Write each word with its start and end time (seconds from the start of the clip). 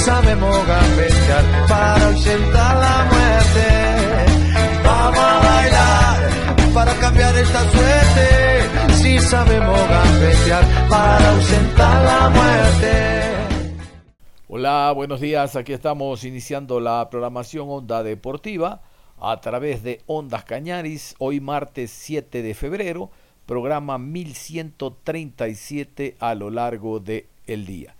Sabemos 0.00 0.66
gambetear 0.66 1.44
para 1.68 2.06
ausentar 2.06 2.76
la 2.76 3.04
muerte. 3.12 3.68
Vamos 4.84 5.18
a 5.18 5.40
bailar 5.40 6.30
para 6.74 6.94
cambiar 6.94 7.36
esta 7.36 7.70
suerte. 7.70 8.28
Si 8.94 9.18
sabemos 9.18 9.78
gambetear 9.88 10.64
para 10.88 11.30
ausentar 11.30 12.04
la 12.04 12.30
muerte. 12.30 13.34
Hola, 14.48 14.92
buenos 14.92 15.20
días. 15.20 15.56
Aquí 15.56 15.74
estamos 15.74 16.24
iniciando 16.24 16.80
la 16.80 17.10
programación 17.10 17.68
Onda 17.68 18.02
Deportiva 18.02 18.80
a 19.20 19.38
través 19.40 19.82
de 19.82 20.00
Ondas 20.06 20.44
Cañaris, 20.44 21.14
hoy 21.18 21.40
martes 21.40 21.90
7 21.90 22.40
de 22.42 22.54
febrero, 22.54 23.10
programa 23.44 23.98
1137 23.98 26.16
a 26.18 26.34
lo 26.34 26.48
largo 26.48 27.00
del 27.00 27.26
el 27.46 27.66
día. 27.66 27.96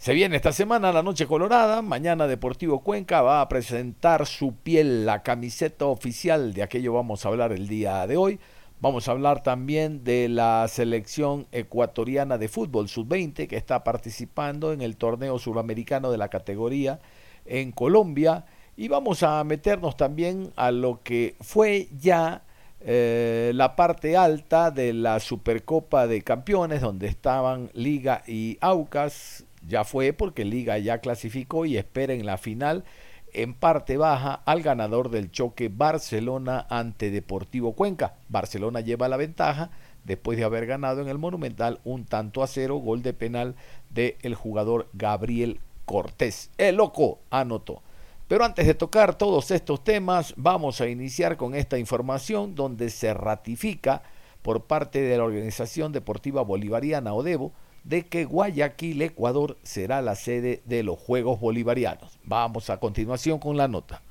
Se 0.00 0.14
viene 0.14 0.36
esta 0.36 0.52
semana 0.52 0.92
la 0.92 1.02
Noche 1.02 1.26
Colorada, 1.26 1.82
mañana 1.82 2.26
Deportivo 2.26 2.80
Cuenca 2.80 3.20
va 3.20 3.42
a 3.42 3.48
presentar 3.50 4.24
su 4.26 4.54
piel, 4.54 5.04
la 5.04 5.22
camiseta 5.22 5.84
oficial, 5.84 6.54
de 6.54 6.62
aquello 6.62 6.94
vamos 6.94 7.22
a 7.22 7.28
hablar 7.28 7.52
el 7.52 7.68
día 7.68 8.06
de 8.06 8.16
hoy. 8.16 8.40
Vamos 8.80 9.06
a 9.06 9.10
hablar 9.10 9.42
también 9.42 10.02
de 10.02 10.30
la 10.30 10.66
selección 10.68 11.46
ecuatoriana 11.52 12.38
de 12.38 12.48
fútbol 12.48 12.88
sub-20 12.88 13.46
que 13.46 13.58
está 13.58 13.84
participando 13.84 14.72
en 14.72 14.80
el 14.80 14.96
torneo 14.96 15.38
sudamericano 15.38 16.10
de 16.10 16.16
la 16.16 16.28
categoría 16.28 16.98
en 17.44 17.70
Colombia. 17.70 18.46
Y 18.78 18.88
vamos 18.88 19.22
a 19.22 19.44
meternos 19.44 19.98
también 19.98 20.50
a 20.56 20.70
lo 20.70 21.02
que 21.02 21.36
fue 21.42 21.88
ya 21.98 22.44
eh, 22.80 23.52
la 23.54 23.76
parte 23.76 24.16
alta 24.16 24.70
de 24.70 24.94
la 24.94 25.20
Supercopa 25.20 26.06
de 26.06 26.22
Campeones, 26.22 26.80
donde 26.80 27.06
estaban 27.06 27.68
Liga 27.74 28.22
y 28.26 28.56
Aucas, 28.62 29.44
ya 29.66 29.84
fue 29.84 30.12
porque 30.12 30.44
Liga 30.44 30.78
ya 30.78 30.98
clasificó 30.98 31.66
y 31.66 31.76
espera 31.76 32.14
en 32.14 32.26
la 32.26 32.38
final 32.38 32.84
en 33.32 33.54
parte 33.54 33.96
baja 33.96 34.42
al 34.44 34.62
ganador 34.62 35.10
del 35.10 35.30
choque 35.30 35.68
Barcelona 35.68 36.66
ante 36.68 37.10
Deportivo 37.10 37.74
Cuenca. 37.74 38.14
Barcelona 38.28 38.80
lleva 38.80 39.08
la 39.08 39.16
ventaja 39.16 39.70
después 40.04 40.38
de 40.38 40.44
haber 40.44 40.66
ganado 40.66 41.00
en 41.00 41.08
el 41.08 41.18
Monumental 41.18 41.80
un 41.84 42.04
tanto 42.04 42.42
a 42.42 42.46
cero, 42.46 42.76
gol 42.76 43.02
de 43.02 43.12
penal 43.12 43.54
del 43.90 44.16
el 44.22 44.34
jugador 44.34 44.88
Gabriel 44.92 45.60
Cortés. 45.84 46.50
El 46.58 46.76
loco 46.76 47.20
anotó. 47.30 47.82
Pero 48.28 48.44
antes 48.44 48.66
de 48.66 48.74
tocar 48.74 49.16
todos 49.18 49.50
estos 49.50 49.82
temas, 49.82 50.34
vamos 50.36 50.80
a 50.80 50.88
iniciar 50.88 51.36
con 51.36 51.54
esta 51.54 51.78
información 51.78 52.54
donde 52.54 52.90
se 52.90 53.12
ratifica 53.12 54.02
por 54.42 54.64
parte 54.64 55.00
de 55.00 55.18
la 55.18 55.24
Organización 55.24 55.92
Deportiva 55.92 56.42
Bolivariana 56.42 57.12
ODEBO 57.12 57.52
de 57.84 58.06
que 58.06 58.24
Guayaquil, 58.24 59.02
Ecuador, 59.02 59.56
será 59.62 60.02
la 60.02 60.14
sede 60.14 60.62
de 60.64 60.82
los 60.82 60.98
Juegos 60.98 61.40
Bolivarianos. 61.40 62.18
Vamos 62.24 62.70
a 62.70 62.78
continuación 62.78 63.38
con 63.38 63.56
la 63.56 63.68
nota. 63.68 64.02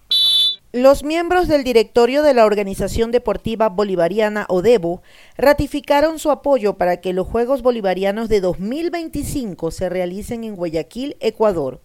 Los 0.72 1.04
miembros 1.04 1.48
del 1.48 1.64
directorio 1.64 2.22
de 2.22 2.36
la 2.36 2.46
Organización 2.46 3.10
Deportiva 3.10 3.70
Bolivariana 3.70 4.46
ODEBO 4.50 5.02
ratificaron 5.36 6.20
su 6.20 6.30
apoyo 6.30 6.76
para 6.78 6.98
que 6.98 7.12
los 7.12 7.26
Juegos 7.26 7.64
Bolivarianos 7.64 8.30
de 8.30 8.40
2025 8.40 9.72
se 9.72 9.90
realicen 9.90 10.44
en 10.44 10.56
Guayaquil, 10.56 11.18
Ecuador. 11.22 11.82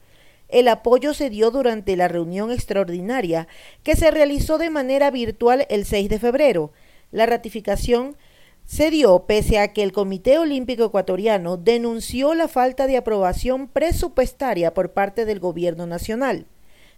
El 0.51 0.69
apoyo 0.69 1.15
se 1.15 1.31
dio 1.31 1.51
durante 1.51 1.97
la 1.97 2.09
reunión 2.09 2.53
extraordinaria 2.53 3.49
que 3.83 3.97
se 3.97 4.11
realizó 4.11 4.59
de 4.59 4.69
manera 4.69 5.11
virtual 5.11 5.67
el 5.71 5.87
6 5.87 6.11
de 6.11 6.19
febrero. 6.19 6.71
La 7.11 7.25
ratificación 7.25 8.17
se 8.65 8.91
dio 8.91 9.27
pese 9.27 9.59
a 9.59 9.73
que 9.73 9.83
el 9.83 9.93
Comité 9.93 10.39
Olímpico 10.39 10.85
Ecuatoriano 10.85 11.57
denunció 11.57 12.35
la 12.35 12.49
falta 12.49 12.87
de 12.87 12.97
aprobación 12.97 13.69
presupuestaria 13.69 14.73
por 14.73 14.93
parte 14.93 15.25
del 15.25 15.39
Gobierno 15.39 15.87
Nacional. 15.87 16.47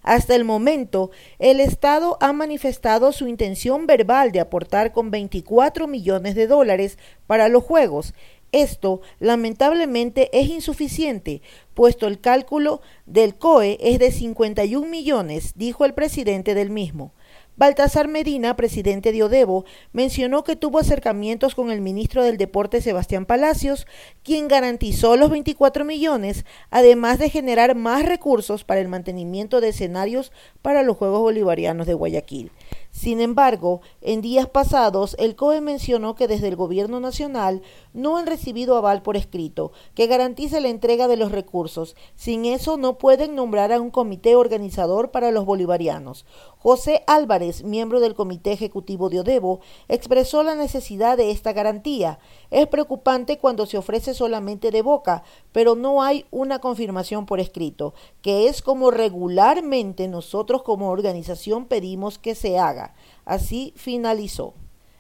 Hasta 0.03 0.37
el 0.37 0.45
momento, 0.45 1.11
el 1.41 1.59
Estado 1.59 2.17
ha 2.21 2.33
manifestado 2.33 3.11
su 3.11 3.27
intención 3.27 3.89
verbal 3.89 4.31
de 4.31 4.39
aportar 4.39 4.93
con 4.93 5.11
24 5.11 5.89
millones 5.89 6.37
de 6.37 6.47
dólares 6.47 6.97
para 7.27 7.49
los 7.49 7.65
Juegos. 7.65 8.15
Esto, 8.53 9.01
lamentablemente, 9.19 10.31
es 10.33 10.49
insuficiente, 10.49 11.43
puesto 11.75 12.07
el 12.07 12.21
cálculo 12.21 12.81
del 13.05 13.35
COE 13.35 13.79
es 13.81 13.99
de 13.99 14.13
51 14.13 14.87
millones, 14.87 15.55
dijo 15.57 15.85
el 15.85 15.95
presidente 15.95 16.55
del 16.55 16.71
mismo. 16.71 17.13
Baltasar 17.59 18.07
Medina, 18.07 18.55
presidente 18.55 19.13
de 19.13 19.23
Odebo, 19.23 19.65
mencionó 19.93 20.45
que 20.45 20.57
tuvo 20.57 20.79
acercamientos 20.79 21.55
con 21.55 21.71
el 21.71 21.81
ministro 21.81 22.23
del 22.23 22.37
Deporte 22.37 22.83
Sebastián 22.83 23.25
Palacios, 23.25 23.87
quien 24.23 24.47
garantizó 24.47 25.17
los 25.17 25.31
24 25.31 25.87
millones, 25.87 26.45
además 26.71 27.19
de 27.19 27.31
generar 27.31 27.75
más 27.75 28.05
recursos 28.05 28.65
para 28.65 28.81
el 28.81 28.89
mantenimiento 28.89 29.63
de 29.63 29.71
escenarios 29.71 30.33
para 30.61 30.83
los 30.83 30.99
Juegos 30.99 31.21
Bolivarianos 31.21 31.87
de 31.87 31.95
Guayaquil. 31.95 32.51
Sin 32.97 33.21
embargo, 33.21 33.83
en 34.01 34.23
días 34.23 34.49
pasados, 34.49 35.17
el 35.19 35.37
COE 35.37 35.61
mencionó 35.61 36.15
que 36.15 36.29
desde 36.29 36.49
el 36.49 36.57
Gobierno 36.57 36.99
Nacional 36.99 37.61
no 37.93 38.17
han 38.17 38.27
recibido 38.27 38.75
aval 38.75 39.03
por 39.03 39.19
escrito 39.19 39.73
que 39.95 40.07
garantice 40.07 40.63
la 40.63 40.69
entrega 40.69 41.07
de 41.07 41.19
los 41.19 41.31
recursos. 41.31 41.95
Sin 42.15 42.47
eso, 42.47 42.79
no 42.79 42.97
pueden 42.97 43.35
nombrar 43.35 43.71
a 43.71 43.83
un 43.83 43.91
comité 43.91 44.35
organizador 44.35 45.11
para 45.11 45.31
los 45.31 45.45
bolivarianos. 45.45 46.25
José 46.57 47.05
Álvarez, 47.07 47.65
miembro 47.65 48.01
del 48.01 48.15
Comité 48.15 48.53
Ejecutivo 48.53 49.11
de 49.11 49.21
Odebo, 49.21 49.61
expresó 49.89 50.43
la 50.43 50.55
necesidad 50.55 51.19
de 51.19 51.33
esta 51.33 51.53
garantía. 51.53 52.19
Es 52.51 52.67
preocupante 52.67 53.37
cuando 53.37 53.67
se 53.67 53.77
ofrece 53.77 54.15
solamente 54.15 54.71
de 54.71 54.81
boca, 54.81 55.23
pero 55.53 55.75
no 55.75 56.03
hay 56.03 56.25
una 56.31 56.61
confirmación 56.61 57.27
por 57.27 57.41
escrito, 57.41 57.93
que 58.23 58.49
es 58.49 58.63
como 58.63 58.91
regularmente 58.91 60.09
nosotros 60.09 60.63
como 60.63 60.89
organización 60.89 61.67
pedimos 61.67 62.19
que 62.19 62.35
se 62.35 62.59
haga. 62.59 62.86
Así 63.25 63.73
finalizó. 63.77 64.55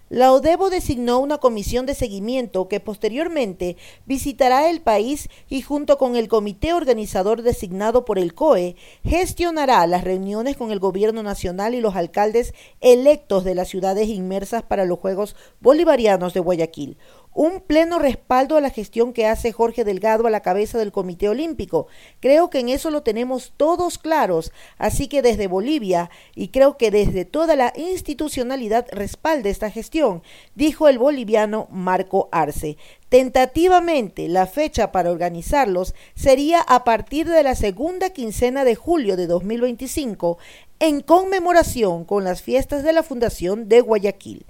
La 0.08 0.32
ODEBO 0.32 0.70
designó 0.70 1.18
una 1.18 1.38
comisión 1.38 1.84
de 1.84 1.96
seguimiento 1.96 2.68
que 2.68 2.78
posteriormente 2.78 3.76
visitará 4.04 4.70
el 4.70 4.80
país 4.80 5.28
y 5.48 5.62
junto 5.62 5.98
con 5.98 6.14
el 6.14 6.28
comité 6.28 6.74
organizador 6.74 7.42
designado 7.42 8.04
por 8.04 8.20
el 8.20 8.32
COE 8.32 8.76
gestionará 9.02 9.84
las 9.88 10.04
reuniones 10.04 10.56
con 10.56 10.70
el 10.70 10.78
gobierno 10.78 11.24
nacional 11.24 11.74
y 11.74 11.80
los 11.80 11.96
alcaldes 11.96 12.54
electos 12.80 13.42
de 13.42 13.56
las 13.56 13.66
ciudades 13.66 14.06
inmersas 14.06 14.62
para 14.62 14.84
los 14.84 15.00
Juegos 15.00 15.34
Bolivarianos 15.60 16.34
de 16.34 16.40
Guayaquil 16.40 16.98
un 17.36 17.60
pleno 17.60 17.98
respaldo 17.98 18.56
a 18.56 18.62
la 18.62 18.70
gestión 18.70 19.12
que 19.12 19.26
hace 19.26 19.52
Jorge 19.52 19.84
Delgado 19.84 20.26
a 20.26 20.30
la 20.30 20.40
cabeza 20.40 20.78
del 20.78 20.90
Comité 20.90 21.28
Olímpico. 21.28 21.86
Creo 22.18 22.48
que 22.48 22.60
en 22.60 22.70
eso 22.70 22.90
lo 22.90 23.02
tenemos 23.02 23.52
todos 23.58 23.98
claros, 23.98 24.52
así 24.78 25.06
que 25.06 25.20
desde 25.20 25.46
Bolivia 25.46 26.08
y 26.34 26.48
creo 26.48 26.78
que 26.78 26.90
desde 26.90 27.26
toda 27.26 27.54
la 27.54 27.74
institucionalidad 27.76 28.86
respalda 28.90 29.50
esta 29.50 29.70
gestión, 29.70 30.22
dijo 30.54 30.88
el 30.88 30.98
boliviano 30.98 31.68
Marco 31.70 32.30
Arce. 32.32 32.78
Tentativamente, 33.10 34.28
la 34.28 34.46
fecha 34.46 34.90
para 34.90 35.10
organizarlos 35.10 35.94
sería 36.14 36.62
a 36.62 36.84
partir 36.84 37.28
de 37.28 37.42
la 37.42 37.54
segunda 37.54 38.10
quincena 38.10 38.64
de 38.64 38.76
julio 38.76 39.14
de 39.14 39.26
2025, 39.26 40.38
en 40.78 41.02
conmemoración 41.02 42.06
con 42.06 42.24
las 42.24 42.40
fiestas 42.40 42.82
de 42.82 42.94
la 42.94 43.02
Fundación 43.02 43.68
de 43.68 43.82
Guayaquil. 43.82 44.46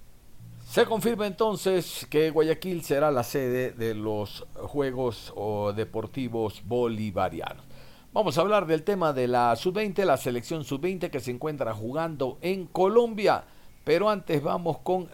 Se 0.76 0.84
confirma 0.84 1.26
entonces 1.26 2.06
que 2.10 2.28
Guayaquil 2.28 2.84
será 2.84 3.10
la 3.10 3.22
sede 3.22 3.70
de 3.70 3.94
los 3.94 4.44
Juegos 4.56 5.32
Deportivos 5.74 6.60
Bolivarianos. 6.66 7.64
Vamos 8.12 8.36
a 8.36 8.42
hablar 8.42 8.66
del 8.66 8.82
tema 8.82 9.14
de 9.14 9.26
la 9.26 9.56
sub-20, 9.56 10.04
la 10.04 10.18
selección 10.18 10.64
sub-20 10.64 11.08
que 11.08 11.20
se 11.20 11.30
encuentra 11.30 11.72
jugando 11.72 12.36
en 12.42 12.66
Colombia. 12.66 13.44
Pero 13.84 14.10
antes 14.10 14.42
vamos 14.42 14.80
con 14.80 15.08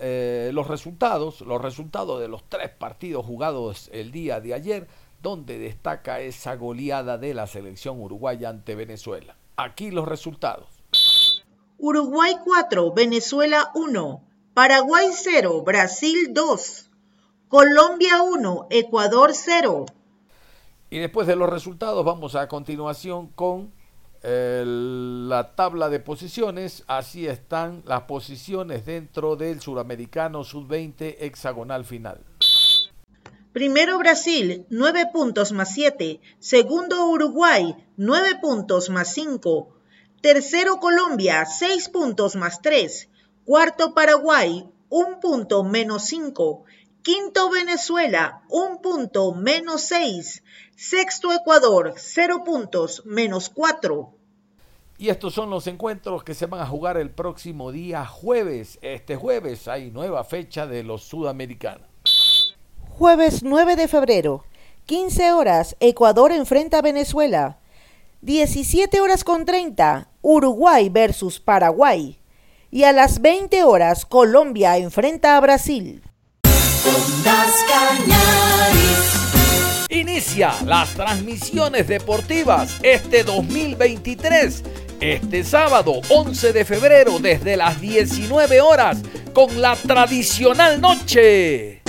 eh, 0.00 0.50
los 0.54 0.68
resultados, 0.68 1.42
los 1.42 1.60
resultados 1.60 2.18
de 2.18 2.28
los 2.28 2.48
tres 2.48 2.70
partidos 2.70 3.26
jugados 3.26 3.90
el 3.92 4.10
día 4.10 4.40
de 4.40 4.54
ayer, 4.54 4.88
donde 5.20 5.58
destaca 5.58 6.20
esa 6.20 6.56
goleada 6.56 7.18
de 7.18 7.34
la 7.34 7.46
selección 7.46 8.00
uruguaya 8.00 8.48
ante 8.48 8.74
Venezuela. 8.74 9.36
Aquí 9.58 9.90
los 9.90 10.08
resultados. 10.08 10.70
Uruguay 11.76 12.36
4, 12.42 12.94
Venezuela 12.94 13.70
1, 13.74 14.23
Paraguay 14.54 15.08
0, 15.12 15.62
Brasil 15.66 16.32
2, 16.32 16.90
Colombia 17.48 18.22
1, 18.22 18.68
Ecuador 18.70 19.32
0. 19.34 19.86
Y 20.90 21.00
después 21.00 21.26
de 21.26 21.34
los 21.34 21.50
resultados 21.50 22.04
vamos 22.04 22.36
a 22.36 22.46
continuación 22.46 23.26
con 23.26 23.72
la 24.22 25.54
tabla 25.56 25.88
de 25.88 25.98
posiciones. 25.98 26.84
Así 26.86 27.26
están 27.26 27.82
las 27.84 28.02
posiciones 28.02 28.86
dentro 28.86 29.34
del 29.34 29.60
suramericano 29.60 30.44
sub-20 30.44 31.16
hexagonal 31.18 31.84
final. 31.84 32.20
Primero 33.52 33.98
Brasil, 33.98 34.66
9 34.70 35.10
puntos 35.12 35.50
más 35.50 35.74
7. 35.74 36.20
Segundo 36.38 37.08
Uruguay, 37.08 37.74
9 37.96 38.38
puntos 38.40 38.88
más 38.88 39.12
5. 39.14 39.68
Tercero 40.22 40.78
Colombia, 40.78 41.44
6 41.44 41.88
puntos 41.88 42.36
más 42.36 42.62
3. 42.62 43.08
Cuarto 43.44 43.92
Paraguay, 43.92 44.66
1 44.88 45.20
punto 45.20 45.64
menos 45.64 46.04
5. 46.04 46.64
Quinto 47.02 47.50
Venezuela, 47.50 48.42
1 48.48 48.80
punto 48.80 49.34
menos 49.34 49.82
6. 49.82 50.42
Sexto 50.74 51.30
Ecuador, 51.30 51.92
0 51.94 52.42
puntos 52.42 53.02
menos 53.04 53.50
4. 53.50 54.14
Y 54.96 55.10
estos 55.10 55.34
son 55.34 55.50
los 55.50 55.66
encuentros 55.66 56.24
que 56.24 56.32
se 56.32 56.46
van 56.46 56.62
a 56.62 56.66
jugar 56.66 56.96
el 56.96 57.10
próximo 57.10 57.70
día 57.70 58.06
jueves. 58.06 58.78
Este 58.80 59.16
jueves 59.16 59.68
hay 59.68 59.90
nueva 59.90 60.24
fecha 60.24 60.66
de 60.66 60.82
los 60.82 61.02
sudamericanos. 61.02 62.56
Jueves 62.96 63.42
9 63.42 63.76
de 63.76 63.88
febrero, 63.88 64.44
15 64.86 65.32
horas, 65.32 65.76
Ecuador 65.80 66.32
enfrenta 66.32 66.78
a 66.78 66.82
Venezuela. 66.82 67.58
17 68.22 69.02
horas 69.02 69.22
con 69.22 69.44
30, 69.44 70.08
Uruguay 70.22 70.88
versus 70.88 71.40
Paraguay. 71.40 72.18
Y 72.74 72.82
a 72.82 72.92
las 72.92 73.22
20 73.22 73.62
horas, 73.62 74.04
Colombia 74.04 74.76
enfrenta 74.78 75.36
a 75.36 75.40
Brasil. 75.40 76.02
Inicia 79.88 80.52
las 80.66 80.92
transmisiones 80.94 81.86
deportivas 81.86 82.80
este 82.82 83.22
2023, 83.22 84.64
este 84.98 85.44
sábado 85.44 86.00
11 86.08 86.52
de 86.52 86.64
febrero 86.64 87.20
desde 87.20 87.56
las 87.56 87.80
19 87.80 88.60
horas 88.60 88.98
con 89.32 89.62
la 89.62 89.76
tradicional 89.76 90.80
noche. 90.80 91.80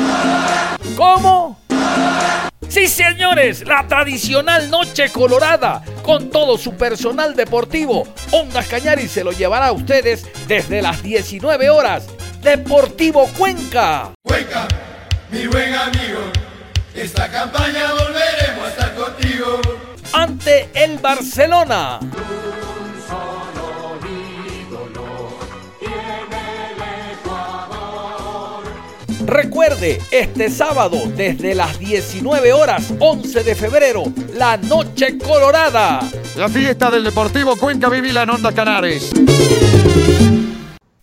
¿Cómo? 0.96 1.58
Sí, 2.68 2.88
señores, 2.88 3.66
la 3.66 3.88
tradicional 3.88 4.70
Noche 4.70 5.10
Colorada, 5.10 5.84
con 6.04 6.30
todo 6.30 6.58
su 6.58 6.76
personal 6.76 7.36
deportivo. 7.36 8.08
Ondas 8.32 8.68
Cañari 8.68 9.08
se 9.08 9.24
lo 9.24 9.32
llevará 9.32 9.68
a 9.68 9.72
ustedes 9.72 10.26
desde 10.48 10.82
las 10.82 11.02
19 11.02 11.70
horas. 11.70 12.08
Deportivo 12.42 13.28
Cuenca. 13.38 14.12
Cuenca, 14.24 14.68
mi 15.32 15.48
buen 15.48 15.74
amigo, 15.74 16.20
esta 16.94 17.30
campaña 17.32 17.92
volveremos 17.94 18.66
a 18.66 18.70
estar 18.70 18.96
contigo. 18.96 19.62
Ante 20.14 20.70
el 20.74 20.98
Barcelona. 21.00 22.00
Recuerde, 29.25 29.98
este 30.12 30.51
sábado 30.51 30.98
desde 31.16 31.56
las 31.56 31.80
19 31.80 32.54
horas, 32.54 32.94
11 33.00 33.44
de 33.44 33.56
febrero, 33.56 34.04
la 34.36 34.56
Noche 34.56 35.18
Colorada. 35.18 36.00
La 36.38 36.48
fiesta 36.48 36.92
del 36.92 37.04
Deportivo 37.04 37.56
Cuenca 37.56 37.89
Vivila 37.89 38.22
en 38.22 38.30
Onda 38.30 38.54
Canares. 38.54 39.12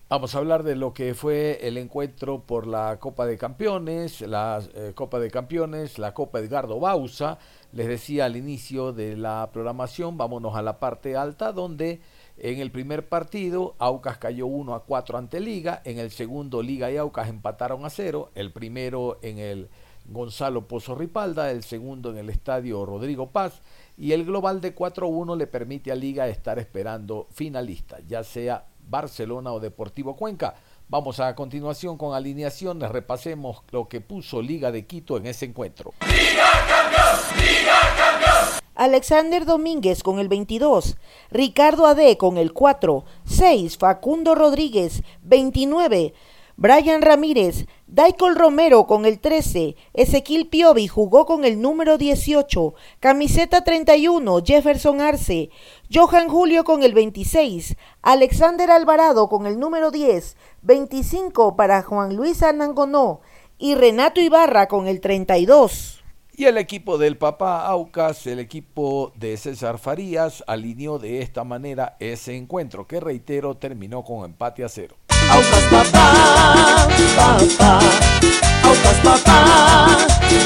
Vamos 0.08 0.34
a 0.34 0.38
hablar 0.38 0.62
de 0.62 0.76
lo 0.76 0.92
que 0.92 1.14
fue 1.14 1.58
el 1.66 1.76
encuentro 1.78 2.42
por 2.42 2.68
la 2.68 2.98
Copa 3.00 3.26
de 3.26 3.36
Campeones, 3.36 4.20
la 4.20 4.62
eh, 4.74 4.92
Copa 4.94 5.18
de 5.18 5.30
Campeones, 5.30 5.98
la 5.98 6.14
Copa 6.14 6.38
Edgardo 6.38 6.78
Bausa. 6.78 7.38
Les 7.72 7.88
decía 7.88 8.26
al 8.26 8.36
inicio 8.36 8.92
de 8.92 9.16
la 9.16 9.48
programación, 9.52 10.16
vámonos 10.16 10.54
a 10.54 10.62
la 10.62 10.78
parte 10.78 11.16
alta 11.16 11.50
donde 11.50 12.00
en 12.44 12.58
el 12.58 12.72
primer 12.72 13.08
partido, 13.08 13.76
Aucas 13.78 14.18
cayó 14.18 14.46
1 14.46 14.74
a 14.74 14.82
4 14.82 15.16
ante 15.16 15.38
Liga. 15.38 15.80
En 15.84 16.00
el 16.00 16.10
segundo, 16.10 16.60
Liga 16.60 16.90
y 16.90 16.96
Aucas 16.96 17.28
empataron 17.28 17.84
a 17.84 17.90
0. 17.90 18.32
El 18.34 18.50
primero 18.50 19.20
en 19.22 19.38
el 19.38 19.68
Gonzalo 20.06 20.66
Pozo 20.66 20.96
Ripalda, 20.96 21.52
el 21.52 21.62
segundo 21.62 22.10
en 22.10 22.18
el 22.18 22.30
estadio 22.30 22.84
Rodrigo 22.84 23.30
Paz. 23.30 23.62
Y 23.96 24.10
el 24.10 24.24
global 24.24 24.60
de 24.60 24.74
4-1 24.74 25.36
le 25.36 25.46
permite 25.46 25.92
a 25.92 25.94
Liga 25.94 26.26
estar 26.26 26.58
esperando 26.58 27.28
finalistas, 27.30 28.00
ya 28.08 28.24
sea 28.24 28.66
Barcelona 28.88 29.52
o 29.52 29.60
Deportivo 29.60 30.16
Cuenca. 30.16 30.56
Vamos 30.88 31.20
a 31.20 31.36
continuación 31.36 31.96
con 31.96 32.12
alineaciones, 32.12 32.90
repasemos 32.90 33.62
lo 33.70 33.88
que 33.88 34.00
puso 34.00 34.42
Liga 34.42 34.72
de 34.72 34.84
Quito 34.84 35.16
en 35.16 35.26
ese 35.26 35.44
encuentro. 35.44 35.94
Liga 36.08 36.50
campeón, 36.66 37.38
Liga. 37.38 37.81
Alexander 38.82 39.44
Domínguez 39.44 40.02
con 40.02 40.18
el 40.18 40.26
22, 40.26 40.96
Ricardo 41.30 41.86
Ade 41.86 42.18
con 42.18 42.36
el 42.36 42.52
4, 42.52 43.04
6, 43.26 43.78
Facundo 43.78 44.34
Rodríguez, 44.34 45.04
29, 45.22 46.14
Brian 46.56 47.00
Ramírez, 47.00 47.66
Daikol 47.86 48.34
Romero 48.34 48.88
con 48.88 49.06
el 49.06 49.20
13, 49.20 49.76
Ezequiel 49.94 50.48
Piovi 50.48 50.88
jugó 50.88 51.26
con 51.26 51.44
el 51.44 51.60
número 51.62 51.96
18, 51.96 52.74
camiseta 52.98 53.62
31, 53.62 54.42
Jefferson 54.44 55.00
Arce, 55.00 55.50
Johan 55.94 56.28
Julio 56.28 56.64
con 56.64 56.82
el 56.82 56.92
26, 56.92 57.76
Alexander 58.02 58.68
Alvarado 58.72 59.28
con 59.28 59.46
el 59.46 59.60
número 59.60 59.92
10, 59.92 60.36
25 60.62 61.54
para 61.54 61.82
Juan 61.82 62.16
Luis 62.16 62.42
Anangonó 62.42 63.20
y 63.58 63.76
Renato 63.76 64.20
Ibarra 64.20 64.66
con 64.66 64.88
el 64.88 65.00
32. 65.00 66.01
Y 66.34 66.46
el 66.46 66.56
equipo 66.56 66.96
del 66.96 67.18
papá 67.18 67.66
Aucas, 67.66 68.26
el 68.26 68.38
equipo 68.38 69.12
de 69.16 69.36
César 69.36 69.78
Farías, 69.78 70.42
alineó 70.46 70.98
de 70.98 71.20
esta 71.20 71.44
manera 71.44 71.96
ese 72.00 72.34
encuentro, 72.34 72.86
que 72.86 73.00
reitero, 73.00 73.58
terminó 73.58 74.02
con 74.02 74.24
empate 74.24 74.64
a 74.64 74.70
cero. 74.70 74.96
Aucas 75.30 75.64
papá, 75.70 76.88
papá, 77.16 77.80
Aucas 78.64 79.00
papá, 79.04 79.98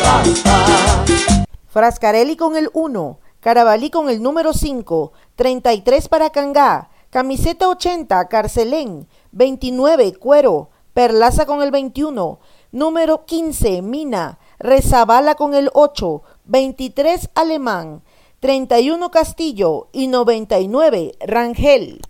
papá. 0.03 1.45
Frascarelli 1.69 2.37
con 2.37 2.57
el 2.57 2.69
1, 2.73 3.21
Carabalí 3.39 3.91
con 3.91 4.11
el 4.11 4.21
número 4.21 4.55
5, 4.55 5.13
33 5.37 6.09
para 6.09 6.31
Cangá, 6.31 6.91
camiseta 7.11 7.69
80, 7.69 8.27
Carcelén, 8.27 9.07
29, 9.31 10.15
Cuero, 10.15 10.71
Perlaza 10.95 11.47
con 11.47 11.63
el 11.63 11.71
21, 11.71 12.41
número 12.73 13.25
15, 13.25 13.83
Mina, 13.83 14.41
Rezabala 14.59 15.35
con 15.35 15.55
el 15.55 15.69
8, 15.75 16.23
23 16.47 17.31
Alemán, 17.35 18.03
31 18.41 19.11
Castillo 19.11 19.89
y 19.93 20.07
99 20.07 21.13
Rangel. 21.27 22.01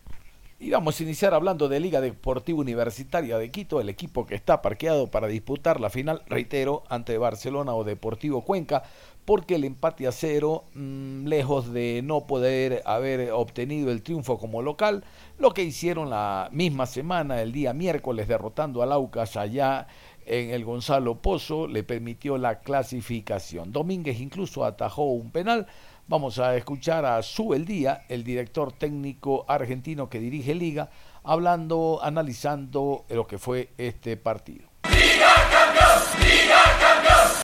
Y 0.58 0.70
vamos 0.70 0.98
a 0.98 1.02
iniciar 1.02 1.34
hablando 1.34 1.68
de 1.68 1.80
Liga 1.80 2.00
Deportiva 2.00 2.60
Universitaria 2.60 3.36
de 3.36 3.50
Quito, 3.50 3.80
el 3.80 3.88
equipo 3.88 4.24
que 4.24 4.36
está 4.36 4.62
parqueado 4.62 5.10
para 5.10 5.26
disputar 5.26 5.80
la 5.80 5.90
final, 5.90 6.22
reitero, 6.28 6.84
ante 6.88 7.18
Barcelona 7.18 7.74
o 7.74 7.84
Deportivo 7.84 8.42
Cuenca, 8.42 8.84
porque 9.26 9.56
el 9.56 9.64
empate 9.64 10.06
a 10.06 10.12
cero, 10.12 10.64
mm, 10.74 11.26
lejos 11.26 11.72
de 11.72 12.00
no 12.02 12.26
poder 12.26 12.80
haber 12.86 13.32
obtenido 13.32 13.90
el 13.90 14.02
triunfo 14.02 14.38
como 14.38 14.62
local, 14.62 15.04
lo 15.38 15.50
que 15.50 15.64
hicieron 15.64 16.08
la 16.08 16.48
misma 16.52 16.86
semana, 16.86 17.42
el 17.42 17.52
día 17.52 17.74
miércoles, 17.74 18.28
derrotando 18.28 18.82
al 18.82 18.92
Aucas 18.92 19.36
allá 19.36 19.88
en 20.26 20.50
el 20.50 20.64
Gonzalo 20.64 21.22
Pozo 21.22 21.68
le 21.68 21.84
permitió 21.84 22.36
la 22.36 22.60
clasificación. 22.60 23.72
Domínguez 23.72 24.20
incluso 24.20 24.64
atajó 24.64 25.04
un 25.04 25.30
penal. 25.30 25.66
Vamos 26.08 26.38
a 26.38 26.56
escuchar 26.56 27.04
a 27.04 27.22
Su 27.22 27.54
Día, 27.54 28.04
el 28.08 28.22
director 28.22 28.72
técnico 28.72 29.44
argentino 29.48 30.08
que 30.08 30.20
dirige 30.20 30.54
Liga, 30.54 30.90
hablando, 31.24 32.00
analizando 32.02 33.04
lo 33.08 33.26
que 33.26 33.38
fue 33.38 33.70
este 33.78 34.16
partido. 34.16 34.68
Liga 34.90 35.34
campeón, 35.50 36.20
Liga 36.20 36.62
campeón. 36.80 37.42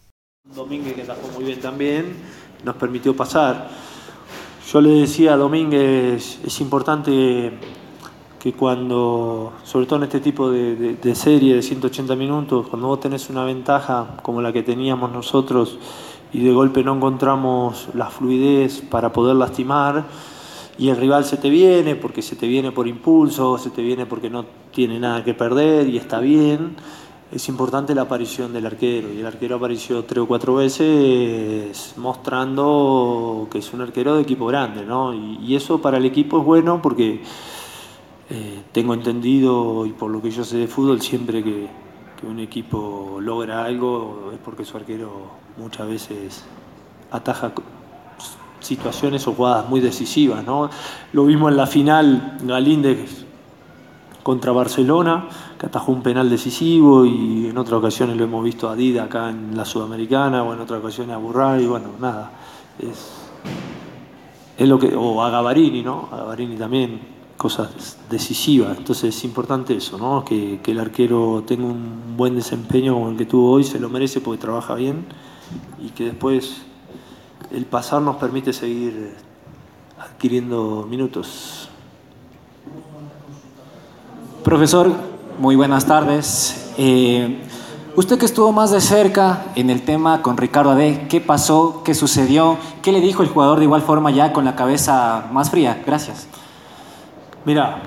Domínguez 0.55 0.95
que 0.95 1.03
atajó 1.03 1.29
muy 1.35 1.45
bien 1.45 1.61
también, 1.61 2.17
nos 2.65 2.77
permitió 2.77 3.17
pasar. 3.17 3.69
Yo 4.71 4.81
le 4.81 4.91
decía 4.91 5.35
a 5.35 5.37
Domínguez, 5.37 6.41
es 6.45 6.61
importante 6.61 7.53
que 8.43 8.53
cuando, 8.55 9.53
sobre 9.63 9.87
todo 9.87 9.99
en 10.01 10.03
este 10.03 10.19
tipo 10.19 10.51
de, 10.51 11.15
serie 11.15 11.55
de 11.55 11.63
180 11.63 12.17
minutos, 12.17 12.67
cuando 12.67 12.89
vos 12.89 12.99
tenés 12.99 13.31
una 13.31 13.45
ventaja 13.45 14.17
como 14.21 14.43
la 14.43 14.53
que 14.53 14.65
teníamos 14.65 15.13
nosotros 15.13 15.79
y 16.33 16.41
de 16.41 16.53
golpe 16.53 16.83
no 16.83 16.97
encontramos 16.97 17.91
la 17.95 18.11
fluidez 18.11 18.81
para 18.81 19.13
poder 19.13 19.37
lastimar, 19.37 20.07
y 20.77 20.89
el 20.89 20.97
rival 20.97 21.25
se 21.25 21.37
te 21.37 21.51
viene 21.51 21.95
porque 21.95 22.21
se 22.21 22.35
te 22.35 22.49
viene 22.49 22.73
por 22.73 22.89
impulso, 22.89 23.59
se 23.59 23.71
te 23.71 23.81
viene 23.81 24.07
porque 24.07 24.29
no 24.29 24.45
tiene 24.73 24.99
nada 24.99 25.23
que 25.23 25.35
perder 25.35 25.89
y 25.89 25.97
está 25.97 26.19
bien, 26.19 26.75
es 27.31 27.49
importante 27.49 27.95
la 27.95 28.03
aparición 28.03 28.53
del 28.53 28.67
arquero. 28.67 29.13
Y 29.13 29.21
el 29.21 29.27
arquero 29.27 29.55
apareció 29.55 30.03
tres 30.05 30.25
o 30.25 30.27
cuatro 30.27 30.57
veces 30.57 31.95
mostrando 31.97 33.47
que 33.53 33.59
es 33.59 33.73
un 33.73 33.83
arquero 33.83 34.17
de 34.17 34.23
equipo 34.23 34.47
grande, 34.47 34.85
¿no? 34.85 35.15
Y, 35.15 35.39
y 35.47 35.55
eso 35.55 35.81
para 35.81 35.99
el 35.99 36.07
equipo 36.07 36.41
es 36.41 36.45
bueno 36.45 36.83
porque 36.83 37.23
Eh, 38.31 38.63
tengo 38.73 38.95
entendido, 38.95 39.85
y 39.87 39.91
por 39.91 40.11
lo 40.11 40.23
que 40.23 40.31
yo 40.31 40.45
sé 40.45 40.57
de 40.57 40.67
fútbol, 40.67 41.01
siempre 41.01 41.43
que, 41.43 41.83
un 42.23 42.39
equipo 42.39 43.19
logra 43.21 43.65
algo 43.65 44.31
es 44.33 44.39
porque 44.39 44.65
su 44.65 44.77
arquero 44.77 45.11
muchas 45.57 45.89
veces 45.89 46.45
ataja 47.11 47.53
situaciones 48.61 49.27
o 49.27 49.33
jugadas 49.33 49.69
muy 49.69 49.81
decisivas. 49.81 50.45
¿no? 50.45 50.71
Lo 51.13 51.25
vimos 51.27 51.51
en 51.51 51.57
la 51.57 51.67
final 51.67 52.39
Galíndez 52.43 53.27
contra 54.23 54.53
Barcelona, 54.53 55.29
que 55.59 55.67
atajó 55.67 55.93
un 55.93 56.03
penal 56.03 56.31
decisivo 56.31 57.05
y 57.05 57.49
en 57.49 57.59
otras 57.59 57.79
ocasiones 57.79 58.17
lo 58.17 58.25
hemos 58.25 58.45
visto 58.45 58.69
a 58.69 58.77
Dida 58.77 59.05
acá 59.05 59.31
en 59.31 59.57
la 59.57 59.65
Sudamericana 59.65 60.45
o 60.45 60.55
en 60.55 60.61
otras 60.61 60.81
ocasiones 60.81 61.15
a 61.15 61.19
Burray, 61.19 61.67
bueno, 61.67 61.89
nada, 62.01 62.31
es, 62.79 63.13
es 64.57 64.69
lo 64.69 64.79
que, 64.79 64.95
o 64.95 65.23
a 65.23 65.31
Gavarini, 65.31 65.83
¿no? 65.83 66.09
A 66.13 66.19
Gavarini 66.19 66.57
también, 66.57 67.01
cosas 67.43 67.99
decisivas, 68.09 68.79
entonces 68.79 69.17
es 69.17 69.25
importante 69.25 69.77
eso, 69.77 69.99
¿no? 69.99 70.25
Que, 70.25 70.61
que 70.63 70.71
el 70.71 70.79
arquero 70.79 71.43
tenga 71.45 71.65
un 71.67 72.17
buen 72.17 72.37
desempeño 72.37 72.95
como 72.95 73.11
el 73.11 73.17
que 73.17 73.27
tuvo 73.27 73.51
hoy, 73.51 73.65
se 73.65 73.81
lo 73.81 73.89
merece 73.89 74.21
porque 74.21 74.41
trabaja 74.41 74.77
bien 74.77 75.05
y 75.85 75.89
que 75.89 76.05
después 76.05 76.63
el 77.51 77.65
pasar 77.67 78.01
nos 78.01 78.17
permite 78.17 78.53
seguir 78.53 79.17
adquiriendo 79.99 80.87
minutos. 80.89 81.69
Profesor, 84.45 84.93
muy 85.41 85.57
buenas 85.57 85.85
tardes. 85.85 86.73
Eh, 86.79 87.43
usted 87.97 88.19
que 88.19 88.27
estuvo 88.27 88.53
más 88.53 88.71
de 88.71 88.81
cerca 88.81 89.47
en 89.57 89.69
el 89.69 89.83
tema 89.83 90.23
con 90.23 90.37
Ricardo 90.37 90.71
Ade, 90.71 91.07
¿qué 91.09 91.21
pasó? 91.21 91.83
¿Qué 91.85 91.95
sucedió? 91.95 92.57
¿Qué 92.83 92.93
le 92.93 93.01
dijo 93.01 93.25
el 93.25 93.29
jugador 93.29 93.59
de 93.59 93.65
igual 93.65 93.83
forma 93.83 94.13
ya 94.13 94.33
con 94.33 94.45
la 94.45 94.55
cabeza 94.55 95.29
más 95.33 95.51
fría? 95.51 95.83
Gracias. 95.85 96.29
Mira, 97.45 97.83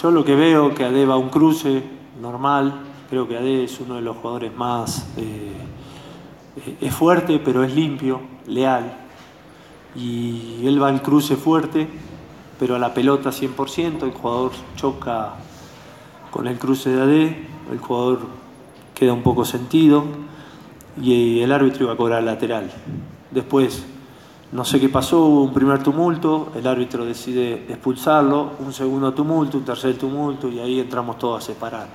yo 0.00 0.10
lo 0.10 0.24
que 0.24 0.34
veo 0.34 0.74
que 0.74 0.84
Ade 0.84 1.06
va 1.06 1.14
a 1.14 1.18
un 1.18 1.30
cruce 1.30 1.82
normal, 2.20 2.82
creo 3.08 3.26
que 3.26 3.38
Ade 3.38 3.64
es 3.64 3.80
uno 3.80 3.94
de 3.96 4.02
los 4.02 4.16
jugadores 4.16 4.54
más... 4.54 5.06
Eh, 5.16 5.52
es 6.80 6.94
fuerte, 6.94 7.40
pero 7.42 7.64
es 7.64 7.74
limpio, 7.74 8.20
leal. 8.46 8.92
Y 9.94 10.66
él 10.66 10.82
va 10.82 10.88
al 10.88 11.02
cruce 11.02 11.36
fuerte, 11.36 11.88
pero 12.58 12.74
a 12.74 12.78
la 12.78 12.92
pelota 12.92 13.30
100%, 13.30 14.02
el 14.02 14.12
jugador 14.12 14.52
choca 14.76 15.34
con 16.30 16.46
el 16.46 16.58
cruce 16.58 16.90
de 16.90 17.00
AD, 17.00 17.72
el 17.72 17.78
jugador 17.78 18.20
queda 18.94 19.12
un 19.12 19.22
poco 19.22 19.44
sentido 19.44 20.04
y 21.00 21.40
el 21.40 21.52
árbitro 21.52 21.84
iba 21.84 21.94
a 21.94 21.96
cobrar 21.96 22.22
lateral. 22.22 22.70
Después, 23.30 23.86
no 24.50 24.64
sé 24.64 24.80
qué 24.80 24.88
pasó, 24.88 25.20
hubo 25.26 25.42
un 25.42 25.52
primer 25.52 25.82
tumulto, 25.82 26.52
el 26.54 26.66
árbitro 26.66 27.04
decide 27.04 27.66
expulsarlo, 27.68 28.52
un 28.60 28.72
segundo 28.72 29.12
tumulto, 29.12 29.58
un 29.58 29.64
tercer 29.64 29.98
tumulto 29.98 30.48
y 30.48 30.58
ahí 30.58 30.80
entramos 30.80 31.18
todos 31.18 31.42
a 31.42 31.46
separar. 31.46 31.88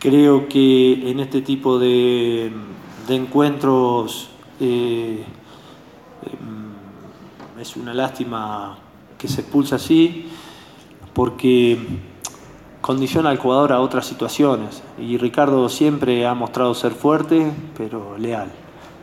Creo 0.00 0.48
que 0.48 1.10
en 1.10 1.20
este 1.20 1.42
tipo 1.42 1.78
de, 1.78 2.52
encuentros 3.08 4.30
eh, 4.58 5.24
eh, 6.24 7.60
es 7.60 7.76
una 7.76 7.94
lástima 7.94 8.76
que 9.16 9.28
se 9.28 9.42
expulsa 9.42 9.76
así, 9.76 10.26
porque 11.12 11.78
condiciona 12.80 13.30
al 13.30 13.38
jugador 13.38 13.72
a 13.72 13.80
otras 13.80 14.06
situaciones. 14.06 14.82
Y 14.98 15.16
Ricardo 15.18 15.68
siempre 15.68 16.26
ha 16.26 16.34
mostrado 16.34 16.74
ser 16.74 16.90
fuerte, 16.90 17.52
pero 17.76 18.18
leal. 18.18 18.50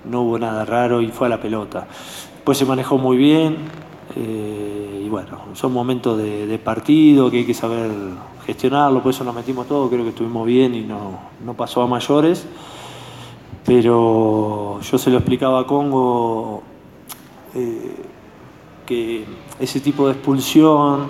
No 0.04 0.24
hubo 0.24 0.38
nada 0.38 0.66
raro 0.66 1.02
y 1.02 1.08
fue 1.08 1.28
a 1.28 1.30
la 1.30 1.40
pelota. 1.40 1.88
Después 2.50 2.58
se 2.58 2.66
manejó 2.66 2.98
muy 2.98 3.16
bien. 3.16 3.58
Eh, 4.16 5.04
y 5.06 5.08
bueno, 5.08 5.38
son 5.54 5.72
momentos 5.72 6.18
de, 6.18 6.58
partido 6.58 7.30
que 7.30 7.38
hay 7.38 7.46
que 7.46 7.54
saber 7.54 7.92
gestionarlo, 8.44 9.04
por 9.04 9.12
eso 9.12 9.24
nos 9.24 9.36
metimos 9.36 9.68
todo, 9.68 9.88
creo 9.88 10.02
que 10.02 10.10
estuvimos 10.10 10.48
bien 10.48 10.74
y 10.74 10.82
no, 10.82 11.20
no 11.46 11.54
pasó 11.54 11.84
a 11.84 11.88
mayores. 11.88 12.48
Pero 13.64 14.82
yo 14.82 14.98
se 14.98 15.12
lo 15.12 15.18
explicaba 15.18 15.60
a 15.60 15.68
Congo 15.68 16.64
eh, 17.54 17.96
que 18.84 19.26
ese 19.60 19.80
tipo 19.80 20.08
de 20.08 20.14
expulsión 20.14 21.06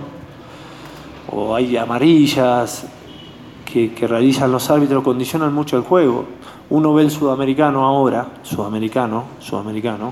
o 1.32 1.56
hay 1.56 1.78
amarillas 1.78 2.86
que, 3.64 3.94
realizan 4.06 4.52
los 4.52 4.70
árbitros, 4.70 5.06
condicionan 5.06 5.54
mucho 5.54 5.78
el 5.78 5.84
juego. 5.84 6.26
Uno 6.70 6.94
ve 6.94 7.04
el 7.04 7.12
sudamericano 7.12 7.86
ahora, 7.86 8.28
sudamericano, 8.44 9.24
sudamericano, 9.40 10.12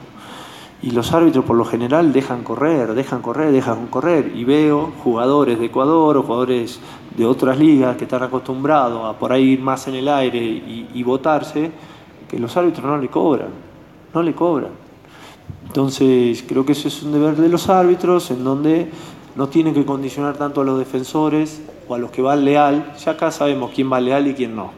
y 0.82 0.92
los 0.92 1.12
árbitros 1.12 1.44
por 1.44 1.56
lo 1.56 1.66
general 1.66 2.14
dejan 2.14 2.44
correr, 2.44 2.94
dejan 2.94 3.22
correr, 3.22 3.52
dejan 3.52 3.88
correr. 3.88 4.32
Y 4.36 4.44
veo 4.44 4.92
jugadores 5.04 5.60
de 5.60 5.66
Ecuador 5.66 6.18
o 6.18 6.24
jugadores 6.24 6.80
de 7.16 7.26
otras 7.26 7.58
ligas 7.58 7.98
que 7.98 8.04
están 8.04 8.24
acostumbrados 8.24 9.04
a 9.04 9.18
por 9.18 9.32
ahí 9.32 9.54
ir 9.54 9.62
más 9.62 9.88
en 9.88 9.96
el 9.96 10.08
aire 10.08 10.38
y, 10.38 10.90
y 10.94 11.04
votarse, 11.04 11.72
que 12.28 12.38
los 12.38 12.56
árbitros 12.56 12.86
no 12.86 12.98
le 12.98 13.08
cobran, 13.08 13.50
no 14.14 14.22
le 14.22 14.36
cobran. 14.36 14.72
Entonces 15.66 16.44
creo 16.48 16.66
que 16.66 16.74
eso 16.74 16.88
es 16.88 17.02
un 17.02 17.12
deber 17.12 17.36
de 17.36 17.50
los 17.50 17.70
árbitros 17.70 18.30
en 18.32 18.44
donde 18.44 18.92
no 19.36 19.48
tienen 19.50 19.74
que 19.74 19.86
condicionar 19.86 20.38
tanto 20.38 20.62
a 20.62 20.64
los 20.64 20.78
defensores 20.78 21.62
o 21.88 21.96
a 21.96 21.98
los 21.98 22.12
que 22.12 22.22
van 22.22 22.46
leal. 22.46 22.94
Ya 23.04 23.14
acá 23.14 23.32
sabemos 23.32 23.72
quién 23.74 23.92
va 23.92 24.00
leal 24.00 24.28
y 24.28 24.34
quién 24.34 24.56
no. 24.56 24.72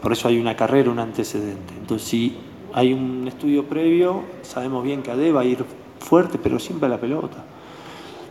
Por 0.00 0.12
eso 0.12 0.28
hay 0.28 0.38
una 0.38 0.54
carrera, 0.56 0.90
un 0.90 0.98
antecedente. 0.98 1.74
Entonces, 1.78 2.08
si 2.08 2.38
hay 2.78 2.92
un 2.92 3.26
estudio 3.26 3.64
previo, 3.64 4.22
sabemos 4.42 4.84
bien 4.84 5.02
que 5.02 5.10
Ade 5.10 5.32
va 5.32 5.40
a 5.40 5.44
ir 5.44 5.64
fuerte, 5.98 6.38
pero 6.40 6.60
siempre 6.60 6.86
a 6.86 6.88
la 6.88 7.00
pelota. 7.00 7.44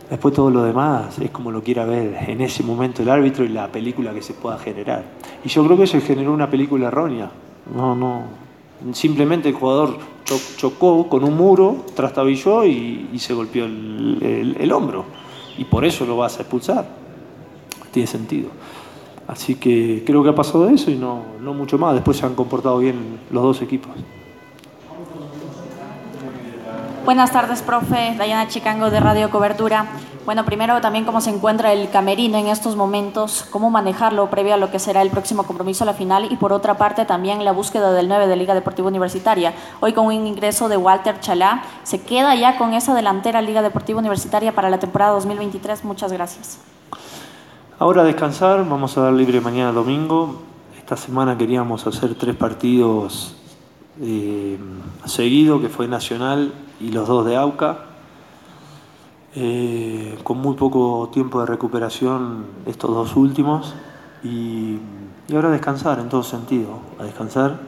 Después 0.08 0.32
todo 0.32 0.50
lo 0.50 0.62
demás 0.62 1.18
es 1.18 1.30
como 1.30 1.52
lo 1.52 1.62
quiera 1.62 1.84
ver 1.84 2.16
en 2.26 2.40
ese 2.40 2.62
momento 2.62 3.02
el 3.02 3.10
árbitro 3.10 3.44
y 3.44 3.48
la 3.48 3.70
película 3.70 4.14
que 4.14 4.22
se 4.22 4.32
pueda 4.32 4.56
generar. 4.58 5.04
Y 5.44 5.50
yo 5.50 5.62
creo 5.66 5.76
que 5.76 5.86
se 5.86 6.00
generó 6.00 6.32
una 6.32 6.48
película 6.48 6.88
errónea. 6.88 7.30
No, 7.76 7.94
no. 7.94 8.22
Simplemente 8.92 9.50
el 9.50 9.54
jugador 9.54 9.98
chocó 10.56 11.10
con 11.10 11.24
un 11.24 11.36
muro, 11.36 11.84
trastabilló 11.94 12.64
y, 12.64 13.18
se 13.18 13.34
golpeó 13.34 13.66
el, 13.66 14.72
hombro. 14.72 15.04
Y 15.58 15.64
por 15.64 15.84
eso 15.84 16.06
lo 16.06 16.16
vas 16.16 16.38
a 16.38 16.40
expulsar. 16.40 16.88
Tiene 17.90 18.06
sentido. 18.06 18.48
Así 19.26 19.56
que 19.56 20.04
creo 20.06 20.22
que 20.22 20.30
ha 20.30 20.34
pasado 20.34 20.70
eso 20.70 20.90
y 20.90 20.94
no, 20.94 21.22
no 21.42 21.52
mucho 21.52 21.76
más. 21.76 21.92
Después 21.92 22.16
se 22.16 22.24
han 22.24 22.34
comportado 22.34 22.78
bien 22.78 22.96
los 23.30 23.42
dos 23.42 23.60
equipos. 23.60 23.90
Buenas 27.08 27.32
tardes, 27.32 27.62
profe. 27.62 28.14
Dayana 28.18 28.48
Chicango 28.48 28.90
de 28.90 29.00
Radio 29.00 29.30
Cobertura. 29.30 29.86
Bueno, 30.26 30.44
primero 30.44 30.78
también 30.82 31.06
cómo 31.06 31.22
se 31.22 31.30
encuentra 31.30 31.72
el 31.72 31.88
camerino 31.88 32.36
en 32.36 32.48
estos 32.48 32.76
momentos, 32.76 33.46
cómo 33.48 33.70
manejarlo 33.70 34.28
previo 34.28 34.52
a 34.52 34.56
lo 34.58 34.70
que 34.70 34.78
será 34.78 35.00
el 35.00 35.08
próximo 35.08 35.44
compromiso 35.44 35.84
a 35.84 35.86
la 35.86 35.94
final 35.94 36.30
y 36.30 36.36
por 36.36 36.52
otra 36.52 36.76
parte 36.76 37.06
también 37.06 37.42
la 37.46 37.52
búsqueda 37.52 37.92
del 37.92 38.08
9 38.08 38.26
de 38.26 38.36
Liga 38.36 38.52
Deportiva 38.52 38.88
Universitaria. 38.88 39.54
Hoy 39.80 39.94
con 39.94 40.04
un 40.04 40.26
ingreso 40.26 40.68
de 40.68 40.76
Walter 40.76 41.18
Chalá, 41.18 41.62
se 41.82 42.02
queda 42.02 42.34
ya 42.34 42.58
con 42.58 42.74
esa 42.74 42.92
delantera 42.92 43.40
Liga 43.40 43.62
Deportiva 43.62 44.00
Universitaria 44.00 44.54
para 44.54 44.68
la 44.68 44.78
temporada 44.78 45.12
2023. 45.12 45.84
Muchas 45.84 46.12
gracias. 46.12 46.58
Ahora 47.78 48.04
descansar, 48.04 48.68
vamos 48.68 48.98
a 48.98 49.00
dar 49.00 49.14
libre 49.14 49.40
mañana 49.40 49.72
domingo. 49.72 50.42
Esta 50.76 50.98
semana 50.98 51.38
queríamos 51.38 51.86
hacer 51.86 52.14
tres 52.16 52.36
partidos 52.36 53.37
eh, 54.00 54.58
seguidos, 55.06 55.60
que 55.60 55.68
fue 55.68 55.88
Nacional 55.88 56.52
y 56.80 56.92
los 56.92 57.08
dos 57.08 57.26
de 57.26 57.36
AUCA. 57.36 57.84
Eh, 59.34 60.18
con 60.24 60.38
muy 60.38 60.54
poco 60.56 61.10
tiempo 61.12 61.40
de 61.40 61.46
recuperación 61.46 62.46
estos 62.66 62.90
dos 62.90 63.16
últimos. 63.16 63.74
Y, 64.22 64.78
ahora 65.32 65.50
descansar 65.50 65.98
en 65.98 66.08
todo 66.08 66.22
sentido, 66.22 66.80
a 66.98 67.04
descansar. 67.04 67.60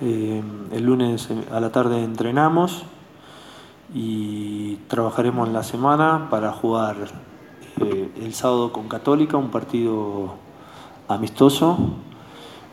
Eh, 0.00 0.42
el 0.72 0.84
lunes 0.84 1.28
a 1.52 1.60
la 1.60 1.70
tarde 1.72 2.02
entrenamos 2.02 2.84
y 3.92 4.76
trabajaremos 4.88 5.48
en 5.48 5.52
la 5.52 5.62
semana 5.62 6.28
para 6.30 6.52
jugar 6.52 6.96
el 7.80 8.34
sábado 8.34 8.72
con 8.72 8.88
Católica, 8.88 9.36
un 9.36 9.50
partido 9.50 10.34
amistoso 11.08 11.76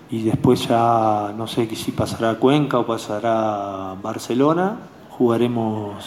y 0.10 0.24
después 0.24 0.68
ya 0.68 1.34
no 1.36 1.48
sé 1.48 1.68
si 1.76 1.92
pasará 1.92 2.32
a 2.32 2.36
Cuenca 2.36 2.80
o 2.80 2.86
pasará 2.86 3.92
a 3.92 3.96
Barcelona, 3.96 4.78
jugaremos 5.10 6.06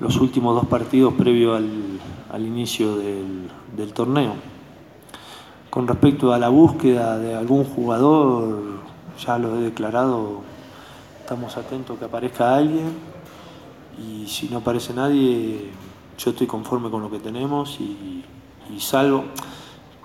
los 0.00 0.16
últimos 0.16 0.54
dos 0.54 0.66
partidos 0.66 1.14
previo 1.14 1.54
al, 1.54 2.46
inicio 2.46 2.96
del, 2.96 3.92
torneo. 3.92 4.32
Con 5.68 5.86
respecto 5.86 6.32
a 6.32 6.38
la 6.38 6.48
búsqueda 6.48 7.18
de 7.18 7.34
algún 7.34 7.64
jugador, 7.64 8.80
ya 9.24 9.38
lo 9.38 9.56
he 9.56 9.60
declarado, 9.60 10.40
estamos 11.20 11.56
atentos 11.56 11.98
que 11.98 12.06
aparezca 12.06 12.56
alguien 12.56 12.92
y 13.98 14.26
si 14.26 14.48
no 14.48 14.58
aparece 14.58 14.94
nadie, 14.94 15.70
yo 16.18 16.30
estoy 16.30 16.46
conforme 16.46 16.90
con 16.90 17.02
lo 17.02 17.10
que 17.10 17.20
tenemos 17.20 17.78
y, 17.78 18.24
y 18.74 18.80
salvo. 18.80 19.24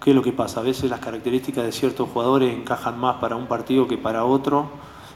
¿Qué 0.01 0.11
es 0.11 0.15
lo 0.15 0.21
que 0.21 0.33
pasa? 0.33 0.59
A 0.59 0.63
veces 0.63 0.89
las 0.89 0.99
características 0.99 1.65
de 1.65 1.71
ciertos 1.71 2.09
jugadores 2.09 2.53
encajan 2.53 2.99
más 2.99 3.17
para 3.17 3.35
un 3.35 3.47
partido 3.47 3.87
que 3.87 3.97
para 3.97 4.25
otro, 4.25 4.69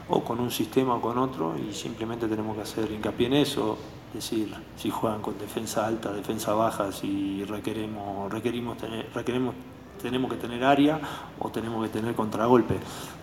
o 0.08 0.24
con 0.24 0.40
un 0.40 0.50
sistema 0.50 0.94
o 0.94 1.00
con 1.00 1.18
otro, 1.18 1.54
y 1.56 1.72
simplemente 1.72 2.26
tenemos 2.26 2.56
que 2.56 2.62
hacer 2.62 2.90
hincapié 2.90 3.26
en 3.28 3.34
eso 3.34 3.78
decir 4.12 4.52
si 4.76 4.90
juegan 4.90 5.22
con 5.22 5.38
defensa 5.38 5.86
alta, 5.86 6.12
defensa 6.12 6.52
baja, 6.52 6.92
si 6.92 7.44
requeremos, 7.44 8.30
requerimos 8.32 8.76
tener, 8.76 9.08
requeremos, 9.14 9.54
tenemos 10.02 10.30
que 10.30 10.36
tener 10.36 10.64
área 10.64 11.00
o 11.38 11.50
tenemos 11.50 11.82
que 11.84 11.90
tener 11.90 12.14
contragolpe. 12.14 12.76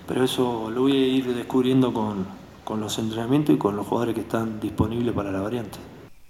Pero 0.08 0.24
eso 0.24 0.70
lo 0.70 0.82
voy 0.82 0.94
a 0.94 1.08
ir 1.08 1.36
descubriendo 1.36 1.94
con, 1.94 2.26
con 2.64 2.80
los 2.80 2.98
entrenamientos 3.00 3.56
y 3.56 3.58
con 3.58 3.76
los 3.76 3.86
jugadores 3.86 4.16
que 4.16 4.22
están 4.22 4.60
disponibles 4.60 5.14
para 5.14 5.32
la 5.32 5.42
variante. 5.42 5.78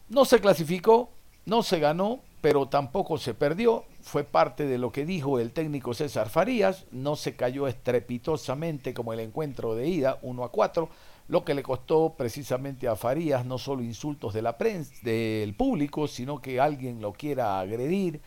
No 0.10 0.26
se 0.26 0.40
clasificó, 0.40 1.10
no 1.46 1.64
se 1.64 1.80
ganó, 1.80 2.20
pero 2.48 2.70
tampoco 2.70 3.18
se 3.18 3.34
perdió. 3.34 3.84
Fue 4.02 4.24
parte 4.24 4.68
de 4.68 4.78
lo 4.78 4.94
que 4.94 5.06
dijo 5.06 5.38
el 5.38 5.52
técnico 5.52 5.94
César 5.94 6.30
Farías. 6.30 6.86
No 6.92 7.18
se 7.18 7.36
cayó 7.36 7.68
estrepitosamente 7.68 8.94
como 8.94 9.12
el 9.12 9.20
encuentro 9.20 9.76
de 9.76 9.90
ida, 9.90 10.18
1 10.22 10.44
a 10.46 10.50
4 10.50 10.90
lo 11.28 11.44
que 11.44 11.54
le 11.54 11.62
costó 11.62 12.16
precisamente 12.18 12.88
a 12.88 12.96
Farías 12.96 13.46
no 13.46 13.58
solo 13.58 13.84
insultos 13.84 14.34
de 14.34 14.42
la 14.42 14.58
prensa, 14.58 14.94
del 15.02 15.56
público, 15.56 16.08
sino 16.08 16.42
que 16.42 16.62
alguien 16.62 17.02
lo 17.02 17.12
quiera 17.12 17.60
agredir 17.60 18.22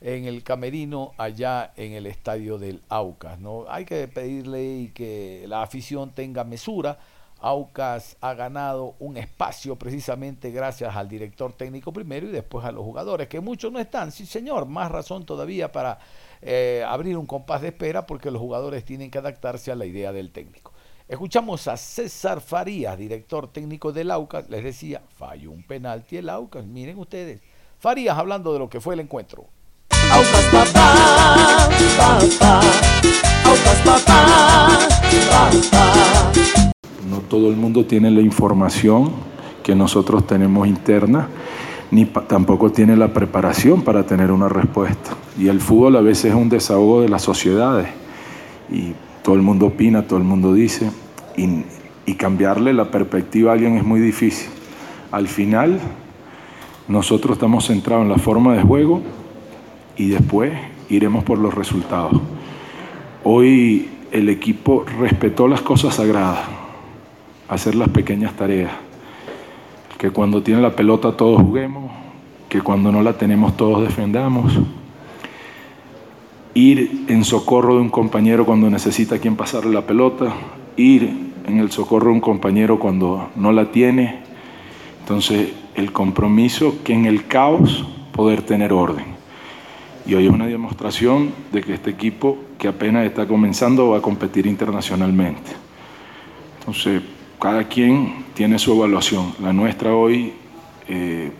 en 0.00 0.24
el 0.24 0.42
camerino 0.42 1.12
allá 1.18 1.74
en 1.76 1.92
el 1.92 2.06
estadio 2.06 2.56
del 2.56 2.80
Aucas. 2.88 3.38
¿no? 3.38 3.66
Hay 3.68 3.84
que 3.84 4.08
pedirle 4.08 4.64
y 4.64 4.88
que 4.88 5.44
la 5.48 5.60
afición 5.60 6.12
tenga 6.12 6.44
mesura. 6.44 6.98
Aucas 7.40 8.16
ha 8.20 8.34
ganado 8.34 8.94
un 8.98 9.16
espacio 9.16 9.76
precisamente 9.76 10.50
gracias 10.50 10.96
al 10.96 11.08
director 11.08 11.52
técnico 11.52 11.92
primero 11.92 12.26
y 12.26 12.30
después 12.30 12.64
a 12.64 12.72
los 12.72 12.84
jugadores, 12.84 13.28
que 13.28 13.40
muchos 13.40 13.70
no 13.72 13.78
están. 13.78 14.10
Sí, 14.10 14.26
señor, 14.26 14.66
más 14.66 14.90
razón 14.90 15.26
todavía 15.26 15.70
para 15.70 15.98
eh, 16.42 16.84
abrir 16.86 17.16
un 17.16 17.26
compás 17.26 17.60
de 17.62 17.68
espera 17.68 18.06
porque 18.06 18.30
los 18.30 18.40
jugadores 18.40 18.84
tienen 18.84 19.10
que 19.10 19.18
adaptarse 19.18 19.70
a 19.70 19.76
la 19.76 19.86
idea 19.86 20.12
del 20.12 20.30
técnico. 20.30 20.72
Escuchamos 21.08 21.68
a 21.68 21.76
César 21.76 22.40
Farías, 22.40 22.98
director 22.98 23.52
técnico 23.52 23.92
del 23.92 24.10
Aucas, 24.10 24.48
les 24.48 24.64
decía, 24.64 25.02
falló 25.16 25.52
un 25.52 25.62
penalti 25.62 26.16
el 26.16 26.28
Aucas, 26.28 26.64
miren 26.64 26.98
ustedes. 26.98 27.40
Farías 27.78 28.18
hablando 28.18 28.52
de 28.52 28.58
lo 28.58 28.68
que 28.68 28.80
fue 28.80 28.94
el 28.94 29.00
encuentro. 29.00 29.46
Aucas 30.10 30.44
papá, 30.46 31.68
papá, 31.96 32.60
papá, 33.84 34.30
papá. 35.44 36.65
No 37.16 37.22
todo 37.22 37.48
el 37.48 37.56
mundo 37.56 37.86
tiene 37.86 38.10
la 38.10 38.20
información 38.20 39.10
que 39.62 39.74
nosotros 39.74 40.26
tenemos 40.26 40.68
interna, 40.68 41.28
ni 41.90 42.04
tampoco 42.04 42.70
tiene 42.70 42.94
la 42.94 43.14
preparación 43.14 43.82
para 43.82 44.04
tener 44.04 44.30
una 44.30 44.48
respuesta. 44.50 45.12
Y 45.38 45.48
el 45.48 45.62
fútbol 45.62 45.96
a 45.96 46.02
veces 46.02 46.26
es 46.26 46.34
un 46.34 46.50
desahogo 46.50 47.00
de 47.00 47.08
las 47.08 47.22
sociedades. 47.22 47.88
Y 48.70 48.92
todo 49.22 49.34
el 49.34 49.40
mundo 49.40 49.66
opina, 49.66 50.06
todo 50.06 50.18
el 50.18 50.24
mundo 50.24 50.52
dice, 50.52 50.90
y, 51.36 51.64
cambiarle 52.14 52.74
la 52.74 52.90
perspectiva 52.90 53.50
a 53.50 53.54
alguien 53.54 53.76
es 53.76 53.84
muy 53.84 54.00
difícil. 54.00 54.48
Al 55.10 55.26
final, 55.26 55.80
nosotros 56.88 57.36
estamos 57.36 57.66
centrados 57.66 58.04
en 58.04 58.10
la 58.10 58.18
forma 58.18 58.54
de 58.54 58.62
juego 58.62 59.00
y 59.96 60.08
después 60.08 60.52
iremos 60.90 61.24
por 61.24 61.38
los 61.38 61.54
resultados. 61.54 62.20
Hoy 63.24 63.88
el 64.12 64.28
equipo 64.28 64.84
respetó 65.00 65.48
las 65.48 65.62
cosas 65.62 65.94
sagradas, 65.94 66.55
hacer 67.48 67.74
las 67.74 67.88
pequeñas 67.88 68.34
tareas, 68.34 68.72
que 69.98 70.10
cuando 70.10 70.42
tiene 70.42 70.60
la 70.60 70.74
pelota 70.76 71.16
todos 71.16 71.40
juguemos, 71.40 71.90
que 72.48 72.60
cuando 72.60 72.92
no 72.92 73.02
la 73.02 73.14
tenemos 73.14 73.56
todos 73.56 73.82
defendamos 73.82 74.52
ir 76.56 77.04
en 77.08 77.22
socorro 77.22 77.74
de 77.74 77.82
un 77.82 77.90
compañero 77.90 78.46
cuando 78.46 78.70
necesita 78.70 79.18
quien 79.18 79.36
pasarle 79.36 79.74
la 79.74 79.86
pelota, 79.86 80.32
ir 80.78 81.34
en 81.46 81.58
el 81.58 81.70
socorro 81.70 82.06
de 82.06 82.14
un 82.14 82.20
compañero 82.22 82.78
cuando 82.78 83.28
no 83.36 83.52
la 83.52 83.70
tiene. 83.70 84.20
Entonces, 85.00 85.52
el 85.74 85.92
compromiso 85.92 86.78
que 86.82 86.94
en 86.94 87.04
el 87.04 87.26
caos 87.26 87.86
poder 88.12 88.40
tener 88.40 88.72
orden. 88.72 89.04
Y 90.06 90.14
hoy 90.14 90.26
es 90.26 90.32
una 90.32 90.46
demostración 90.46 91.30
de 91.52 91.60
que 91.60 91.74
este 91.74 91.90
equipo, 91.90 92.38
que 92.58 92.68
apenas 92.68 93.04
está 93.04 93.28
comenzando, 93.28 93.90
va 93.90 93.98
a 93.98 94.02
competir 94.02 94.46
internacionalmente. 94.46 95.52
Entonces, 96.60 97.02
cada 97.40 97.64
quien 97.64 98.24
tiene 98.34 98.58
su 98.58 98.72
evaluación. 98.72 99.34
La 99.40 99.52
nuestra 99.52 99.94
hoy 99.94 100.32
eh, 100.88 101.30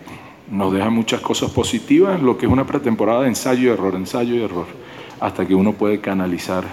nos 0.51 0.73
deja 0.73 0.91
muchas 0.91 1.21
cosas 1.21 1.51
positivas, 1.51 2.21
lo 2.23 2.37
que 2.37 2.47
es 2.47 2.53
una 2.53 2.67
pretemporada 2.67 3.23
de 3.23 3.29
ensayo 3.29 3.69
y 3.69 3.73
error, 3.73 3.95
ensayo 3.95 4.35
y 4.35 4.43
error 4.43 4.67
hasta 5.21 5.47
que 5.47 5.55
uno 5.55 5.73
puede 5.73 6.01
canalizar 6.01 6.65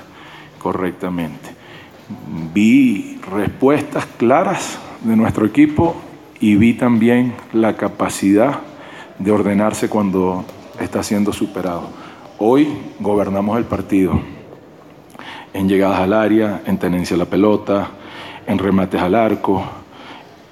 correctamente. 0.59 1.49
Vi 2.53 3.19
respuestas 3.31 4.05
claras 4.17 4.77
de 5.01 5.15
nuestro 5.15 5.45
equipo 5.45 5.95
y 6.39 6.55
vi 6.55 6.73
también 6.73 7.33
la 7.53 7.75
capacidad 7.75 8.59
de 9.19 9.31
ordenarse 9.31 9.89
cuando 9.89 10.45
está 10.79 11.03
siendo 11.03 11.31
superado. 11.31 11.89
Hoy 12.39 12.67
gobernamos 12.99 13.57
el 13.57 13.63
partido 13.65 14.19
en 15.53 15.69
llegadas 15.69 15.99
al 15.99 16.13
área, 16.13 16.61
en 16.65 16.77
tenencia 16.77 17.15
de 17.15 17.23
la 17.23 17.29
pelota, 17.29 17.91
en 18.47 18.57
remates 18.57 19.01
al 19.01 19.15
arco, 19.15 19.63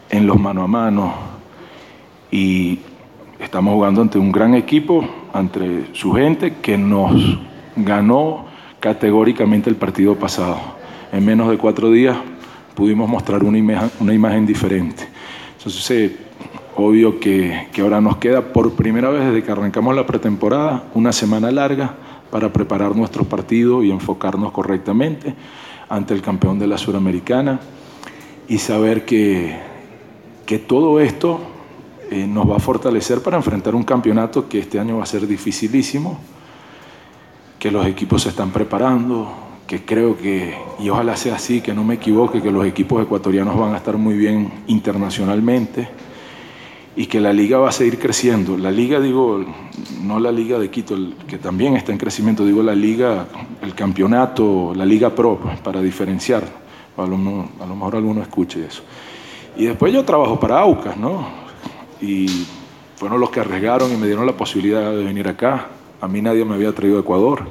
en 0.10 0.28
los 0.28 0.40
mano 0.40 0.64
a 0.64 0.68
mano 0.68 1.14
y 2.30 2.80
estamos 3.40 3.74
jugando 3.74 4.02
ante 4.02 4.18
un 4.18 4.32
gran 4.32 4.54
equipo, 4.54 5.06
ante 5.34 5.94
su 5.94 6.14
gente 6.14 6.56
que 6.62 6.78
nos 6.78 7.40
ganó 7.76 8.46
categóricamente 8.80 9.70
el 9.70 9.76
partido 9.76 10.16
pasado. 10.16 10.60
En 11.12 11.26
menos 11.26 11.50
de 11.50 11.58
cuatro 11.58 11.92
días 11.92 12.18
pudimos 12.76 13.10
mostrar 13.10 13.44
una 13.44 13.58
imagen, 13.58 13.92
una 14.00 14.14
imagen 14.14 14.46
diferente. 14.46 15.08
Entonces, 15.58 15.92
eh, 15.92 16.18
obvio 16.76 17.20
que, 17.20 17.68
que 17.72 17.82
ahora 17.82 18.02
nos 18.02 18.18
queda 18.18 18.42
por 18.54 18.74
primera 18.74 19.10
vez 19.10 19.26
desde 19.26 19.44
que 19.44 19.52
arrancamos 19.52 19.96
la 19.96 20.06
pretemporada 20.06 20.84
una 20.94 21.12
semana 21.12 21.52
larga 21.52 21.96
para 22.32 22.52
preparar 22.54 22.96
nuestro 22.96 23.26
partido 23.26 23.84
y 23.84 23.92
enfocarnos 23.92 24.52
correctamente 24.52 25.36
ante 25.90 26.14
el 26.14 26.22
campeón 26.22 26.58
de 26.58 26.68
la 26.68 26.78
Suramericana 26.78 27.60
y 28.52 28.58
saber 28.58 29.06
que, 29.06 29.56
que 30.46 30.60
todo 30.60 31.00
esto 31.00 31.40
eh, 32.10 32.28
nos 32.28 32.50
va 32.50 32.58
a 32.58 32.60
fortalecer 32.60 33.22
para 33.22 33.38
enfrentar 33.38 33.76
un 33.76 33.84
campeonato 33.84 34.50
que 34.50 34.60
este 34.60 34.78
año 34.78 34.98
va 34.98 35.04
a 35.04 35.06
ser 35.06 35.26
dificilísimo 35.26 36.20
que 37.58 37.72
los 37.72 37.88
equipos 37.88 38.24
se 38.24 38.30
están 38.30 38.50
preparando, 38.50 39.32
que 39.66 39.86
creo 39.86 40.18
que, 40.18 40.54
y 40.80 40.90
ojalá 40.90 41.16
sea 41.16 41.36
así, 41.36 41.62
que 41.62 41.74
no 41.74 41.86
me 41.86 41.94
equivoque, 41.94 42.42
que 42.42 42.52
los 42.52 42.66
equipos 42.66 43.02
ecuatorianos 43.02 43.58
van 43.58 43.74
a 43.74 43.78
estar 43.78 43.96
muy 43.96 44.18
bien 44.18 44.52
internacionalmente 44.68 45.88
y 46.98 47.06
que 47.06 47.22
la 47.22 47.32
liga 47.32 47.58
va 47.58 47.70
a 47.70 47.72
seguir 47.72 48.00
creciendo. 48.00 48.58
La 48.58 48.70
liga, 48.70 49.00
digo, 49.00 49.46
no 50.02 50.20
la 50.20 50.34
liga 50.34 50.60
de 50.60 50.70
Quito, 50.70 50.98
que 51.26 51.38
también 51.38 51.78
está 51.78 51.94
en 51.94 51.98
crecimiento, 51.98 52.46
digo 52.46 52.62
la 52.62 52.76
liga, 52.76 53.28
el 53.62 53.74
campeonato, 53.76 54.74
la 54.76 54.86
liga 54.86 55.16
pro, 55.16 55.40
pues, 55.42 55.58
para 55.62 55.82
diferenciar. 55.82 56.71
A 56.98 57.06
lo, 57.06 57.16
a 57.16 57.66
lo 57.66 57.76
mejor 57.76 57.96
alguno 57.96 58.22
escuche 58.22 58.66
eso. 58.66 58.84
Y 59.56 59.66
después 59.66 59.94
yo 59.94 60.04
trabajo 60.06 60.40
para 60.40 60.60
AUCAS, 60.60 60.98
¿no? 60.98 61.28
Y 62.02 62.46
fueron 62.96 63.20
los 63.20 63.30
que 63.30 63.40
arriesgaron 63.40 63.92
y 63.92 63.98
me 63.98 64.08
dieron 64.08 64.26
la 64.26 64.34
posibilidad 64.34 64.92
de 64.92 65.04
venir 65.04 65.28
acá. 65.28 65.68
A 66.00 66.08
mí 66.08 66.22
nadie 66.22 66.46
me 66.46 66.56
había 66.56 66.74
traído 66.74 66.98
a 66.98 67.02
Ecuador. 67.02 67.48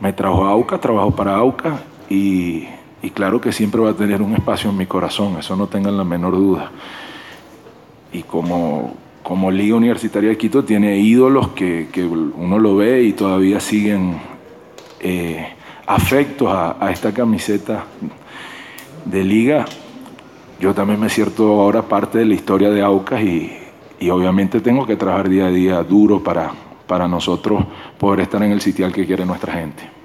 Me 0.00 0.12
trajo 0.12 0.44
a 0.44 0.50
AUCA, 0.50 0.78
trabajo 0.78 1.10
para 1.10 1.36
AUCA 1.36 1.80
y, 2.08 2.66
claro 3.14 3.40
que 3.40 3.52
siempre 3.52 3.80
va 3.80 3.90
a 3.90 3.94
tener 3.94 4.20
un 4.20 4.34
espacio 4.34 4.70
en 4.70 4.76
mi 4.76 4.86
corazón, 4.86 5.36
eso 5.38 5.56
no 5.56 5.66
tengan 5.66 5.96
la 5.96 6.04
menor 6.04 6.34
duda. 6.34 6.70
Y 8.12 8.22
como, 8.22 8.94
como 9.22 9.50
Liga 9.50 9.76
Universitaria 9.76 10.30
de 10.30 10.36
Quito 10.36 10.64
tiene 10.64 10.98
ídolos 10.98 11.48
que, 11.48 11.88
uno 12.36 12.58
lo 12.58 12.76
ve 12.76 13.02
y 13.02 13.12
todavía 13.12 13.60
siguen 13.60 14.18
eh, 15.00 15.46
afectos 15.86 16.48
a, 16.50 16.90
esta 16.90 17.12
camiseta 17.12 17.84
de 19.06 19.24
liga, 19.24 19.64
yo 20.60 20.74
también 20.74 21.00
me 21.00 21.08
siento 21.08 21.60
ahora 21.60 21.82
parte 21.82 22.18
de 22.18 22.24
la 22.24 22.34
historia 22.34 22.70
de 22.70 22.82
AUCAS 22.82 23.22
y, 23.22 23.52
y 24.00 24.10
obviamente 24.10 24.60
tengo 24.60 24.86
que 24.86 24.96
trabajar 24.96 25.28
día 25.28 25.46
a 25.46 25.50
día 25.50 25.82
duro 25.82 26.22
para, 26.22 26.52
para 26.86 27.08
nosotros 27.08 27.64
poder 27.98 28.20
estar 28.20 28.42
en 28.42 28.52
el 28.52 28.60
sitial 28.60 28.92
que 28.92 29.06
quiere 29.06 29.24
nuestra 29.24 29.52
gente. 29.52 29.95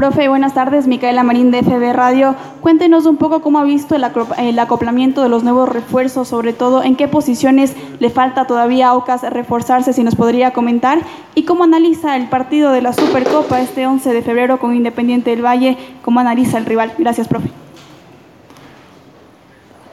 Profe, 0.00 0.30
buenas 0.30 0.54
tardes. 0.54 0.86
Micaela 0.86 1.22
Marín 1.22 1.50
de 1.50 1.62
FB 1.62 1.92
Radio. 1.92 2.34
Cuéntenos 2.62 3.04
un 3.04 3.18
poco 3.18 3.42
cómo 3.42 3.58
ha 3.58 3.64
visto 3.64 3.94
el 3.94 4.58
acoplamiento 4.58 5.22
de 5.22 5.28
los 5.28 5.44
nuevos 5.44 5.68
refuerzos, 5.68 6.26
sobre 6.26 6.54
todo 6.54 6.82
en 6.82 6.96
qué 6.96 7.06
posiciones 7.06 7.76
le 7.98 8.08
falta 8.08 8.46
todavía 8.46 8.88
a 8.88 8.94
Ocas 8.94 9.20
reforzarse, 9.30 9.92
si 9.92 10.02
nos 10.02 10.14
podría 10.14 10.54
comentar, 10.54 11.00
y 11.34 11.42
cómo 11.42 11.64
analiza 11.64 12.16
el 12.16 12.30
partido 12.30 12.72
de 12.72 12.80
la 12.80 12.94
Supercopa 12.94 13.60
este 13.60 13.86
11 13.86 14.14
de 14.14 14.22
febrero 14.22 14.58
con 14.58 14.74
Independiente 14.74 15.28
del 15.32 15.44
Valle, 15.44 15.76
cómo 16.00 16.18
analiza 16.18 16.56
el 16.56 16.64
rival. 16.64 16.94
Gracias, 16.96 17.28
profe. 17.28 17.50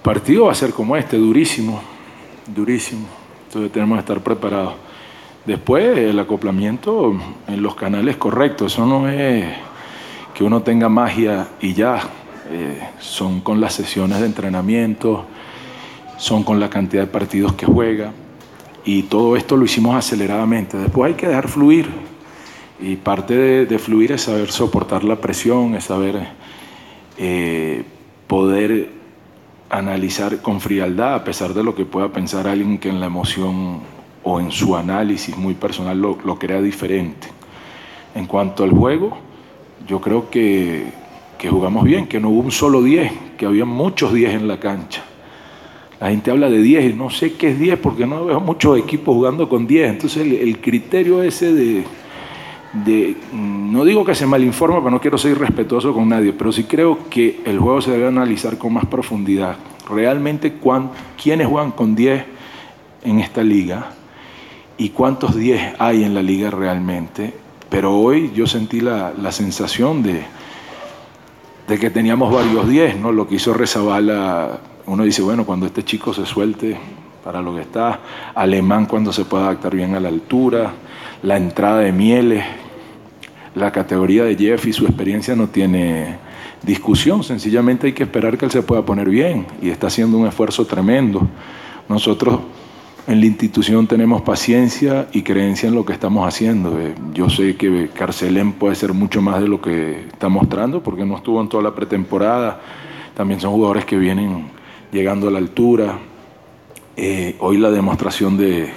Partido 0.04 0.46
va 0.46 0.54
a 0.54 0.56
ser 0.56 0.72
como 0.72 0.96
este, 0.96 1.18
durísimo, 1.18 1.82
durísimo. 2.56 3.08
Entonces 3.48 3.74
tenemos 3.74 3.98
que 3.98 4.00
estar 4.00 4.22
preparados. 4.22 4.76
Después 5.46 5.98
el 5.98 6.18
acoplamiento 6.18 7.14
en 7.46 7.62
los 7.62 7.76
canales 7.76 8.16
correctos, 8.16 8.72
eso 8.72 8.86
no 8.86 9.10
es 9.10 9.67
que 10.38 10.44
uno 10.44 10.62
tenga 10.62 10.88
magia 10.88 11.48
y 11.60 11.74
ya, 11.74 12.00
eh, 12.52 12.80
son 13.00 13.42
con 13.42 13.60
las 13.60 13.74
sesiones 13.74 14.20
de 14.20 14.28
entrenamiento 14.28 15.26
son 16.18 16.44
con 16.44 16.60
la 16.60 16.70
cantidad 16.70 17.04
de 17.04 17.08
partidos 17.08 17.54
que 17.54 17.66
juega. 17.66 18.12
Y 18.86 19.04
todo 19.04 19.36
esto 19.36 19.58
lo 19.58 19.66
hicimos 19.66 19.96
aceleradamente. 19.96 20.78
Después 20.78 21.12
hay 21.12 21.18
que 21.18 21.28
dejar 21.28 21.48
fluir. 21.48 21.88
Y 22.80 22.96
parte 22.98 23.66
de, 23.66 23.80
fluir 23.80 24.12
es 24.12 24.22
saber 24.24 24.52
soportar 24.52 25.04
la 25.04 25.16
presión, 25.16 25.74
es 25.74 25.86
saber 25.86 26.28
eh, 27.18 27.84
poder 28.28 28.92
analizar 29.70 30.42
con 30.42 30.62
frialdad, 30.62 31.16
a 31.16 31.24
pesar 31.24 31.54
de 31.54 31.64
lo 31.64 31.74
que 31.74 31.86
pueda 31.86 32.10
pensar 32.10 32.48
alguien 32.48 32.78
que 32.78 32.90
en 32.90 33.00
la 33.00 33.08
emoción 33.08 33.80
o 34.24 34.40
en 34.40 34.52
su 34.52 34.76
análisis 34.76 35.36
muy 35.36 35.56
personal 35.56 36.00
lo, 36.00 36.18
lo 36.24 36.38
crea 36.38 36.62
diferente. 36.62 37.28
En 38.14 38.28
cuanto 38.28 38.64
al 38.64 38.72
juego, 38.72 39.18
yo 39.86 40.00
creo 40.02 40.30
que, 40.30 40.86
que 41.38 41.50
jugamos 41.50 41.84
bien, 41.84 42.08
que 42.08 42.20
no 42.20 42.30
hubo 42.30 42.42
un 42.42 42.52
solo 42.52 42.82
10, 42.82 43.12
que 43.38 43.46
había 43.46 43.66
muchos 43.66 44.14
10 44.14 44.34
en 44.34 44.48
la 44.48 44.60
cancha. 44.60 45.04
La 46.00 46.10
gente 46.10 46.30
habla 46.30 46.50
de 46.50 46.62
10 46.62 46.92
y 46.92 46.94
no 46.94 47.10
sé 47.10 47.34
qué 47.34 47.52
es 47.52 47.60
10 47.60 47.80
porque 47.80 48.06
no 48.06 48.26
veo 48.26 48.40
muchos 48.40 48.78
equipos 48.78 49.16
jugando 49.16 49.50
con 49.50 49.66
10. 49.66 49.90
Entonces 49.90 50.28
el, 50.28 50.60
criterio 50.60 51.24
ese 51.24 51.54
de, 51.54 51.84
de, 52.86 53.16
no 53.34 53.84
digo 53.84 54.06
que 54.06 54.14
se 54.14 54.28
malinforma, 54.28 54.78
pero 54.78 54.92
no 54.92 55.02
quiero 55.02 55.18
ser 55.18 55.32
irrespetuoso 55.32 55.94
con 55.94 56.08
nadie, 56.10 56.34
pero 56.34 56.52
sí 56.52 56.66
creo 56.66 57.10
que 57.10 57.42
el 57.46 57.58
juego 57.58 57.82
se 57.82 57.92
debe 57.92 58.08
analizar 58.08 58.58
con 58.58 58.74
más 58.74 58.86
profundidad. 58.86 59.58
Realmente, 59.90 60.54
¿quiénes 61.22 61.48
juegan 61.48 61.72
con 61.72 61.96
10 61.96 62.26
en 63.04 63.20
esta 63.20 63.42
liga? 63.42 63.92
¿Y 64.78 64.90
cuántos 64.90 65.36
10 65.36 65.76
hay 65.80 66.04
en 66.04 66.14
la 66.14 66.22
liga 66.22 66.52
realmente? 66.52 67.47
Pero 67.70 67.98
hoy 67.98 68.32
yo 68.34 68.48
sentí 68.48 68.80
la, 68.80 69.14
la 69.20 69.32
sensación 69.32 70.04
de, 70.04 70.24
de 71.68 71.78
que 71.78 71.90
teníamos 71.90 72.34
varios 72.34 72.68
10, 72.68 72.98
¿no? 72.98 73.12
Lo 73.12 73.28
que 73.28 73.36
hizo 73.36 73.54
Rezabala, 73.54 74.60
uno 74.86 75.04
dice, 75.04 75.22
bueno, 75.22 75.46
cuando 75.46 75.66
este 75.66 75.84
chico 75.84 76.14
se 76.14 76.26
suelte 76.26 76.78
para 77.24 77.42
lo 77.42 77.54
que 77.56 77.62
está, 77.62 78.00
Alemán 78.36 78.86
cuando 78.86 79.12
se 79.12 79.26
pueda 79.26 79.46
adaptar 79.46 79.76
bien 79.76 79.96
a 79.96 80.00
la 80.00 80.08
altura, 80.08 80.72
la 81.24 81.36
entrada 81.36 81.80
de 81.80 81.92
Mieles, 81.92 82.46
la 83.54 83.72
categoría 83.72 84.24
de 84.24 84.36
Jeff 84.38 84.66
y 84.66 84.72
su 84.72 84.86
experiencia 84.86 85.36
no 85.36 85.48
tiene 85.48 86.18
discusión, 86.64 87.24
sencillamente 87.24 87.88
hay 87.88 87.94
que 87.94 88.04
esperar 88.04 88.38
que 88.38 88.46
él 88.46 88.52
se 88.52 88.62
pueda 88.62 88.86
poner 88.86 89.10
bien 89.10 89.46
y 89.62 89.70
está 89.70 89.88
haciendo 89.88 90.18
un 90.18 90.28
esfuerzo 90.28 90.66
tremendo. 90.66 91.28
Nosotros 91.90 92.40
en 93.08 93.22
la 93.22 93.26
institución 93.26 93.88
tenemos 93.88 94.22
paciencia 94.22 95.08
y 95.14 95.22
creencia 95.22 95.70
en 95.70 95.76
lo 95.76 95.86
que 95.86 95.94
estamos 95.94 96.28
haciendo. 96.28 96.78
Eh, 96.78 96.94
yo 97.14 97.30
sé 97.30 97.56
que 97.56 97.90
Carcelén 97.94 98.52
puede 98.52 98.76
ser 98.76 98.92
mucho 98.92 99.22
más 99.22 99.42
de 99.42 99.48
lo 99.48 99.62
que 99.62 100.08
está 100.08 100.28
mostrando 100.28 100.84
porque 100.84 101.06
no 101.06 101.16
estuvo 101.16 101.40
en 101.42 101.48
toda 101.48 101.64
la 101.64 101.74
pretemporada. 101.74 102.60
También 103.16 103.40
son 103.40 103.54
jugadores 103.54 103.86
que 103.86 103.98
vienen 103.98 104.48
llegando 104.92 105.30
a 105.30 105.32
la 105.32 105.38
altura. 105.38 105.98
Eh, 106.98 107.38
hoy 107.40 107.58
la 107.58 107.72
demostración 107.72 108.36
de, 108.36 108.72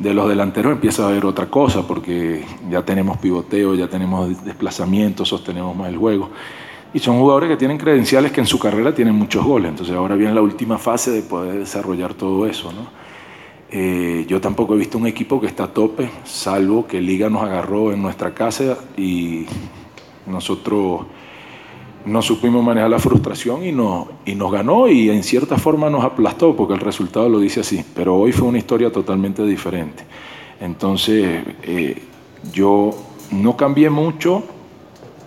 de 0.00 0.14
los 0.14 0.28
delanteros 0.28 0.72
empieza 0.72 1.04
a 1.04 1.10
haber 1.10 1.24
otra 1.24 1.46
cosa 1.46 1.86
porque 1.86 2.44
ya 2.68 2.82
tenemos 2.82 3.18
pivoteo, 3.18 3.76
ya 3.76 3.86
tenemos 3.86 4.44
desplazamiento, 4.44 5.24
sostenemos 5.24 5.76
más 5.76 5.88
el 5.88 5.98
juego. 5.98 6.30
Y 6.92 6.98
son 6.98 7.20
jugadores 7.20 7.48
que 7.48 7.56
tienen 7.56 7.78
credenciales 7.78 8.32
que 8.32 8.40
en 8.40 8.48
su 8.48 8.58
carrera 8.58 8.92
tienen 8.92 9.14
muchos 9.14 9.44
goles. 9.44 9.68
Entonces 9.68 9.94
ahora 9.94 10.16
viene 10.16 10.34
la 10.34 10.42
última 10.42 10.78
fase 10.78 11.12
de 11.12 11.22
poder 11.22 11.60
desarrollar 11.60 12.14
todo 12.14 12.44
eso. 12.48 12.72
¿no? 12.72 12.98
Eh, 13.72 14.24
yo 14.26 14.40
tampoco 14.40 14.74
he 14.74 14.78
visto 14.78 14.98
un 14.98 15.06
equipo 15.06 15.40
que 15.40 15.46
está 15.46 15.64
a 15.64 15.72
tope, 15.72 16.10
salvo 16.24 16.88
que 16.88 17.00
Liga 17.00 17.30
nos 17.30 17.42
agarró 17.42 17.92
en 17.92 18.02
nuestra 18.02 18.34
casa 18.34 18.76
y 18.96 19.46
nosotros 20.26 21.02
no 22.04 22.20
supimos 22.22 22.64
manejar 22.64 22.90
la 22.90 22.98
frustración 22.98 23.64
y, 23.64 23.70
no, 23.70 24.08
y 24.24 24.34
nos 24.34 24.50
ganó 24.50 24.88
y 24.88 25.10
en 25.10 25.22
cierta 25.22 25.56
forma 25.56 25.88
nos 25.88 26.04
aplastó, 26.04 26.56
porque 26.56 26.74
el 26.74 26.80
resultado 26.80 27.28
lo 27.28 27.38
dice 27.38 27.60
así. 27.60 27.84
Pero 27.94 28.16
hoy 28.16 28.32
fue 28.32 28.48
una 28.48 28.58
historia 28.58 28.90
totalmente 28.90 29.44
diferente. 29.44 30.04
Entonces, 30.60 31.44
eh, 31.62 32.02
yo 32.52 32.90
no 33.30 33.56
cambié 33.56 33.88
mucho 33.88 34.42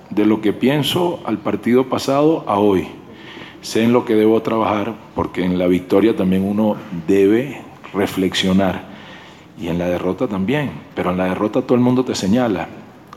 de 0.09 0.25
lo 0.25 0.41
que 0.41 0.51
pienso 0.51 1.21
al 1.25 1.37
partido 1.37 1.87
pasado 1.89 2.43
a 2.47 2.59
hoy. 2.59 2.87
Sé 3.61 3.83
en 3.83 3.93
lo 3.93 4.03
que 4.03 4.15
debo 4.15 4.41
trabajar, 4.41 4.93
porque 5.15 5.45
en 5.45 5.57
la 5.57 5.67
victoria 5.67 6.15
también 6.15 6.43
uno 6.43 6.75
debe 7.07 7.62
reflexionar. 7.93 8.93
Y 9.59 9.67
en 9.67 9.77
la 9.77 9.87
derrota 9.87 10.27
también. 10.27 10.71
Pero 10.95 11.11
en 11.11 11.17
la 11.17 11.25
derrota 11.25 11.61
todo 11.61 11.75
el 11.75 11.81
mundo 11.81 12.03
te 12.03 12.15
señala. 12.15 12.67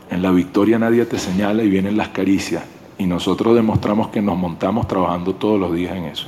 En 0.09 0.21
la 0.21 0.31
victoria 0.31 0.79
nadie 0.79 1.05
te 1.05 1.17
señala 1.17 1.63
y 1.63 1.69
vienen 1.69 1.97
las 1.97 2.09
caricias. 2.09 2.63
Y 2.97 3.05
nosotros 3.05 3.55
demostramos 3.55 4.09
que 4.09 4.21
nos 4.21 4.37
montamos 4.37 4.87
trabajando 4.87 5.35
todos 5.35 5.59
los 5.59 5.73
días 5.73 5.95
en 5.95 6.05
eso. 6.05 6.27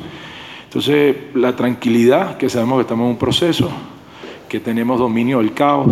Entonces, 0.66 1.16
la 1.34 1.56
tranquilidad, 1.56 2.38
que 2.38 2.48
sabemos 2.48 2.78
que 2.78 2.82
estamos 2.82 3.06
en 3.06 3.12
un 3.12 3.18
proceso, 3.18 3.72
que 4.48 4.60
tenemos 4.60 5.00
dominio 5.00 5.40
del 5.40 5.54
caos 5.54 5.88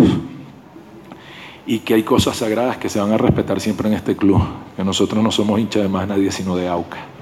y 1.65 1.80
que 1.80 1.96
hay 1.96 2.04
cosas 2.04 2.38
sagradas 2.38 2.78
que 2.78 2.88
se 2.88 3.00
van 3.00 3.12
a 3.12 3.17
respetar 3.17 3.60
siempre 3.60 3.88
en 3.88 3.96
este 3.96 4.15
club, 4.15 4.41
que 4.76 4.84
nosotros 4.84 5.24
no 5.24 5.32
somos 5.32 5.60
hinchas 5.60 5.84
de 5.84 5.89
más 5.89 6.08
nadie 6.08 6.32
sino 6.32 6.56
de 6.56 6.67
AUCA. 6.67 7.17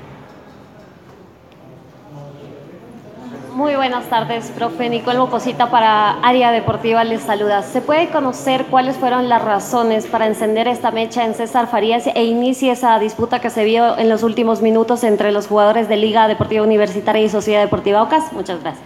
Muy 3.55 3.73
buenas 3.73 4.09
tardes, 4.09 4.51
profe. 4.51 4.89
Nicole 4.89 5.17
Bocosita 5.17 5.71
para 5.71 6.19
Área 6.19 6.51
Deportiva 6.51 7.05
les 7.05 7.21
saluda. 7.21 7.61
¿Se 7.61 7.79
puede 7.79 8.09
conocer 8.09 8.65
cuáles 8.65 8.97
fueron 8.97 9.29
las 9.29 9.41
razones 9.41 10.07
para 10.07 10.27
encender 10.27 10.67
esta 10.67 10.91
mecha 10.91 11.23
en 11.23 11.33
César 11.33 11.67
Farías 11.71 12.05
e 12.05 12.25
inicie 12.25 12.73
esa 12.73 12.99
disputa 12.99 13.39
que 13.39 13.49
se 13.49 13.63
vio 13.63 13.97
en 13.97 14.09
los 14.09 14.23
últimos 14.23 14.61
minutos 14.61 15.05
entre 15.05 15.31
los 15.31 15.47
jugadores 15.47 15.87
de 15.87 15.95
Liga 15.95 16.27
Deportiva 16.27 16.65
Universitaria 16.65 17.23
y 17.23 17.29
Sociedad 17.29 17.61
Deportiva 17.61 18.03
Ocas? 18.03 18.33
Muchas 18.33 18.61
gracias. 18.61 18.83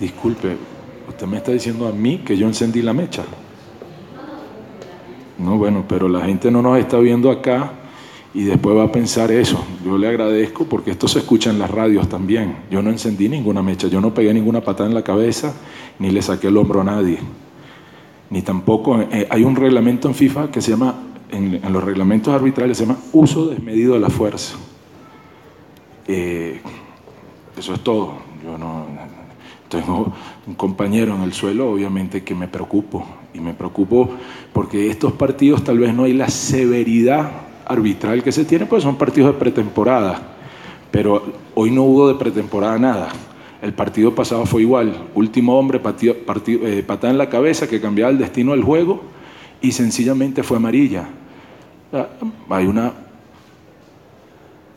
Disculpe, 0.00 0.56
usted 1.08 1.26
me 1.28 1.36
está 1.36 1.52
diciendo 1.52 1.86
a 1.86 1.92
mí 1.92 2.18
que 2.18 2.36
yo 2.36 2.48
encendí 2.48 2.82
la 2.82 2.92
mecha. 2.92 3.22
No, 5.38 5.56
bueno, 5.56 5.84
pero 5.88 6.08
la 6.08 6.22
gente 6.22 6.50
no 6.50 6.62
nos 6.62 6.78
está 6.78 6.98
viendo 6.98 7.30
acá 7.30 7.74
y 8.32 8.44
después 8.44 8.76
va 8.76 8.84
a 8.84 8.92
pensar 8.92 9.32
eso. 9.32 9.64
Yo 9.84 9.98
le 9.98 10.08
agradezco 10.08 10.64
porque 10.64 10.92
esto 10.92 11.08
se 11.08 11.18
escucha 11.18 11.50
en 11.50 11.58
las 11.58 11.70
radios 11.70 12.08
también. 12.08 12.56
Yo 12.70 12.82
no 12.82 12.90
encendí 12.90 13.28
ninguna 13.28 13.62
mecha, 13.62 13.88
yo 13.88 14.00
no 14.00 14.14
pegué 14.14 14.32
ninguna 14.32 14.60
patada 14.60 14.88
en 14.88 14.94
la 14.94 15.02
cabeza, 15.02 15.54
ni 15.98 16.10
le 16.10 16.22
saqué 16.22 16.48
el 16.48 16.56
hombro 16.56 16.80
a 16.80 16.84
nadie. 16.84 17.18
Ni 18.30 18.42
tampoco, 18.42 19.00
eh, 19.00 19.26
hay 19.28 19.42
un 19.42 19.56
reglamento 19.56 20.06
en 20.06 20.14
FIFA 20.14 20.50
que 20.50 20.60
se 20.60 20.70
llama, 20.70 20.94
en, 21.30 21.60
en, 21.64 21.72
los 21.72 21.82
reglamentos 21.82 22.32
arbitrales 22.32 22.78
se 22.78 22.86
llama 22.86 23.00
uso 23.12 23.46
desmedido 23.46 23.94
de 23.94 24.00
la 24.00 24.10
fuerza. 24.10 24.56
Eh, 26.06 26.60
eso 27.58 27.74
es 27.74 27.80
todo. 27.80 28.14
Yo 28.44 28.56
no 28.56 28.86
tengo 29.68 30.12
un 30.46 30.54
compañero 30.54 31.14
en 31.16 31.22
el 31.22 31.32
suelo, 31.32 31.72
obviamente 31.72 32.22
que 32.22 32.34
me 32.36 32.46
preocupo. 32.46 33.04
Y 33.34 33.40
me 33.40 33.54
preocupo 33.54 34.10
porque 34.52 34.88
estos 34.88 35.12
partidos 35.12 35.64
tal 35.64 35.78
vez 35.78 35.94
no 35.94 36.04
hay 36.04 36.12
la 36.12 36.28
severidad 36.28 37.49
arbitral 37.70 38.22
que 38.22 38.32
se 38.32 38.44
tiene, 38.44 38.66
pues 38.66 38.82
son 38.82 38.96
partidos 38.96 39.32
de 39.32 39.38
pretemporada. 39.38 40.20
Pero 40.90 41.22
hoy 41.54 41.70
no 41.70 41.84
hubo 41.84 42.08
de 42.08 42.14
pretemporada 42.14 42.78
nada. 42.78 43.08
El 43.62 43.74
partido 43.74 44.14
pasado 44.14 44.46
fue 44.46 44.62
igual. 44.62 45.08
Último 45.14 45.58
hombre, 45.58 45.78
partido, 45.78 46.16
eh, 46.16 46.82
patada 46.86 47.12
en 47.12 47.18
la 47.18 47.28
cabeza 47.28 47.68
que 47.68 47.80
cambiaba 47.80 48.10
el 48.10 48.18
destino 48.18 48.52
del 48.52 48.64
juego 48.64 49.02
y 49.60 49.72
sencillamente 49.72 50.42
fue 50.42 50.56
amarilla. 50.56 51.08
Hay 52.48 52.66
una 52.66 52.92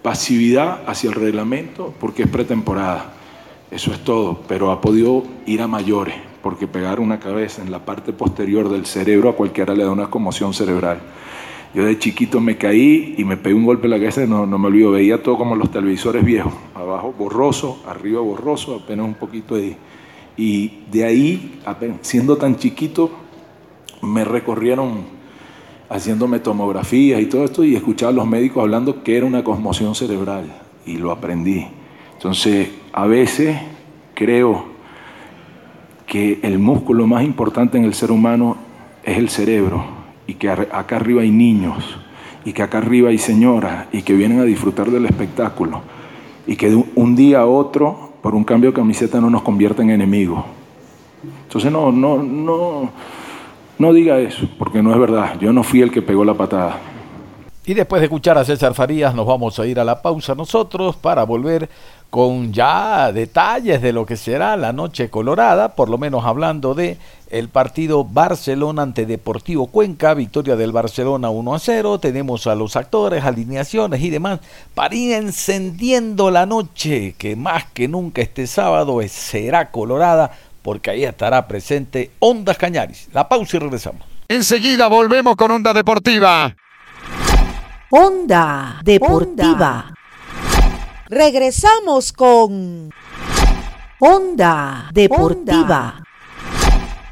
pasividad 0.01 0.81
hacia 0.85 1.09
el 1.09 1.15
reglamento 1.15 1.93
porque 1.99 2.23
es 2.23 2.29
pretemporada. 2.29 3.13
Eso 3.71 3.91
es 3.91 4.03
todo. 4.03 4.41
Pero 4.47 4.71
ha 4.71 4.81
podido 4.81 5.23
ir 5.45 5.61
a 5.61 5.67
mayores 5.67 6.15
porque 6.43 6.67
pegar 6.67 6.99
una 6.99 7.19
cabeza 7.19 7.61
en 7.61 7.71
la 7.71 7.85
parte 7.85 8.11
posterior 8.11 8.69
del 8.69 8.85
cerebro 8.85 9.29
a 9.29 9.35
cualquiera 9.35 9.73
le 9.73 9.85
da 9.85 9.91
una 9.91 10.09
conmoción 10.09 10.53
cerebral. 10.53 10.99
Yo 11.73 11.85
de 11.85 11.97
chiquito 11.97 12.39
me 12.39 12.55
caí 12.55 13.15
y 13.17 13.23
me 13.23 13.35
pegué 13.35 13.55
un 13.55 13.65
golpe 13.65 13.87
en 13.87 13.91
la 13.91 13.97
cabeza 13.97 14.23
y 14.23 14.27
no, 14.27 14.45
no 14.45 14.59
me 14.59 14.67
olvido, 14.67 14.91
veía 14.91 15.23
todo 15.23 15.37
como 15.39 15.55
los 15.55 15.71
televisores 15.71 16.23
viejos, 16.23 16.53
abajo 16.75 17.15
borroso, 17.17 17.81
arriba 17.87 18.21
borroso, 18.21 18.75
apenas 18.83 19.05
un 19.05 19.15
poquito 19.15 19.55
de... 19.55 19.75
Y 20.37 20.83
de 20.91 21.03
ahí, 21.03 21.59
siendo 22.01 22.37
tan 22.37 22.57
chiquito, 22.57 23.09
me 24.01 24.23
recorrieron 24.23 25.01
haciéndome 25.89 26.39
tomografías 26.39 27.21
y 27.21 27.25
todo 27.25 27.43
esto 27.43 27.63
y 27.63 27.75
escuchaba 27.75 28.11
a 28.11 28.15
los 28.15 28.27
médicos 28.27 28.61
hablando 28.61 29.03
que 29.03 29.17
era 29.17 29.25
una 29.25 29.43
conmoción 29.43 29.95
cerebral 29.95 30.45
y 30.85 30.97
lo 30.97 31.11
aprendí. 31.11 31.67
Entonces, 32.13 32.69
a 32.91 33.05
veces 33.07 33.57
creo 34.13 34.65
que 36.05 36.39
el 36.43 36.59
músculo 36.59 37.07
más 37.07 37.23
importante 37.23 37.77
en 37.77 37.85
el 37.85 37.93
ser 37.93 38.11
humano 38.11 38.57
es 39.03 39.17
el 39.17 39.29
cerebro 39.29 40.02
y 40.27 40.35
que 40.35 40.49
acá 40.49 40.95
arriba 40.95 41.21
hay 41.21 41.31
niños 41.31 41.97
y 42.45 42.53
que 42.53 42.63
acá 42.63 42.79
arriba 42.79 43.09
hay 43.09 43.17
señoras 43.17 43.87
y 43.91 44.01
que 44.01 44.13
vienen 44.13 44.39
a 44.39 44.43
disfrutar 44.43 44.89
del 44.89 45.05
espectáculo 45.05 45.81
y 46.45 46.55
que 46.55 46.69
de 46.69 46.83
un 46.95 47.15
día 47.15 47.41
a 47.41 47.45
otro 47.45 48.13
por 48.21 48.35
un 48.35 48.43
cambio 48.43 48.71
de 48.71 48.75
camiseta 48.75 49.19
no 49.19 49.29
nos 49.29 49.41
convierta 49.41 49.81
en 49.81 49.89
enemigos. 49.91 50.43
Entonces 51.43 51.71
no, 51.71 51.91
no, 51.91 52.23
no, 52.23 52.89
no 53.77 53.93
diga 53.93 54.19
eso, 54.19 54.47
porque 54.57 54.81
no 54.81 54.91
es 54.91 54.99
verdad. 54.99 55.37
Yo 55.39 55.53
no 55.53 55.63
fui 55.63 55.81
el 55.81 55.91
que 55.91 56.01
pegó 56.01 56.25
la 56.25 56.33
patada. 56.33 56.79
Y 57.65 57.73
después 57.73 58.01
de 58.01 58.05
escuchar 58.05 58.37
a 58.37 58.43
César 58.43 58.73
Farías 58.73 59.15
nos 59.15 59.25
vamos 59.25 59.57
a 59.57 59.65
ir 59.65 59.79
a 59.79 59.85
la 59.85 60.01
pausa 60.01 60.35
nosotros 60.35 60.97
para 60.97 61.23
volver 61.23 61.69
con 62.13 62.53
ya 62.53 63.11
detalles 63.11 63.81
de 63.81 63.91
lo 63.91 64.05
que 64.05 64.17
será 64.17 64.55
la 64.55 64.71
noche 64.71 65.09
colorada, 65.09 65.69
por 65.69 65.89
lo 65.89 65.97
menos 65.97 66.25
hablando 66.25 66.75
de 66.75 66.99
el 67.31 67.49
partido 67.49 68.03
Barcelona 68.03 68.83
ante 68.83 69.07
Deportivo 69.07 69.65
Cuenca, 69.65 70.13
victoria 70.13 70.55
del 70.55 70.71
Barcelona 70.71 71.31
1 71.31 71.55
a 71.55 71.57
0, 71.57 71.99
tenemos 71.99 72.45
a 72.45 72.53
los 72.53 72.75
actores, 72.75 73.23
alineaciones 73.23 73.99
y 74.01 74.11
demás, 74.11 74.41
para 74.75 74.93
ir 74.93 75.13
encendiendo 75.13 76.29
la 76.29 76.45
noche, 76.45 77.15
que 77.17 77.35
más 77.35 77.65
que 77.73 77.87
nunca 77.87 78.21
este 78.21 78.45
sábado 78.45 78.99
será 79.07 79.71
colorada, 79.71 80.37
porque 80.61 80.91
ahí 80.91 81.05
estará 81.05 81.47
presente 81.47 82.11
Ondas 82.19 82.59
Cañaris. 82.59 83.09
La 83.11 83.27
pausa 83.27 83.57
y 83.57 83.59
regresamos. 83.59 84.03
Enseguida 84.27 84.85
volvemos 84.87 85.35
con 85.35 85.49
Onda 85.49 85.73
Deportiva. 85.73 86.55
Onda 87.89 88.81
Deportiva. 88.83 89.92
Regresamos 91.13 92.11
con 92.11 92.89
Onda 93.99 94.89
Deportiva. 94.91 96.03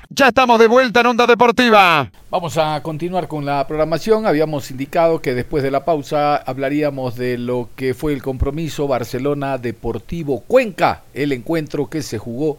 Ya 0.09 0.29
estamos 0.29 0.59
de 0.59 0.65
vuelta 0.65 1.01
en 1.01 1.05
Onda 1.05 1.27
Deportiva. 1.27 2.09
Vamos 2.31 2.57
a 2.57 2.81
continuar 2.81 3.27
con 3.27 3.45
la 3.45 3.67
programación. 3.67 4.25
Habíamos 4.25 4.71
indicado 4.71 5.21
que 5.21 5.35
después 5.35 5.61
de 5.61 5.69
la 5.69 5.85
pausa 5.85 6.37
hablaríamos 6.37 7.15
de 7.15 7.37
lo 7.37 7.69
que 7.75 7.93
fue 7.93 8.13
el 8.13 8.23
compromiso 8.23 8.87
Barcelona 8.87 9.59
Deportivo 9.59 10.39
Cuenca, 10.47 11.03
el 11.13 11.31
encuentro 11.31 11.87
que 11.87 12.01
se 12.01 12.17
jugó 12.17 12.57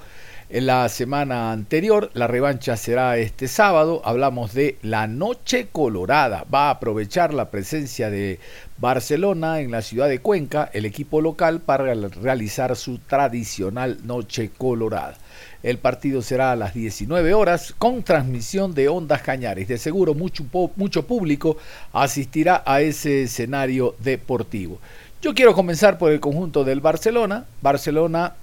en 0.52 0.66
la 0.66 0.86
semana 0.90 1.50
anterior. 1.50 2.10
La 2.12 2.26
revancha 2.26 2.76
será 2.76 3.16
este 3.16 3.48
sábado. 3.48 4.02
Hablamos 4.04 4.52
de 4.52 4.76
la 4.82 5.06
Noche 5.06 5.68
Colorada. 5.72 6.44
Va 6.52 6.66
a 6.66 6.72
aprovechar 6.72 7.32
la 7.32 7.50
presencia 7.50 8.10
de 8.10 8.38
Barcelona 8.76 9.60
en 9.60 9.70
la 9.70 9.80
ciudad 9.80 10.10
de 10.10 10.20
Cuenca, 10.20 10.68
el 10.74 10.84
equipo 10.84 11.22
local, 11.22 11.60
para 11.60 11.94
realizar 11.94 12.76
su 12.76 12.98
tradicional 12.98 13.98
Noche 14.04 14.50
Colorada. 14.56 15.16
El 15.62 15.78
partido 15.78 16.20
será 16.20 16.52
a 16.52 16.56
las 16.56 16.74
19 16.74 17.32
horas 17.32 17.74
con 17.78 18.02
transmisión 18.02 18.74
de 18.74 18.88
Ondas 18.88 19.22
Cañares. 19.22 19.68
De 19.68 19.78
seguro 19.78 20.12
mucho, 20.12 20.44
mucho 20.76 21.06
público 21.06 21.56
asistirá 21.94 22.62
a 22.66 22.82
ese 22.82 23.22
escenario 23.22 23.94
deportivo. 24.00 24.80
Yo 25.22 25.34
quiero 25.34 25.54
comenzar 25.54 25.98
por 25.98 26.10
el 26.10 26.20
conjunto 26.20 26.64
del 26.64 26.80
Barcelona. 26.80 27.46
Barcelona 27.62 28.34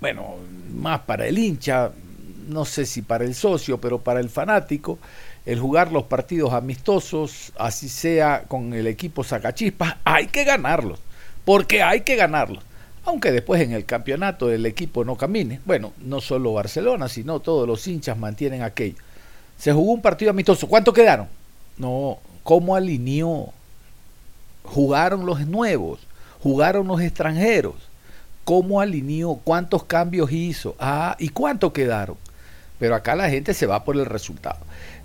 bueno, 0.00 0.36
más 0.74 1.00
para 1.00 1.26
el 1.26 1.38
hincha, 1.38 1.92
no 2.48 2.64
sé 2.64 2.86
si 2.86 3.02
para 3.02 3.24
el 3.24 3.34
socio, 3.34 3.78
pero 3.78 4.00
para 4.00 4.20
el 4.20 4.30
fanático, 4.30 4.98
el 5.46 5.60
jugar 5.60 5.92
los 5.92 6.04
partidos 6.04 6.52
amistosos, 6.52 7.52
así 7.58 7.88
sea 7.88 8.44
con 8.48 8.72
el 8.72 8.86
equipo 8.86 9.24
Sacachispas, 9.24 9.96
hay 10.04 10.26
que 10.26 10.44
ganarlos, 10.44 11.00
porque 11.44 11.82
hay 11.82 12.00
que 12.00 12.16
ganarlos. 12.16 12.64
Aunque 13.04 13.32
después 13.32 13.60
en 13.62 13.72
el 13.72 13.84
campeonato 13.84 14.50
el 14.50 14.66
equipo 14.66 15.04
no 15.04 15.16
camine, 15.16 15.60
bueno, 15.64 15.92
no 15.98 16.20
solo 16.20 16.52
Barcelona, 16.52 17.08
sino 17.08 17.40
todos 17.40 17.66
los 17.66 17.86
hinchas 17.86 18.18
mantienen 18.18 18.62
aquello. 18.62 18.96
Se 19.58 19.72
jugó 19.72 19.92
un 19.92 20.02
partido 20.02 20.30
amistoso, 20.30 20.66
¿cuánto 20.66 20.92
quedaron? 20.92 21.28
No, 21.76 22.18
¿cómo 22.42 22.74
alineó? 22.74 23.52
Jugaron 24.64 25.26
los 25.26 25.46
nuevos, 25.46 26.00
jugaron 26.40 26.86
los 26.86 27.00
extranjeros 27.00 27.89
cómo 28.44 28.80
alineó, 28.80 29.34
cuántos 29.44 29.84
cambios 29.84 30.32
hizo, 30.32 30.76
ah, 30.78 31.16
y 31.18 31.28
cuánto 31.28 31.72
quedaron. 31.72 32.16
Pero 32.78 32.94
acá 32.94 33.14
la 33.14 33.28
gente 33.28 33.52
se 33.54 33.66
va 33.66 33.84
por 33.84 33.96
el 33.96 34.06
resultado. 34.06 34.58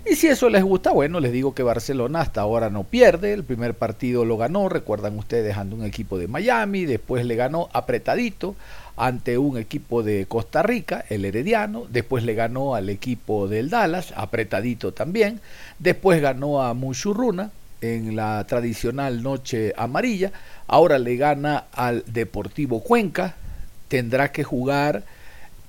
Y 0.08 0.14
si 0.14 0.28
eso 0.28 0.48
les 0.48 0.62
gusta, 0.62 0.92
bueno, 0.92 1.18
les 1.18 1.32
digo 1.32 1.52
que 1.52 1.64
Barcelona 1.64 2.20
hasta 2.20 2.40
ahora 2.40 2.70
no 2.70 2.84
pierde. 2.84 3.32
El 3.32 3.42
primer 3.42 3.74
partido 3.74 4.24
lo 4.24 4.36
ganó, 4.36 4.68
recuerdan 4.68 5.18
ustedes, 5.18 5.44
dejando 5.44 5.74
un 5.74 5.84
equipo 5.84 6.16
de 6.16 6.28
Miami. 6.28 6.86
Después 6.86 7.26
le 7.26 7.34
ganó 7.34 7.68
apretadito 7.72 8.54
ante 8.96 9.36
un 9.36 9.58
equipo 9.58 10.04
de 10.04 10.26
Costa 10.26 10.62
Rica, 10.62 11.04
el 11.10 11.24
Herediano. 11.24 11.86
Después 11.90 12.22
le 12.22 12.34
ganó 12.34 12.76
al 12.76 12.88
equipo 12.88 13.48
del 13.48 13.68
Dallas, 13.68 14.14
apretadito 14.16 14.92
también. 14.92 15.40
Después 15.80 16.22
ganó 16.22 16.62
a 16.62 16.72
Muchurruna 16.72 17.50
en 17.80 18.16
la 18.16 18.44
tradicional 18.46 19.22
noche 19.22 19.72
amarilla. 19.76 20.32
Ahora 20.66 20.98
le 20.98 21.16
gana 21.16 21.64
al 21.72 22.04
Deportivo 22.06 22.82
Cuenca. 22.82 23.36
Tendrá 23.88 24.32
que 24.32 24.44
jugar 24.44 25.04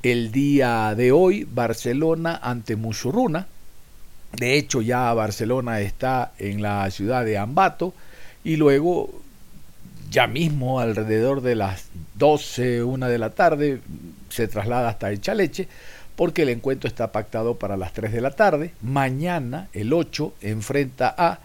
el 0.03 0.31
día 0.31 0.93
de 0.95 1.11
hoy 1.11 1.47
Barcelona 1.49 2.39
ante 2.41 2.75
Musurruna. 2.75 3.47
De 4.33 4.57
hecho, 4.57 4.81
ya 4.81 5.13
Barcelona 5.13 5.79
está 5.81 6.33
en 6.37 6.61
la 6.61 6.89
ciudad 6.91 7.25
de 7.25 7.37
Ambato 7.37 7.93
y 8.43 8.55
luego, 8.55 9.21
ya 10.11 10.27
mismo 10.27 10.79
alrededor 10.79 11.41
de 11.41 11.55
las 11.55 11.85
12, 12.15 12.83
una 12.83 13.07
de 13.07 13.17
la 13.17 13.31
tarde, 13.31 13.81
se 14.29 14.47
traslada 14.47 14.89
hasta 14.89 15.11
Echaleche 15.11 15.67
porque 16.17 16.41
el 16.41 16.49
encuentro 16.49 16.87
está 16.87 17.11
pactado 17.11 17.55
para 17.59 17.77
las 17.77 17.93
3 17.93 18.11
de 18.11 18.21
la 18.21 18.31
tarde. 18.31 18.73
Mañana, 18.81 19.69
el 19.71 19.93
8, 19.93 20.33
enfrenta 20.41 21.13
a 21.15 21.39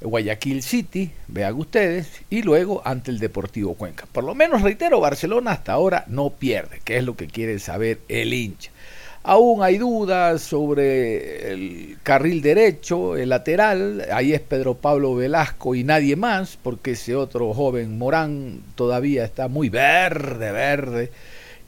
Guayaquil 0.00 0.62
City, 0.62 1.10
vean 1.26 1.54
ustedes, 1.54 2.20
y 2.28 2.42
luego 2.42 2.82
ante 2.84 3.10
el 3.10 3.18
Deportivo 3.18 3.74
Cuenca. 3.74 4.06
Por 4.12 4.24
lo 4.24 4.34
menos, 4.34 4.62
reitero, 4.62 5.00
Barcelona 5.00 5.52
hasta 5.52 5.72
ahora 5.72 6.04
no 6.08 6.30
pierde, 6.30 6.80
que 6.84 6.98
es 6.98 7.04
lo 7.04 7.16
que 7.16 7.26
quiere 7.26 7.58
saber 7.58 8.00
el 8.08 8.32
hincha. 8.34 8.70
Aún 9.22 9.62
hay 9.64 9.78
dudas 9.78 10.40
sobre 10.42 11.50
el 11.50 11.98
carril 12.04 12.42
derecho, 12.42 13.16
el 13.16 13.30
lateral, 13.30 14.06
ahí 14.12 14.32
es 14.32 14.40
Pedro 14.40 14.74
Pablo 14.74 15.16
Velasco 15.16 15.74
y 15.74 15.82
nadie 15.82 16.14
más, 16.14 16.56
porque 16.62 16.92
ese 16.92 17.16
otro 17.16 17.52
joven 17.52 17.98
Morán 17.98 18.60
todavía 18.76 19.24
está 19.24 19.48
muy 19.48 19.68
verde, 19.68 20.52
verde. 20.52 21.10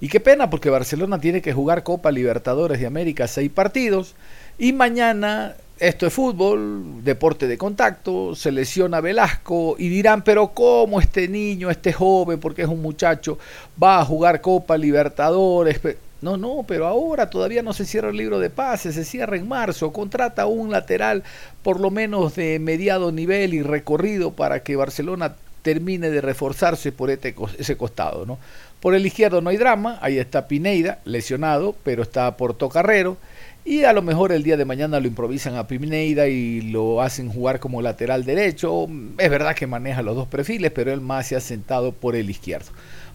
Y 0.01 0.09
qué 0.09 0.21
pena, 0.21 0.51
porque 0.51 0.71
Barcelona 0.71 1.19
tiene 1.19 1.43
que 1.43 1.53
jugar 1.53 1.83
Copa 1.83 2.13
Libertadores 2.13 2.79
de 2.79 2.87
América 2.87 3.27
seis 3.27 3.51
partidos, 3.51 4.15
y 4.57 4.73
mañana 4.73 5.57
esto 5.81 6.07
es 6.07 6.13
fútbol, 6.13 7.05
deporte 7.05 7.47
de 7.47 7.57
contacto, 7.57 8.35
se 8.35 8.51
lesiona 8.53 9.01
Velasco 9.01 9.77
y 9.79 9.89
dirán, 9.89 10.23
pero 10.23 10.49
¿cómo 10.49 11.01
este 11.01 11.29
niño, 11.29 11.71
este 11.71 11.93
joven, 11.93 12.41
porque 12.41 12.63
es 12.63 12.69
un 12.69 12.83
muchacho, 12.83 13.39
va 13.83 14.01
a 14.01 14.05
jugar 14.05 14.41
Copa 14.41 14.77
Libertadores? 14.77 15.81
No, 16.21 16.37
no, 16.37 16.65
pero 16.67 16.87
ahora 16.87 17.31
todavía 17.31 17.63
no 17.63 17.73
se 17.73 17.85
cierra 17.85 18.11
el 18.11 18.17
libro 18.17 18.41
de 18.41 18.51
pases, 18.51 18.97
se 18.97 19.05
cierra 19.05 19.37
en 19.37 19.47
marzo, 19.47 19.93
contrata 19.93 20.47
un 20.47 20.73
lateral 20.73 21.23
por 21.63 21.79
lo 21.79 21.91
menos 21.91 22.35
de 22.35 22.59
mediado 22.59 23.13
nivel 23.13 23.55
y 23.55 23.63
recorrido 23.63 24.33
para 24.33 24.63
que 24.65 24.75
Barcelona 24.75 25.37
termine 25.63 26.11
de 26.11 26.21
reforzarse 26.21 26.93
por 26.93 27.11
este 27.11 27.35
ese 27.59 27.77
costado, 27.77 28.27
¿no? 28.27 28.39
Por 28.81 28.95
el 28.95 29.05
izquierdo 29.05 29.41
no 29.41 29.51
hay 29.51 29.57
drama, 29.57 29.99
ahí 30.01 30.19
está 30.19 30.47
Pineida, 30.47 31.01
lesionado, 31.05 31.75
pero 31.83 32.03
está 32.03 32.37
Portocarrero. 32.37 33.17
Y 33.65 33.85
a 33.85 33.93
lo 33.93 34.03
mejor 34.03 34.33
el 34.33 34.45
día 34.45 34.57
de 34.57 34.65
mañana 34.65 35.01
lo 35.01 35.09
improvisan 35.09 35.57
a 35.57 35.67
Pineida 35.67 36.29
y 36.29 36.63
lo 36.63 37.03
hacen 37.03 37.29
jugar 37.29 37.61
como 37.61 37.83
lateral 37.83 38.25
derecho. 38.25 38.87
Es 39.19 39.29
verdad 39.29 39.55
que 39.55 39.67
maneja 39.67 40.01
los 40.01 40.17
dos 40.17 40.29
perfiles, 40.29 40.71
pero 40.71 40.93
él 40.93 41.01
más 41.01 41.27
se 41.27 41.37
ha 41.37 41.41
sentado 41.41 41.93
por 41.93 42.17
el 42.17 42.31
izquierdo. 42.31 42.71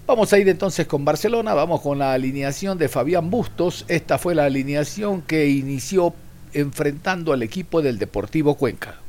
Vamos 0.06 0.34
a 0.34 0.38
ir 0.38 0.50
entonces 0.50 0.86
con 0.86 1.06
Barcelona, 1.06 1.54
vamos 1.54 1.80
con 1.80 1.98
la 1.98 2.12
alineación 2.12 2.78
de 2.78 2.90
Fabián 2.90 3.30
Bustos. 3.30 3.86
Esta 3.88 4.18
fue 4.18 4.36
la 4.36 4.44
alineación 4.44 5.22
que 5.22 5.48
inició 5.48 6.14
enfrentando 6.54 7.32
al 7.32 7.42
equipo 7.42 7.82
del 7.82 7.98
Deportivo 7.98 8.56
Cuenca. 8.56 9.00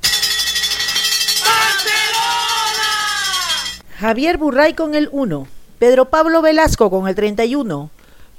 Javier 4.01 4.39
Burray 4.39 4.75
con 4.75 4.97
el 4.97 5.09
1, 5.13 5.47
Pedro 5.79 6.07
Pablo 6.07 6.43
Velasco 6.43 6.91
con 6.91 7.07
el 7.07 7.15
31, 7.15 7.91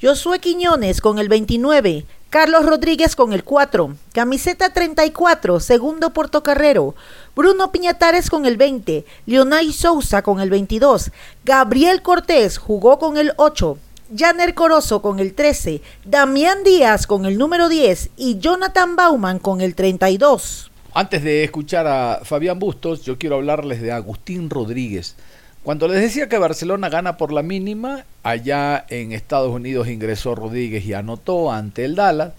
Josué 0.01 0.39
Quiñones 0.39 0.99
con 0.99 1.17
el 1.17 1.29
29, 1.29 2.05
Carlos 2.29 2.65
Rodríguez 2.65 3.15
con 3.15 3.31
el 3.31 3.45
4, 3.45 3.95
camiseta 4.11 4.73
34, 4.73 5.61
segundo 5.61 6.09
portocarrero, 6.09 6.93
Bruno 7.37 7.71
Piñatares 7.71 8.29
con 8.29 8.45
el 8.45 8.57
20, 8.57 9.05
Leonay 9.27 9.71
Sousa 9.71 10.23
con 10.23 10.41
el 10.41 10.49
22, 10.49 11.11
Gabriel 11.45 12.01
Cortés 12.01 12.57
jugó 12.57 12.99
con 12.99 13.15
el 13.15 13.31
8, 13.37 13.77
Janer 14.13 14.55
Corozo 14.55 15.01
con 15.01 15.19
el 15.19 15.33
13, 15.33 15.81
Damián 16.03 16.65
Díaz 16.65 17.07
con 17.07 17.25
el 17.25 17.37
número 17.37 17.69
10 17.69 18.09
y 18.17 18.39
Jonathan 18.39 18.97
Bauman 18.97 19.39
con 19.39 19.61
el 19.61 19.73
32. 19.73 20.69
Antes 20.97 21.23
de 21.23 21.43
escuchar 21.43 21.87
a 21.87 22.21
Fabián 22.23 22.57
Bustos, 22.57 23.03
yo 23.03 23.17
quiero 23.17 23.35
hablarles 23.35 23.81
de 23.81 23.91
Agustín 23.91 24.49
Rodríguez. 24.49 25.17
Cuando 25.65 25.87
les 25.87 25.99
decía 25.99 26.29
que 26.29 26.37
Barcelona 26.37 26.89
gana 26.89 27.17
por 27.17 27.33
la 27.33 27.41
mínima, 27.41 28.05
allá 28.21 28.85
en 28.87 29.13
Estados 29.13 29.51
Unidos 29.51 29.87
ingresó 29.87 30.35
Rodríguez 30.35 30.85
y 30.85 30.93
anotó 30.93 31.51
ante 31.51 31.85
el 31.85 31.95
Dallas. 31.95 32.33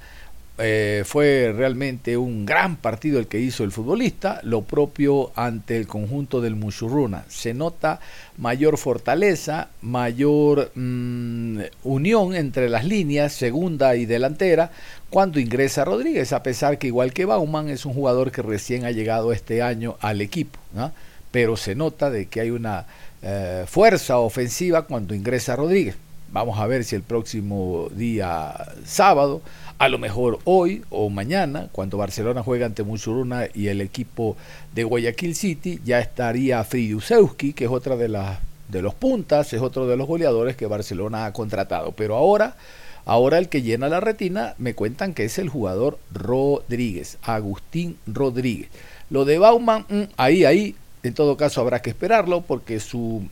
Eh, 0.59 1.03
fue 1.05 1.53
realmente 1.53 2.17
un 2.17 2.47
gran 2.47 2.77
partido 2.77 3.19
el 3.19 3.27
que 3.27 3.41
hizo 3.41 3.65
el 3.65 3.73
futbolista, 3.73 4.39
lo 4.45 4.63
propio 4.63 5.33
ante 5.35 5.77
el 5.77 5.89
conjunto 5.89 6.41
del 6.41 6.55
Muchurruna. 6.55 7.25
Se 7.27 7.53
nota 7.53 7.99
mayor 8.39 8.79
fortaleza, 8.79 9.71
mayor 9.83 10.71
mm, 10.77 11.63
unión 11.83 12.33
entre 12.33 12.69
las 12.69 12.85
líneas, 12.85 13.33
segunda 13.33 13.97
y 13.97 14.07
delantera, 14.07 14.71
cuando 15.11 15.41
ingresa 15.41 15.85
Rodríguez, 15.85 16.33
a 16.33 16.45
pesar 16.45 16.79
que 16.79 16.87
igual 16.87 17.13
que 17.13 17.25
Bauman 17.25 17.71
es 17.71 17.87
un 17.87 17.93
jugador 17.93 18.31
que 18.31 18.43
recién 18.43 18.85
ha 18.85 18.93
llegado 18.93 19.33
este 19.33 19.63
año 19.63 19.97
al 20.01 20.21
equipo. 20.21 20.61
¿no? 20.73 20.93
pero 21.37 21.59
se 21.59 21.75
nota 21.75 22.09
de 22.09 22.27
que 22.27 22.41
hay 22.41 22.51
una 22.51 22.87
eh, 23.23 23.65
fuerza 23.67 24.19
ofensiva 24.19 24.87
cuando 24.87 25.15
ingresa 25.15 25.57
Rodríguez. 25.57 25.97
Vamos 26.33 26.59
a 26.59 26.67
ver 26.67 26.85
si 26.85 26.97
el 26.97 27.03
próximo 27.03 27.89
día 27.93 28.55
sábado, 28.85 29.41
a 29.79 29.89
lo 29.89 29.99
mejor 29.99 30.39
hoy 30.45 30.83
o 30.91 31.09
mañana, 31.09 31.69
cuando 31.73 31.99
Barcelona 31.99 32.43
juega 32.43 32.67
ante 32.67 32.83
Musuruna 32.83 33.47
y 33.55 33.69
el 33.69 33.81
equipo 33.81 34.37
de 34.75 34.85
Guayaquil 34.85 35.35
City, 35.35 35.81
ya 35.85 36.01
estaría 36.01 36.63
Fridiusewski, 36.65 37.53
que 37.53 37.65
es 37.67 37.71
otra 37.71 37.97
de 37.97 38.09
las 38.09 38.39
de 38.69 38.83
los 38.83 38.95
puntas, 38.95 39.53
es 39.53 39.63
otro 39.63 39.87
de 39.87 39.97
los 39.97 40.07
goleadores 40.07 40.57
que 40.57 40.67
Barcelona 40.67 41.27
ha 41.27 41.33
contratado. 41.33 41.93
Pero 41.93 42.17
ahora, 42.17 42.57
ahora 43.05 43.39
el 43.39 43.49
que 43.49 43.63
llena 43.63 43.89
la 43.89 44.01
retina, 44.01 44.55
me 44.59 44.75
cuentan 44.75 45.15
que 45.15 45.25
es 45.25 45.39
el 45.39 45.49
jugador 45.49 45.99
Rodríguez, 46.13 47.19
Agustín 47.23 47.99
Rodríguez. 48.07 48.69
Lo 49.11 49.25
de 49.25 49.39
Bauman, 49.39 49.87
mm, 49.89 50.03
ahí, 50.17 50.45
ahí, 50.45 50.75
en 51.07 51.15
todo 51.15 51.37
caso 51.37 51.61
habrá 51.61 51.83
que 51.83 51.91
esperarlo 51.91 52.43
porque 52.43 52.81
su 52.81 53.29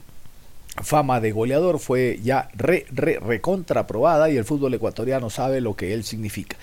fama 0.83 1.21
de 1.21 1.33
goleador 1.33 1.79
fue 1.79 2.19
ya 2.23 2.49
re, 2.55 2.87
re, 2.91 3.19
recontraprobada 3.21 4.31
y 4.31 4.37
el 4.37 4.45
fútbol 4.45 4.75
ecuatoriano 4.75 5.31
sabe 5.31 5.61
lo 5.61 5.77
que 5.77 5.95
él 5.95 6.05
significa. 6.05 6.57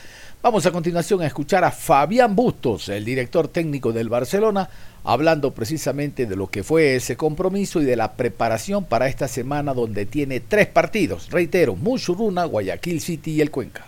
Vamos 0.43 0.65
a 0.65 0.71
continuación 0.71 1.21
a 1.21 1.27
escuchar 1.27 1.63
a 1.63 1.71
Fabián 1.71 2.35
Bustos, 2.35 2.89
el 2.89 3.05
director 3.05 3.47
técnico 3.47 3.93
del 3.93 4.09
Barcelona, 4.09 4.69
hablando 5.03 5.53
precisamente 5.53 6.25
de 6.25 6.35
lo 6.35 6.47
que 6.47 6.63
fue 6.63 6.95
ese 6.95 7.15
compromiso 7.15 7.79
y 7.79 7.85
de 7.85 7.95
la 7.95 8.13
preparación 8.13 8.85
para 8.85 9.07
esta 9.07 9.27
semana 9.27 9.75
donde 9.75 10.07
tiene 10.07 10.39
tres 10.39 10.67
partidos. 10.67 11.29
Reitero, 11.29 11.75
Muchuruna, 11.75 12.45
Guayaquil 12.45 13.01
City 13.01 13.33
y 13.33 13.41
el 13.41 13.51
Cuenca. 13.51 13.85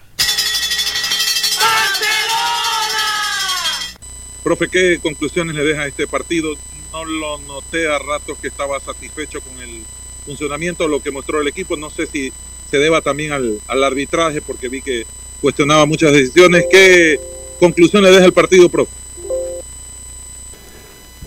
Profe, 4.43 4.67
¿qué 4.67 4.99
conclusiones 5.01 5.55
le 5.55 5.63
deja 5.63 5.88
este 5.88 6.05
partido? 6.05 6.49
No 6.93 7.03
lo 7.06 7.39
noté 7.39 7.88
a 7.88 7.97
ratos 7.97 8.38
que 8.39 8.47
estaba 8.47 8.79
satisfecho 8.79 9.41
con 9.41 9.60
el 9.62 9.84
funcionamiento, 10.25 10.88
lo 10.88 11.01
que 11.01 11.12
mostró 11.12 11.41
el 11.41 11.47
equipo. 11.47 11.75
No 11.75 11.89
sé 11.89 12.06
si 12.06 12.32
se 12.69 12.77
deba 12.77 13.01
también 13.01 13.32
al, 13.32 13.84
arbitraje, 13.84 14.41
porque 14.41 14.69
vi 14.69 14.82
que 14.82 15.06
cuestionaba 15.41 15.86
muchas 15.86 16.13
decisiones. 16.13 16.65
¿Qué 16.69 17.19
conclusiones 17.60 18.12
deja 18.12 18.25
el 18.25 18.34
partido, 18.34 18.69
profe? 18.69 18.91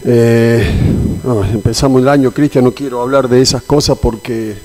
Eh, 0.04 0.64
empezamos 1.52 2.00
el 2.00 2.08
año, 2.08 2.30
Cristian, 2.30 2.64
no 2.64 2.72
quiero 2.72 3.02
hablar 3.02 3.28
de 3.28 3.40
esas 3.42 3.62
cosas 3.62 3.98
porque 3.98 4.56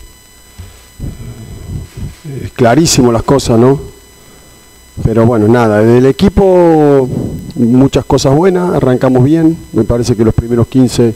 es 2.43 2.51
clarísimo 2.51 3.11
las 3.11 3.23
cosas, 3.23 3.57
¿no? 3.57 3.90
Pero 5.03 5.25
bueno, 5.25 5.47
nada, 5.47 5.79
del 5.79 6.05
equipo 6.05 7.07
muchas 7.55 8.05
cosas 8.05 8.35
buenas, 8.35 8.73
arrancamos 8.73 9.23
bien, 9.23 9.57
me 9.73 9.83
parece 9.83 10.15
que 10.15 10.23
los 10.23 10.33
primeros 10.33 10.67
15 10.67 11.15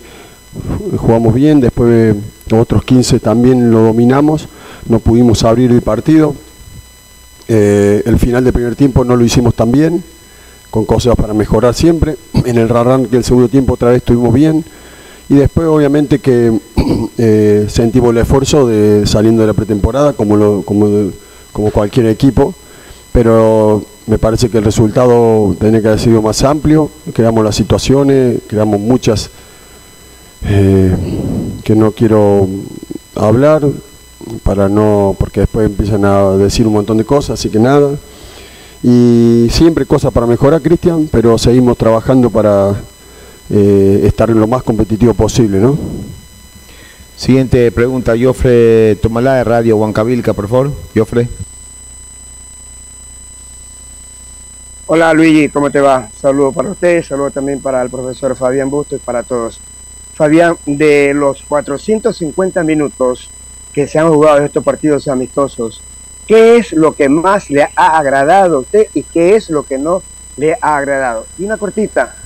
jugamos 0.97 1.33
bien, 1.33 1.59
después 1.59 2.15
los 2.49 2.61
otros 2.61 2.83
15 2.83 3.19
también 3.19 3.71
lo 3.71 3.81
dominamos, 3.81 4.47
no 4.87 4.99
pudimos 4.99 5.43
abrir 5.43 5.71
el 5.71 5.81
partido, 5.81 6.35
eh, 7.47 8.01
el 8.05 8.17
final 8.17 8.43
del 8.43 8.53
primer 8.53 8.75
tiempo 8.75 9.03
no 9.03 9.15
lo 9.15 9.23
hicimos 9.23 9.53
tan 9.55 9.71
bien, 9.71 10.03
con 10.71 10.85
cosas 10.85 11.15
para 11.15 11.33
mejorar 11.33 11.73
siempre, 11.73 12.15
en 12.45 12.57
el 12.57 12.69
que 13.09 13.17
el 13.17 13.23
segundo 13.23 13.49
tiempo 13.49 13.73
otra 13.73 13.89
vez 13.89 13.97
estuvimos 13.97 14.33
bien, 14.33 14.63
y 15.27 15.35
después 15.35 15.67
obviamente 15.67 16.19
que 16.19 16.57
eh, 17.17 17.65
sentimos 17.67 18.11
el 18.11 18.19
esfuerzo 18.19 18.67
de 18.67 19.05
saliendo 19.05 19.41
de 19.41 19.47
la 19.47 19.53
pretemporada 19.53 20.13
como, 20.13 20.37
lo, 20.37 20.61
como, 20.61 21.11
como 21.51 21.71
cualquier 21.71 22.07
equipo, 22.07 22.53
pero 23.15 23.81
me 24.07 24.17
parece 24.17 24.49
que 24.49 24.57
el 24.57 24.65
resultado 24.65 25.55
tenía 25.57 25.81
que 25.81 25.87
haber 25.87 25.99
sido 26.01 26.21
más 26.21 26.43
amplio, 26.43 26.91
creamos 27.13 27.45
las 27.45 27.55
situaciones, 27.55 28.39
creamos 28.45 28.77
muchas 28.77 29.29
eh, 30.43 30.93
que 31.63 31.75
no 31.77 31.93
quiero 31.93 32.45
hablar 33.15 33.65
para 34.43 34.67
no 34.67 35.15
porque 35.17 35.39
después 35.39 35.65
empiezan 35.65 36.03
a 36.03 36.31
decir 36.31 36.67
un 36.67 36.73
montón 36.73 36.97
de 36.97 37.05
cosas, 37.05 37.39
así 37.39 37.49
que 37.49 37.57
nada. 37.57 37.91
Y 38.83 39.47
siempre 39.49 39.85
cosas 39.85 40.11
para 40.11 40.27
mejorar, 40.27 40.61
Cristian, 40.61 41.07
pero 41.09 41.37
seguimos 41.37 41.77
trabajando 41.77 42.29
para 42.29 42.75
eh, 43.49 44.01
estar 44.03 44.29
lo 44.29 44.45
más 44.45 44.61
competitivo 44.61 45.13
posible, 45.13 45.59
¿no? 45.59 45.77
Siguiente 47.15 47.71
pregunta, 47.71 48.13
Jofre 48.21 48.97
Tomalá 49.01 49.35
de 49.35 49.45
Radio 49.45 49.77
Huancavilca, 49.77 50.33
por 50.33 50.49
favor. 50.49 50.73
Jofre. 50.93 51.29
Hola 54.87 55.15
Luigi, 55.15 55.49
¿cómo 55.49 55.71
te 55.71 55.81
va? 55.81 56.09
Saludo 56.15 56.51
para 56.51 56.69
usted, 56.69 57.03
saludo 57.03 57.31
también 57.31 57.59
para 57.59 57.81
el 57.81 57.89
profesor 57.89 58.35
Fabián 58.35 58.69
Busto 58.69 58.95
y 58.95 58.99
para 58.99 59.23
todos. 59.23 59.59
Fabián, 60.13 60.57
de 60.67 61.11
los 61.15 61.41
450 61.41 62.63
minutos 62.63 63.31
que 63.73 63.87
se 63.87 63.97
han 63.97 64.09
jugado 64.09 64.37
en 64.37 64.43
estos 64.43 64.63
partidos 64.63 65.07
amistosos, 65.07 65.81
¿qué 66.27 66.57
es 66.57 66.71
lo 66.71 66.91
que 66.91 67.09
más 67.09 67.49
le 67.49 67.63
ha 67.63 67.97
agradado 67.97 68.57
a 68.57 68.59
usted 68.59 68.85
y 68.93 69.01
qué 69.01 69.35
es 69.35 69.49
lo 69.49 69.63
que 69.63 69.79
no 69.79 70.03
le 70.37 70.53
ha 70.61 70.77
agradado? 70.77 71.25
Y 71.39 71.45
una 71.45 71.57
cortita, 71.57 72.17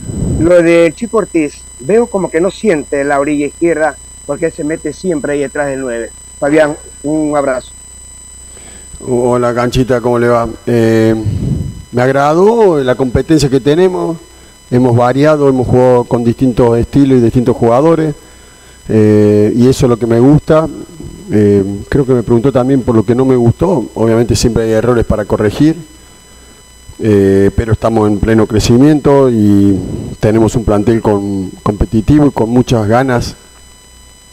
lo 0.41 0.61
de 0.61 0.91
Chico 0.93 1.19
Ortiz, 1.19 1.61
veo 1.79 2.07
como 2.07 2.29
que 2.29 2.41
no 2.41 2.51
siente 2.51 3.05
la 3.05 3.21
orilla 3.21 3.45
izquierda 3.45 3.95
porque 4.25 4.51
se 4.51 4.65
mete 4.65 4.91
siempre 4.91 5.31
ahí 5.31 5.39
detrás 5.39 5.67
del 5.67 5.79
9. 5.79 6.09
Fabián, 6.37 6.75
un 7.03 7.37
abrazo. 7.37 7.71
Hola 8.99 9.53
Canchita, 9.55 10.01
¿cómo 10.01 10.19
le 10.19 10.27
va? 10.27 10.49
Eh, 10.65 11.15
me 11.91 12.01
agradó 12.01 12.83
la 12.83 12.95
competencia 12.95 13.49
que 13.49 13.59
tenemos, 13.59 14.17
hemos 14.69 14.95
variado, 14.95 15.49
hemos 15.49 15.67
jugado 15.67 16.03
con 16.03 16.23
distintos 16.23 16.77
estilos 16.77 17.17
y 17.17 17.21
distintos 17.21 17.55
jugadores, 17.55 18.13
eh, 18.87 19.51
y 19.55 19.67
eso 19.67 19.85
es 19.85 19.89
lo 19.89 19.97
que 19.97 20.07
me 20.07 20.19
gusta. 20.19 20.67
Eh, 21.31 21.63
creo 21.89 22.05
que 22.05 22.13
me 22.13 22.23
preguntó 22.23 22.51
también 22.51 22.81
por 22.81 22.95
lo 22.95 23.03
que 23.03 23.15
no 23.15 23.25
me 23.25 23.35
gustó, 23.35 23.85
obviamente 23.95 24.35
siempre 24.35 24.63
hay 24.63 24.71
errores 24.71 25.05
para 25.05 25.25
corregir, 25.25 25.75
eh, 26.99 27.51
pero 27.55 27.73
estamos 27.73 28.07
en 28.07 28.19
pleno 28.19 28.45
crecimiento 28.45 29.29
y 29.29 29.79
tenemos 30.19 30.55
un 30.55 30.65
plantel 30.65 31.01
con, 31.01 31.51
competitivo 31.63 32.27
y 32.27 32.31
con 32.31 32.49
muchas 32.49 32.87
ganas 32.87 33.35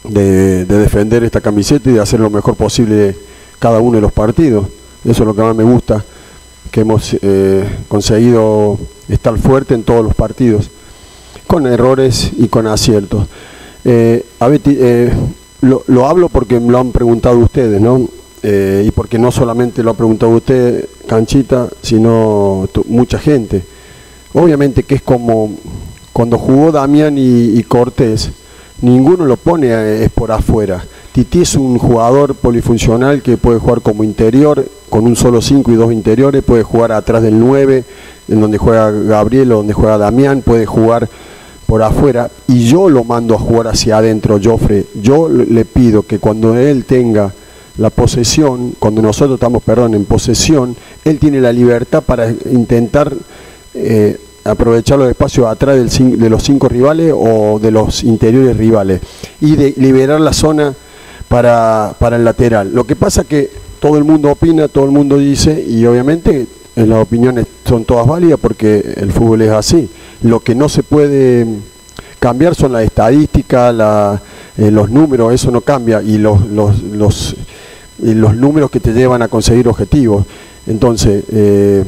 de, 0.03 0.65
de 0.65 0.77
defender 0.77 1.23
esta 1.23 1.41
camiseta 1.41 1.89
y 1.89 1.93
de 1.93 2.01
hacer 2.01 2.19
lo 2.19 2.29
mejor 2.29 2.55
posible 2.55 3.15
cada 3.59 3.79
uno 3.79 3.95
de 3.95 4.01
los 4.01 4.11
partidos. 4.11 4.67
Eso 5.05 5.23
es 5.23 5.27
lo 5.27 5.35
que 5.35 5.41
más 5.41 5.55
me 5.55 5.63
gusta 5.63 6.03
que 6.67 6.81
hemos 6.81 7.15
eh, 7.21 7.65
conseguido 7.87 8.77
estar 9.09 9.37
fuerte 9.37 9.73
en 9.73 9.83
todos 9.83 10.03
los 10.03 10.15
partidos, 10.15 10.69
con 11.47 11.65
errores 11.67 12.31
y 12.37 12.47
con 12.47 12.67
aciertos. 12.67 13.27
Eh, 13.85 14.25
eh, 14.41 15.13
lo, 15.61 16.07
hablo 16.07 16.29
porque 16.29 16.59
me 16.59 16.71
lo 16.71 16.79
han 16.79 16.91
preguntado 16.91 17.37
ustedes, 17.37 17.81
¿no? 17.81 18.07
y 18.43 18.91
porque 18.91 19.19
no 19.19 19.29
solamente 19.29 19.83
lo 19.83 19.91
ha 19.91 19.93
preguntado 19.93 20.31
usted, 20.31 20.87
Canchita, 21.05 21.67
sino 21.81 22.69
mucha 22.87 23.19
gente. 23.19 23.61
Obviamente 24.33 24.83
que 24.83 24.95
es 24.95 25.01
como 25.01 25.51
cuando 26.13 26.37
jugó 26.37 26.71
Damián 26.71 27.17
y, 27.17 27.57
y 27.59 27.63
Cortés, 27.63 28.31
ninguno 28.81 29.25
lo 29.25 29.35
pone 29.35 30.03
es 30.03 30.09
por 30.11 30.31
afuera. 30.31 30.81
Titi 31.17 31.41
es 31.41 31.55
un 31.55 31.79
jugador 31.79 32.35
polifuncional 32.35 33.23
que 33.23 33.37
puede 33.37 33.57
jugar 33.57 33.81
como 33.81 34.03
interior, 34.03 34.63
con 34.87 35.07
un 35.07 35.15
solo 35.15 35.41
5 35.41 35.71
y 35.71 35.73
dos 35.73 35.91
interiores, 35.91 36.43
puede 36.43 36.61
jugar 36.61 36.91
atrás 36.91 37.23
del 37.23 37.39
9, 37.39 37.83
en 38.27 38.39
donde 38.39 38.59
juega 38.59 38.91
Gabriel 38.91 39.51
o 39.51 39.55
donde 39.57 39.73
juega 39.73 39.97
Damián, 39.97 40.43
puede 40.43 40.67
jugar 40.67 41.09
por 41.65 41.81
afuera 41.81 42.29
y 42.47 42.65
yo 42.67 42.87
lo 42.87 43.03
mando 43.03 43.33
a 43.33 43.39
jugar 43.39 43.65
hacia 43.65 43.97
adentro, 43.97 44.39
Joffre. 44.39 44.85
Yo 45.01 45.27
le 45.27 45.65
pido 45.65 46.03
que 46.03 46.19
cuando 46.19 46.55
él 46.55 46.85
tenga 46.85 47.33
la 47.79 47.89
posesión, 47.89 48.75
cuando 48.77 49.01
nosotros 49.01 49.37
estamos, 49.37 49.63
perdón, 49.63 49.95
en 49.95 50.05
posesión, 50.05 50.75
él 51.03 51.17
tiene 51.17 51.41
la 51.41 51.51
libertad 51.51 52.03
para 52.03 52.29
intentar 52.29 53.11
eh, 53.73 54.19
aprovechar 54.43 54.99
los 54.99 55.09
espacios 55.09 55.47
atrás 55.47 55.77
del, 55.77 56.19
de 56.19 56.29
los 56.29 56.43
cinco 56.43 56.69
rivales 56.69 57.11
o 57.17 57.57
de 57.57 57.71
los 57.71 58.03
interiores 58.03 58.55
rivales 58.55 59.01
y 59.41 59.55
de 59.55 59.73
liberar 59.77 60.21
la 60.21 60.31
zona 60.31 60.75
para, 61.27 61.95
para 61.99 62.15
el 62.15 62.23
lateral. 62.23 62.73
Lo 62.73 62.85
que 62.85 62.95
pasa 62.95 63.23
que 63.23 63.49
todo 63.79 63.97
el 63.97 64.03
mundo 64.03 64.31
opina, 64.31 64.67
todo 64.67 64.85
el 64.85 64.91
mundo 64.91 65.17
dice, 65.17 65.63
y 65.67 65.85
obviamente 65.85 66.47
las 66.75 66.99
opiniones 66.99 67.47
son 67.65 67.85
todas 67.85 68.05
válidas 68.05 68.39
porque 68.39 68.93
el 68.97 69.11
fútbol 69.11 69.41
es 69.41 69.51
así. 69.51 69.89
Lo 70.21 70.39
que 70.39 70.55
no 70.55 70.69
se 70.69 70.83
puede 70.83 71.45
cambiar 72.19 72.55
son 72.55 72.73
las 72.73 72.83
estadísticas, 72.83 73.73
eh, 74.57 74.71
los 74.71 74.89
números, 74.89 75.33
eso 75.33 75.51
no 75.51 75.61
cambia, 75.61 76.01
y 76.01 76.17
los, 76.17 76.45
los, 76.47 76.81
los, 76.83 77.35
los, 77.99 78.35
números 78.35 78.69
que 78.69 78.79
te 78.79 78.93
llevan 78.93 79.21
a 79.21 79.27
conseguir 79.27 79.67
objetivos. 79.67 80.25
Entonces, 80.65 81.23
eh, 81.31 81.83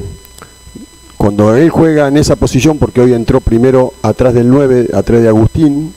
cuando 1.18 1.56
él 1.56 1.70
juega 1.70 2.08
en 2.08 2.18
esa 2.18 2.36
posición, 2.36 2.78
porque 2.78 3.02
hoy 3.02 3.14
entró 3.14 3.42
primero 3.42 3.94
atrás 4.02 4.34
del 4.34 4.50
9, 4.50 4.90
atrás 4.94 5.22
de 5.22 5.28
Agustín, 5.28 5.94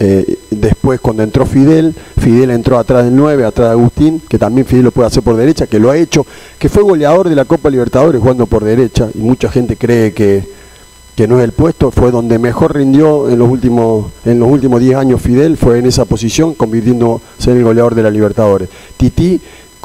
eh, 0.00 0.38
después 0.50 1.00
cuando 1.00 1.24
entró 1.24 1.44
Fidel, 1.44 1.92
Fidel 2.18 2.50
entró 2.50 2.78
atrás 2.78 3.04
del 3.04 3.16
9, 3.16 3.44
atrás 3.44 3.68
de 3.68 3.72
Agustín, 3.72 4.22
que 4.28 4.38
también 4.38 4.64
Fidel 4.64 4.84
lo 4.84 4.92
puede 4.92 5.08
hacer 5.08 5.24
por 5.24 5.36
derecha, 5.36 5.66
que 5.66 5.80
lo 5.80 5.90
ha 5.90 5.96
hecho, 5.96 6.24
que 6.58 6.68
fue 6.68 6.84
goleador 6.84 7.28
de 7.28 7.34
la 7.34 7.44
Copa 7.44 7.68
Libertadores 7.68 8.20
jugando 8.20 8.46
por 8.46 8.62
derecha, 8.62 9.08
y 9.12 9.18
mucha 9.18 9.50
gente 9.50 9.76
cree 9.76 10.12
que, 10.12 10.44
que 11.16 11.26
no 11.26 11.38
es 11.38 11.44
el 11.44 11.50
puesto, 11.50 11.90
fue 11.90 12.12
donde 12.12 12.38
mejor 12.38 12.76
rindió 12.76 13.28
en 13.28 13.40
los 13.40 13.50
últimos 13.50 14.12
en 14.24 14.38
los 14.38 14.48
últimos 14.48 14.80
10 14.80 14.96
años 14.96 15.20
Fidel, 15.20 15.56
fue 15.56 15.78
en 15.78 15.86
esa 15.86 16.04
posición, 16.04 16.54
convirtiéndose 16.54 17.50
en 17.50 17.56
el 17.56 17.64
goleador 17.64 17.96
de 17.96 18.04
la 18.04 18.10
Libertadores. 18.10 18.68
Titi, 18.96 19.40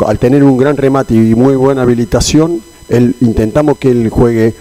al 0.05 0.19
tener 0.19 0.43
un 0.43 0.57
gran 0.57 0.77
remate 0.77 1.15
y 1.15 1.33
muy 1.33 1.55
buena 1.55 1.81
habilitación, 1.81 2.61
él, 2.87 3.15
intentamos 3.21 3.79
que 3.79 3.89
él 3.89 4.09
juegue 4.09 4.53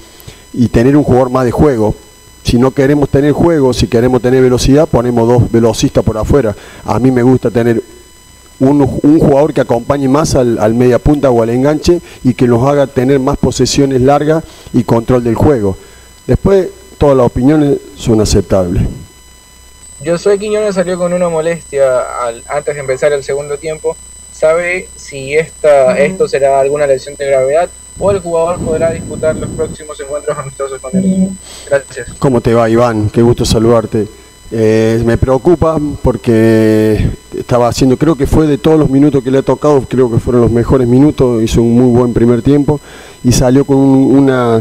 y 0.54 0.68
tener 0.68 0.96
un 0.96 1.04
jugador 1.04 1.28
más 1.28 1.44
de 1.44 1.50
juego. 1.50 1.94
Si 2.52 2.58
no 2.58 2.70
queremos 2.70 3.08
tener 3.08 3.32
juego, 3.32 3.72
si 3.72 3.86
queremos 3.86 4.20
tener 4.20 4.42
velocidad, 4.42 4.86
ponemos 4.86 5.26
dos 5.26 5.50
velocistas 5.50 6.04
por 6.04 6.18
afuera. 6.18 6.54
A 6.84 6.98
mí 6.98 7.10
me 7.10 7.22
gusta 7.22 7.50
tener 7.50 7.82
un, 8.60 8.86
jugador 8.86 9.54
que 9.54 9.62
acompañe 9.62 10.06
más 10.06 10.34
al, 10.34 10.58
al 10.58 10.74
media 10.74 10.98
punta 10.98 11.30
o 11.30 11.42
al 11.42 11.48
enganche 11.48 12.02
y 12.22 12.34
que 12.34 12.46
nos 12.46 12.62
haga 12.68 12.86
tener 12.86 13.20
más 13.20 13.38
posesiones 13.38 14.02
largas 14.02 14.44
y 14.74 14.84
control 14.84 15.24
del 15.24 15.34
juego. 15.34 15.78
Después, 16.26 16.68
todas 16.98 17.16
las 17.16 17.24
opiniones 17.24 17.78
son 17.96 18.20
aceptables. 18.20 18.82
Yo 20.02 20.18
soy 20.18 20.38
Quiñones 20.38 20.74
salió 20.74 20.98
con 20.98 21.14
una 21.14 21.30
molestia 21.30 22.02
antes 22.50 22.74
de 22.74 22.80
empezar 22.82 23.14
el 23.14 23.24
segundo 23.24 23.56
tiempo. 23.56 23.96
¿Sabe 24.46 24.88
si 24.96 25.34
esta, 25.34 25.96
esto 25.96 26.26
será 26.26 26.58
alguna 26.58 26.84
lesión 26.84 27.14
de 27.14 27.26
gravedad 27.26 27.70
o 27.96 28.10
el 28.10 28.18
jugador 28.18 28.58
podrá 28.58 28.90
disputar 28.90 29.36
los 29.36 29.48
próximos 29.50 30.00
encuentros 30.00 30.36
amistosos 30.36 30.80
con 30.80 30.96
el 30.96 31.04
equipo? 31.04 31.30
Gracias. 31.70 32.08
¿Cómo 32.18 32.40
te 32.40 32.52
va, 32.52 32.68
Iván? 32.68 33.08
Qué 33.08 33.22
gusto 33.22 33.44
saludarte. 33.44 34.08
Eh, 34.50 35.00
me 35.06 35.16
preocupa 35.16 35.78
porque 36.02 37.08
estaba 37.38 37.68
haciendo, 37.68 37.96
creo 37.96 38.16
que 38.16 38.26
fue 38.26 38.48
de 38.48 38.58
todos 38.58 38.80
los 38.80 38.90
minutos 38.90 39.22
que 39.22 39.30
le 39.30 39.38
ha 39.38 39.42
tocado, 39.42 39.80
creo 39.88 40.10
que 40.10 40.18
fueron 40.18 40.42
los 40.42 40.50
mejores 40.50 40.88
minutos, 40.88 41.40
hizo 41.40 41.62
un 41.62 41.76
muy 41.76 41.96
buen 42.00 42.12
primer 42.12 42.42
tiempo 42.42 42.80
y 43.22 43.30
salió 43.30 43.64
con 43.64 43.76
un- 43.76 44.16
una, 44.18 44.60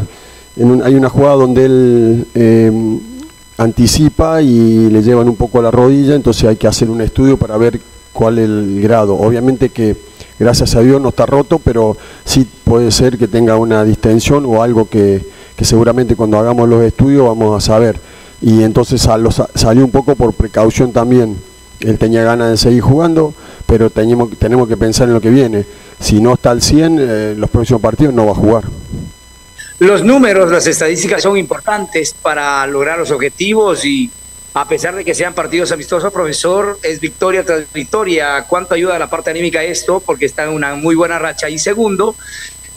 en 0.57 0.69
un- 0.69 0.83
hay 0.83 0.93
una 0.93 1.09
jugada 1.09 1.33
donde 1.37 1.65
él 1.65 2.27
eh, 2.35 2.71
anticipa 3.57 4.43
y 4.43 4.91
le 4.91 5.01
llevan 5.01 5.27
un 5.27 5.35
poco 5.35 5.57
a 5.57 5.63
la 5.63 5.71
rodilla, 5.71 6.13
entonces 6.13 6.43
hay 6.47 6.55
que 6.55 6.67
hacer 6.67 6.87
un 6.89 7.01
estudio 7.01 7.35
para 7.37 7.57
ver 7.57 7.79
cuál 8.13 8.39
el 8.39 8.81
grado. 8.81 9.15
Obviamente 9.15 9.69
que 9.69 9.95
gracias 10.39 10.75
a 10.75 10.81
Dios 10.81 11.01
no 11.01 11.09
está 11.09 11.25
roto, 11.25 11.59
pero 11.59 11.97
sí 12.25 12.47
puede 12.63 12.91
ser 12.91 13.17
que 13.17 13.27
tenga 13.27 13.57
una 13.57 13.83
distensión 13.83 14.45
o 14.45 14.63
algo 14.63 14.89
que, 14.89 15.25
que 15.55 15.65
seguramente 15.65 16.15
cuando 16.15 16.37
hagamos 16.39 16.67
los 16.67 16.83
estudios 16.83 17.27
vamos 17.27 17.55
a 17.55 17.65
saber. 17.65 17.99
Y 18.41 18.63
entonces 18.63 19.07
salió 19.55 19.85
un 19.85 19.91
poco 19.91 20.15
por 20.15 20.33
precaución 20.33 20.91
también. 20.91 21.37
Él 21.79 21.97
tenía 21.97 22.23
ganas 22.23 22.49
de 22.49 22.57
seguir 22.57 22.81
jugando, 22.81 23.33
pero 23.65 23.89
tenemos, 23.89 24.29
tenemos 24.37 24.67
que 24.67 24.77
pensar 24.77 25.07
en 25.07 25.13
lo 25.13 25.21
que 25.21 25.29
viene. 25.29 25.65
Si 25.99 26.19
no 26.19 26.33
está 26.33 26.51
al 26.51 26.61
100, 26.61 26.97
eh, 26.99 27.35
los 27.37 27.49
próximos 27.49 27.81
partidos 27.81 28.13
no 28.13 28.25
va 28.25 28.31
a 28.31 28.35
jugar. 28.35 28.63
Los 29.79 30.03
números, 30.03 30.51
las 30.51 30.67
estadísticas 30.67 31.23
son 31.23 31.37
importantes 31.37 32.15
para 32.19 32.65
lograr 32.67 32.99
los 32.99 33.09
objetivos 33.09 33.83
y 33.83 34.11
a 34.53 34.67
pesar 34.67 34.95
de 34.95 35.05
que 35.05 35.15
sean 35.15 35.33
partidos 35.33 35.71
amistosos, 35.71 36.11
profesor, 36.11 36.77
es 36.83 36.99
victoria 36.99 37.43
tras 37.45 37.71
victoria. 37.71 38.45
¿Cuánto 38.49 38.75
ayuda 38.75 38.97
a 38.97 38.99
la 38.99 39.09
parte 39.09 39.29
anímica 39.29 39.63
esto? 39.63 40.01
Porque 40.05 40.25
está 40.25 40.43
en 40.43 40.49
una 40.49 40.75
muy 40.75 40.95
buena 40.95 41.17
racha. 41.19 41.49
Y 41.49 41.57
segundo, 41.57 42.15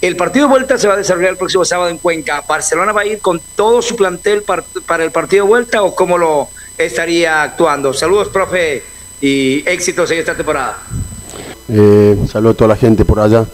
el 0.01 0.17
partido 0.17 0.47
de 0.47 0.51
vuelta 0.51 0.79
se 0.79 0.87
va 0.87 0.95
a 0.95 0.97
desarrollar 0.99 1.31
el 1.31 1.37
próximo 1.37 1.65
sábado 1.65 1.91
en 1.91 1.99
Cuenca. 1.99 2.45
¿Barcelona 2.49 2.93
va 2.93 3.01
a 3.01 3.07
ir 3.07 3.19
con 3.19 3.41
todo 3.57 3.83
su 3.83 3.97
plantel 3.97 4.43
par- 4.43 4.65
para 4.87 5.03
el 5.03 5.11
partido 5.11 5.45
de 5.45 5.49
vuelta 5.49 5.83
o 5.83 5.95
cómo 5.97 6.17
lo 6.17 6.49
estaría 6.79 7.43
actuando? 7.43 7.93
Saludos, 7.93 8.29
profe, 8.29 8.83
y 9.21 9.63
éxitos 9.67 10.11
en 10.11 10.19
esta 10.19 10.37
temporada. 10.37 10.79
Eh, 11.69 12.17
saludo 12.31 12.51
a 12.53 12.55
toda 12.55 12.69
la 12.69 12.77
gente 12.77 13.05
por 13.05 13.19
allá. 13.19 13.47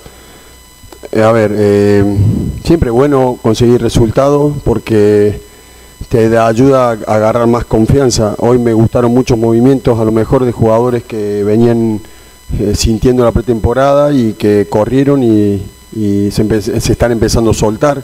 Eh, 1.12 1.22
a 1.22 1.32
ver, 1.32 1.52
eh, 1.54 2.04
siempre 2.64 2.90
bueno 2.90 3.38
conseguir 3.40 3.80
resultados 3.80 4.54
porque 4.64 5.40
te 6.08 6.28
da 6.28 6.46
ayuda 6.46 6.90
a 6.90 6.92
agarrar 7.14 7.46
más 7.46 7.64
confianza. 7.64 8.34
Hoy 8.38 8.58
me 8.58 8.72
gustaron 8.72 9.12
muchos 9.12 9.38
movimientos, 9.38 9.98
a 9.98 10.04
lo 10.04 10.12
mejor 10.12 10.44
de 10.44 10.52
jugadores 10.52 11.04
que 11.04 11.44
venían 11.44 12.00
eh, 12.58 12.74
sintiendo 12.74 13.24
la 13.24 13.32
pretemporada 13.32 14.12
y 14.12 14.32
que 14.32 14.66
corrieron 14.68 15.22
y, 15.22 15.62
se, 16.30 16.92
están 16.92 17.12
empezando 17.12 17.50
a 17.50 17.54
soltar 17.54 18.02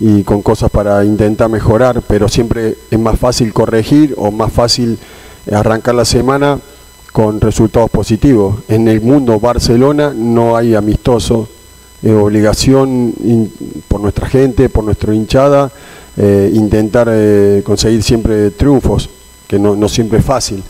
y 0.00 0.22
con 0.24 0.42
cosas 0.42 0.70
para 0.70 1.04
intentar 1.04 1.48
mejorar, 1.48 2.02
pero 2.02 2.28
siempre 2.28 2.76
es 2.90 2.98
más 2.98 3.18
fácil 3.18 3.52
corregir 3.52 4.14
o 4.16 4.30
más 4.30 4.52
fácil 4.52 4.98
arrancar 5.50 5.94
la 5.94 6.04
semana 6.04 6.58
con 7.12 7.40
resultados 7.40 7.90
positivos. 7.90 8.56
En 8.68 8.88
el 8.88 9.00
mundo 9.00 9.40
Barcelona 9.40 10.12
no 10.14 10.56
hay 10.56 10.74
amistoso, 10.74 11.48
es 12.02 12.12
obligación 12.12 13.14
por 13.88 14.00
nuestra 14.00 14.28
gente, 14.28 14.68
por 14.68 14.84
nuestra 14.84 15.14
hinchada, 15.14 15.70
eh, 16.16 16.50
intentar 16.54 17.08
eh, 17.10 17.62
conseguir 17.64 18.02
siempre 18.02 18.50
triunfos, 18.50 19.08
que 19.46 19.58
no, 19.58 19.76
no 19.76 19.88
siempre 19.88 20.18
es 20.18 20.24
fácil. 20.24 20.62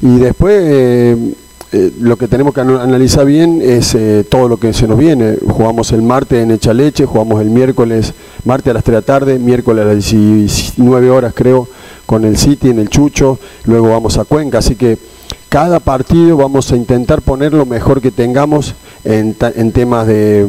Y 0.00 0.18
después 0.18 0.60
eh, 0.64 1.16
eh, 1.72 1.92
lo 2.00 2.16
que 2.16 2.28
tenemos 2.28 2.52
que 2.52 2.60
ana- 2.60 2.82
analizar 2.82 3.24
bien 3.24 3.60
es 3.62 3.94
eh, 3.94 4.24
todo 4.28 4.48
lo 4.48 4.56
que 4.58 4.72
se 4.72 4.86
nos 4.86 4.98
viene. 4.98 5.36
Jugamos 5.48 5.92
el 5.92 6.02
martes 6.02 6.42
en 6.42 6.50
Echaleche, 6.50 7.06
jugamos 7.06 7.40
el 7.40 7.50
miércoles, 7.50 8.12
martes 8.44 8.70
a 8.70 8.74
las 8.74 8.84
3 8.84 8.92
de 8.94 9.00
la 9.00 9.06
tarde, 9.06 9.38
miércoles 9.38 9.82
a 9.84 9.88
las 9.88 10.10
19 10.10 11.10
horas 11.10 11.32
creo, 11.34 11.68
con 12.04 12.24
el 12.24 12.36
City 12.36 12.70
en 12.70 12.78
el 12.80 12.88
Chucho, 12.90 13.38
luego 13.64 13.88
vamos 13.90 14.18
a 14.18 14.24
Cuenca, 14.24 14.58
así 14.58 14.74
que 14.74 14.98
cada 15.48 15.80
partido 15.80 16.36
vamos 16.36 16.72
a 16.72 16.76
intentar 16.76 17.22
poner 17.22 17.52
lo 17.54 17.64
mejor 17.64 18.00
que 18.00 18.10
tengamos 18.10 18.74
en, 19.04 19.36
en 19.54 19.72
temas 19.72 20.06
de, 20.06 20.46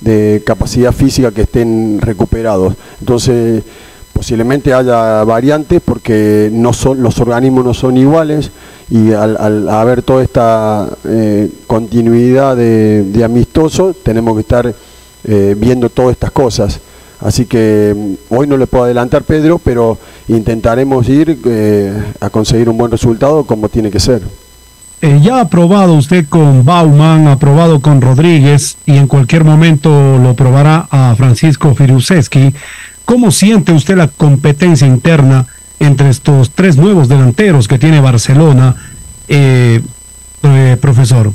de 0.00 0.42
capacidad 0.44 0.92
física 0.92 1.32
que 1.32 1.42
estén 1.42 2.00
recuperados. 2.00 2.74
Entonces, 3.00 3.62
posiblemente 4.12 4.72
haya 4.72 5.24
variantes 5.24 5.80
porque 5.84 6.48
no 6.52 6.72
son, 6.72 7.02
los 7.02 7.18
organismos 7.20 7.64
no 7.64 7.74
son 7.74 7.96
iguales 7.96 8.50
y 8.90 9.12
al, 9.12 9.36
al 9.36 9.68
haber 9.68 10.02
toda 10.02 10.22
esta 10.22 10.88
eh, 11.04 11.50
continuidad 11.66 12.56
de, 12.56 13.04
de 13.04 13.24
amistosos 13.24 13.96
tenemos 14.02 14.34
que 14.34 14.40
estar 14.40 14.74
eh, 15.24 15.54
viendo 15.58 15.90
todas 15.90 16.12
estas 16.12 16.30
cosas. 16.30 16.80
Así 17.20 17.46
que 17.46 17.94
mm, 17.96 18.34
hoy 18.34 18.46
no 18.46 18.56
le 18.56 18.66
puedo 18.66 18.84
adelantar 18.84 19.22
Pedro, 19.24 19.58
pero 19.58 19.98
intentaremos 20.28 21.08
ir 21.08 21.38
eh, 21.44 21.92
a 22.20 22.30
conseguir 22.30 22.68
un 22.68 22.78
buen 22.78 22.90
resultado 22.90 23.44
como 23.44 23.68
tiene 23.68 23.90
que 23.90 24.00
ser. 24.00 24.22
Eh, 25.02 25.20
ya 25.22 25.40
ha 25.40 25.48
probado 25.48 25.92
usted 25.94 26.26
con 26.26 26.64
Bauman, 26.64 27.28
ha 27.28 27.38
probado 27.38 27.80
con 27.80 28.00
Rodríguez 28.00 28.78
y 28.86 28.96
en 28.96 29.06
cualquier 29.06 29.44
momento 29.44 30.18
lo 30.18 30.34
probará 30.34 30.88
a 30.90 31.14
Francisco 31.16 31.74
Firuseski. 31.74 32.54
¿Cómo 33.04 33.30
siente 33.30 33.72
usted 33.72 33.96
la 33.96 34.08
competencia 34.08 34.86
interna 34.86 35.46
entre 35.78 36.08
estos 36.08 36.50
tres 36.50 36.76
nuevos 36.76 37.08
delanteros 37.08 37.68
que 37.68 37.78
tiene 37.78 38.00
Barcelona, 38.00 38.74
eh, 39.28 39.80
eh, 40.42 40.76
profesor? 40.80 41.32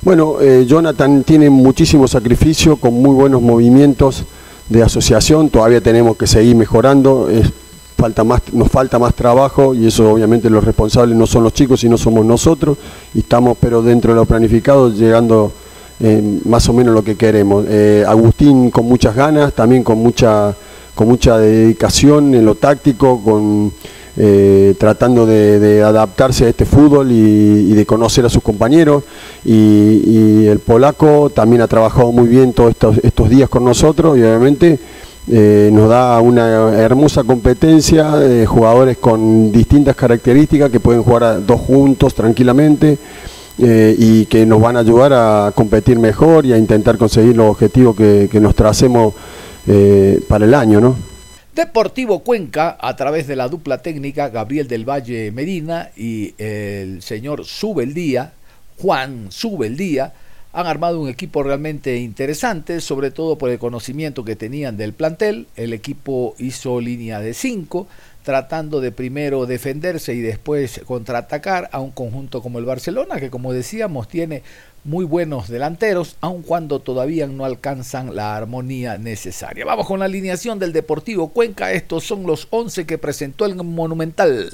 Bueno, 0.00 0.40
eh, 0.40 0.64
Jonathan 0.66 1.22
tiene 1.22 1.48
muchísimo 1.48 2.08
sacrificio 2.08 2.76
con 2.76 2.94
muy 2.94 3.14
buenos 3.14 3.42
movimientos 3.42 4.24
de 4.68 4.82
asociación, 4.82 5.48
todavía 5.50 5.80
tenemos 5.80 6.16
que 6.16 6.26
seguir 6.26 6.56
mejorando, 6.56 7.28
falta 8.02 8.24
más, 8.24 8.42
nos 8.52 8.68
falta 8.68 8.98
más 8.98 9.14
trabajo 9.14 9.76
y 9.76 9.86
eso 9.86 10.10
obviamente 10.10 10.50
los 10.50 10.64
responsables 10.64 11.16
no 11.16 11.24
son 11.24 11.44
los 11.44 11.52
chicos, 11.54 11.78
sino 11.78 11.96
somos 11.96 12.26
nosotros 12.26 12.76
y 13.14 13.20
estamos 13.20 13.56
pero 13.60 13.80
dentro 13.80 14.12
de 14.12 14.16
lo 14.16 14.24
planificado 14.24 14.92
llegando 14.92 15.52
eh, 16.00 16.40
más 16.44 16.68
o 16.68 16.72
menos 16.72 16.92
lo 16.94 17.04
que 17.04 17.14
queremos. 17.14 17.64
Eh, 17.68 18.04
Agustín 18.04 18.72
con 18.72 18.86
muchas 18.86 19.14
ganas, 19.14 19.52
también 19.52 19.84
con 19.84 19.98
mucha, 19.98 20.52
con 20.96 21.06
mucha 21.06 21.38
dedicación 21.38 22.34
en 22.34 22.44
lo 22.44 22.56
táctico, 22.56 23.22
con 23.22 23.72
eh, 24.16 24.74
tratando 24.80 25.24
de, 25.24 25.80
adaptarse 25.84 26.46
a 26.46 26.48
este 26.48 26.64
fútbol 26.64 27.12
y, 27.12 27.72
de 27.72 27.86
conocer 27.86 28.26
a 28.26 28.28
sus 28.28 28.42
compañeros. 28.42 29.04
Y, 29.44 29.52
y 29.52 30.46
el 30.48 30.58
polaco 30.58 31.30
también 31.30 31.62
ha 31.62 31.68
trabajado 31.68 32.10
muy 32.10 32.26
bien 32.26 32.52
todos 32.52 32.70
estos, 32.70 32.98
estos 33.04 33.30
días 33.30 33.48
con 33.48 33.64
nosotros 33.64 34.18
y 34.18 34.22
obviamente 34.22 34.80
eh, 35.30 35.70
nos 35.72 35.88
da 35.88 36.20
una 36.20 36.72
hermosa 36.78 37.22
competencia, 37.24 38.16
de 38.16 38.44
jugadores 38.46 38.98
con 38.98 39.52
distintas 39.52 39.94
características 39.94 40.70
que 40.70 40.80
pueden 40.80 41.02
jugar 41.02 41.24
a 41.24 41.38
dos 41.38 41.60
juntos 41.60 42.14
tranquilamente. 42.14 42.98
eh, 43.58 43.94
y 43.98 44.26
que 44.26 44.46
nos 44.46 44.60
van 44.60 44.76
a 44.76 44.80
ayudar 44.80 45.12
a 45.12 45.52
competir 45.54 45.98
mejor 45.98 46.46
y 46.46 46.54
a 46.54 46.56
intentar 46.56 46.96
conseguir 46.96 47.36
los 47.36 47.50
objetivos 47.50 47.94
que, 47.94 48.28
que 48.32 48.40
nos 48.40 48.54
tracemos 48.54 49.14
eh, 49.66 50.20
para 50.26 50.46
el 50.46 50.54
año, 50.54 50.80
¿no? 50.80 50.96
Deportivo 51.54 52.20
Cuenca, 52.20 52.78
a 52.80 52.96
través 52.96 53.26
de 53.26 53.36
la 53.36 53.48
dupla 53.48 53.78
técnica 53.82 54.30
Gabriel 54.30 54.68
del 54.68 54.88
Valle 54.88 55.30
Medina 55.32 55.90
y 55.96 56.34
el 56.38 57.02
señor 57.02 57.44
Subeldía, 57.44 58.32
Juan 58.78 59.26
Subeldía, 59.28 60.14
han 60.52 60.66
armado 60.66 61.00
un 61.00 61.08
equipo 61.08 61.42
realmente 61.42 61.96
interesante, 61.96 62.80
sobre 62.80 63.10
todo 63.10 63.38
por 63.38 63.50
el 63.50 63.58
conocimiento 63.58 64.24
que 64.24 64.36
tenían 64.36 64.76
del 64.76 64.92
plantel. 64.92 65.46
El 65.56 65.72
equipo 65.72 66.34
hizo 66.38 66.80
línea 66.80 67.20
de 67.20 67.32
5, 67.32 67.86
tratando 68.22 68.80
de 68.80 68.92
primero 68.92 69.46
defenderse 69.46 70.14
y 70.14 70.20
después 70.20 70.82
contraatacar 70.84 71.70
a 71.72 71.80
un 71.80 71.90
conjunto 71.90 72.42
como 72.42 72.58
el 72.58 72.66
Barcelona, 72.66 73.18
que 73.18 73.30
como 73.30 73.52
decíamos 73.52 74.08
tiene 74.08 74.42
muy 74.84 75.04
buenos 75.04 75.48
delanteros, 75.48 76.16
aun 76.20 76.42
cuando 76.42 76.80
todavía 76.80 77.26
no 77.26 77.44
alcanzan 77.44 78.14
la 78.14 78.36
armonía 78.36 78.98
necesaria. 78.98 79.64
Vamos 79.64 79.86
con 79.86 80.00
la 80.00 80.06
alineación 80.06 80.58
del 80.58 80.72
Deportivo 80.72 81.28
Cuenca, 81.28 81.72
estos 81.72 82.04
son 82.04 82.26
los 82.26 82.48
11 82.50 82.84
que 82.84 82.98
presentó 82.98 83.46
el 83.46 83.54
Monumental. 83.54 84.50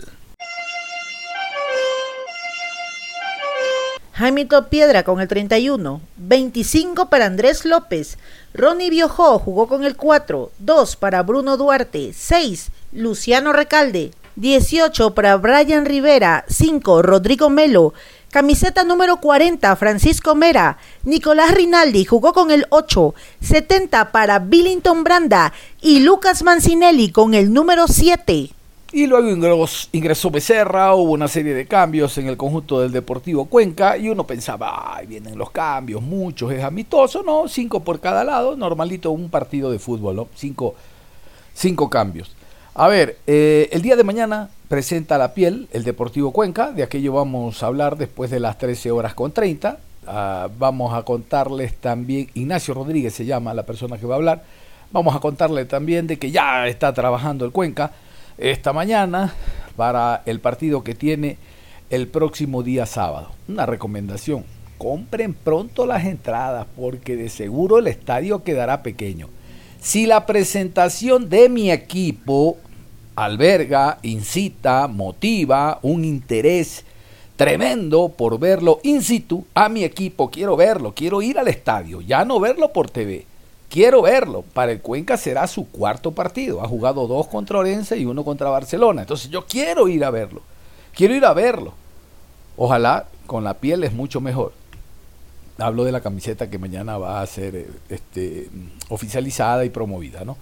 Jaimito 4.19 4.69
Piedra 4.69 5.05
con 5.05 5.21
el 5.21 5.29
31, 5.29 6.01
25 6.17 7.09
para 7.09 7.27
Andrés 7.27 7.65
López, 7.65 8.19
Ronnie 8.53 8.91
Biojó 8.91 9.39
jugó 9.39 9.69
con 9.69 9.85
el 9.85 9.95
4, 9.95 10.51
2 10.59 10.97
para 10.97 11.23
Bruno 11.23 11.57
Duarte, 11.57 12.11
6 12.13 12.73
Luciano 12.91 13.53
Recalde, 13.53 14.11
18 14.35 15.15
para 15.15 15.37
Brian 15.37 15.87
Rivera, 15.87 16.45
5 16.49 17.03
Rodrigo 17.03 17.49
Melo, 17.49 17.95
camiseta 18.33 18.83
número 18.83 19.21
40 19.21 19.77
Francisco 19.77 20.35
Mera, 20.35 20.79
Nicolás 21.05 21.55
Rinaldi 21.55 22.05
jugó 22.05 22.33
con 22.33 22.51
el 22.51 22.67
8, 22.71 23.15
70 23.41 24.11
para 24.11 24.41
Billington 24.41 25.05
Branda 25.05 25.53
y 25.81 26.01
Lucas 26.01 26.43
Mancinelli 26.43 27.13
con 27.13 27.35
el 27.35 27.53
número 27.53 27.87
7. 27.87 28.51
Y 28.91 29.07
luego 29.07 29.29
ingresó, 29.93 30.31
Becerra, 30.31 30.95
hubo 30.95 31.13
una 31.13 31.29
serie 31.29 31.53
de 31.53 31.67
cambios 31.67 32.17
en 32.17 32.27
el 32.27 32.39
conjunto 32.39 32.81
del 32.81 32.91
Deportivo 32.91 33.45
Cuenca 33.45 33.99
y 33.99 34.09
uno 34.09 34.27
pensaba, 34.27 34.97
ay, 34.97 35.07
vienen 35.07 35.37
los 35.37 35.51
cambios, 35.51 36.01
muchos, 36.01 36.51
es 36.53 36.65
amistoso, 36.65 37.23
¿no? 37.23 37.49
Cinco 37.49 37.85
por 37.85 38.01
cada 38.01 38.25
lado, 38.25 38.57
normalito 38.57 39.11
un 39.11 39.29
partido 39.29 39.71
de 39.71 39.79
fútbol. 39.79 40.27
Cinco, 40.35 40.75
cinco 41.53 41.91
cambios. 41.91 42.33
A 42.75 42.89
ver, 42.89 43.19
eh, 43.27 43.69
el 43.73 43.83
día 43.83 43.95
de 43.95 44.05
mañana 44.05 44.49
presenta 44.69 45.19
la 45.19 45.35
piel 45.35 45.69
el 45.73 45.85
Deportivo 45.85 46.33
Cuenca, 46.33 46.73
de 46.73 46.83
aquello 46.83 47.13
vamos 47.13 47.63
a 47.63 47.67
hablar 47.67 47.99
después 47.99 48.31
de 48.31 48.41
las 48.41 48.57
13 48.57 48.91
horas 48.91 49.13
con 49.13 49.33
30. 49.33 49.81
Ah, 50.07 50.49
vamos 50.59 50.95
a 50.95 51.03
contarles 51.03 51.77
también, 51.77 52.31
Ignacio 52.33 52.73
Rodríguez 52.73 53.13
se 53.13 53.27
llama 53.27 53.53
la 53.53 53.67
persona 53.67 53.99
que 53.99 54.07
va 54.07 54.15
a 54.15 54.17
hablar, 54.17 54.45
vamos 54.91 55.15
a 55.15 55.21
contarle 55.21 55.67
también 55.67 56.07
de 56.07 56.19
que 56.19 56.31
ya 56.31 56.67
está 56.67 56.95
trabajando 56.95 57.45
el 57.45 57.53
Cuenca 57.53 57.93
esta 58.39 58.73
mañana 58.73 59.35
para 59.77 60.23
el 60.27 60.41
partido 60.41 60.83
que 60.83 60.95
tiene 60.95 61.37
el 61.91 62.09
próximo 62.09 62.63
día 62.63 62.87
sábado. 62.87 63.33
Una 63.49 63.67
recomendación, 63.67 64.45
compren 64.79 65.35
pronto 65.35 65.87
las 65.87 66.05
entradas 66.05 66.67
porque 66.77 67.17
de 67.17 67.29
seguro 67.29 67.79
el 67.79 67.89
estadio 67.89 68.43
quedará 68.45 68.83
pequeño. 68.83 69.29
Si 69.81 70.07
la 70.07 70.27
presentación 70.27 71.29
de 71.29 71.49
mi 71.49 71.71
equipo 71.71 72.57
alberga, 73.17 73.99
incita, 74.03 74.87
motiva 74.87 75.79
un 75.83 76.05
interés 76.05 76.85
tremendo 77.37 78.09
por 78.09 78.39
verlo 78.39 78.81
in 78.83 79.03
situ 79.03 79.45
a 79.55 79.69
mi 79.69 79.85
equipo, 79.85 80.31
quiero 80.31 80.57
verlo, 80.57 80.93
quiero 80.95 81.23
ir 81.23 81.39
al 81.39 81.49
estadio, 81.49 82.01
ya 82.01 82.25
no 82.25 82.41
verlo 82.41 82.73
por 82.73 82.91
TV 82.91 83.27
Quiero 83.69 84.03
verlo. 84.03 84.45
Para 84.53 84.73
el 84.73 84.81
Cuenca 84.81 85.17
será 85.17 85.47
su 85.47 85.69
cuarto 85.69 86.13
partido. 86.13 86.63
Ha 86.63 86.69
jugado 86.69 87.07
dos 87.07 87.29
contra 87.29 87.59
Orense 87.59 87.97
y 87.97 88.05
uno 88.05 88.25
contra 88.25 88.49
Barcelona. 88.51 89.03
Entonces 89.03 89.31
yo 89.31 89.47
quiero 89.47 89.89
ir 89.89 90.05
a 90.05 90.11
verlo. 90.11 90.43
Quiero 90.95 91.15
ir 91.15 91.25
a 91.25 91.35
verlo. 91.35 91.75
Ojalá 92.57 93.07
con 93.27 93.45
la 93.45 93.55
piel 93.55 93.85
es 93.85 93.93
mucho 93.93 94.21
mejor. 94.21 94.53
Hablo 95.59 95.85
de 95.85 95.93
la 95.93 96.01
camiseta 96.01 96.49
que 96.49 96.59
mañana 96.59 96.99
va 96.99 97.21
a 97.21 97.27
ser 97.27 97.57
eh, 97.57 97.69
este, 97.89 98.49
oficializada 98.89 99.65
y 99.65 99.71
promovida, 99.71 100.25
¿no? 100.25 100.37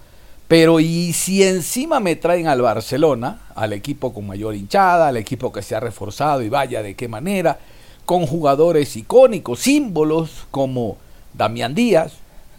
Pero 0.47 0.79
y 0.79 1.11
si 1.11 1.43
encima 1.43 1.99
me 1.99 2.15
traen 2.15 2.47
al 2.47 2.61
Barcelona, 2.61 3.41
al 3.53 3.73
equipo 3.73 4.13
con 4.13 4.25
mayor 4.25 4.55
hinchada, 4.55 5.09
al 5.09 5.17
equipo 5.17 5.51
que 5.51 5.61
se 5.61 5.75
ha 5.75 5.79
reforzado 5.79 6.41
y 6.41 6.49
vaya 6.49 6.81
de 6.81 6.95
qué 6.95 7.07
manera, 7.07 7.59
con 8.05 8.25
jugadores 8.25 8.95
icónicos, 8.95 9.59
símbolos 9.59 10.47
como 10.49 10.97
Damián 11.33 11.75
Díaz, 11.75 12.13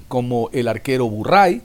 como 0.09 0.51
el 0.53 0.67
arquero 0.69 1.09
Burray, 1.09 1.63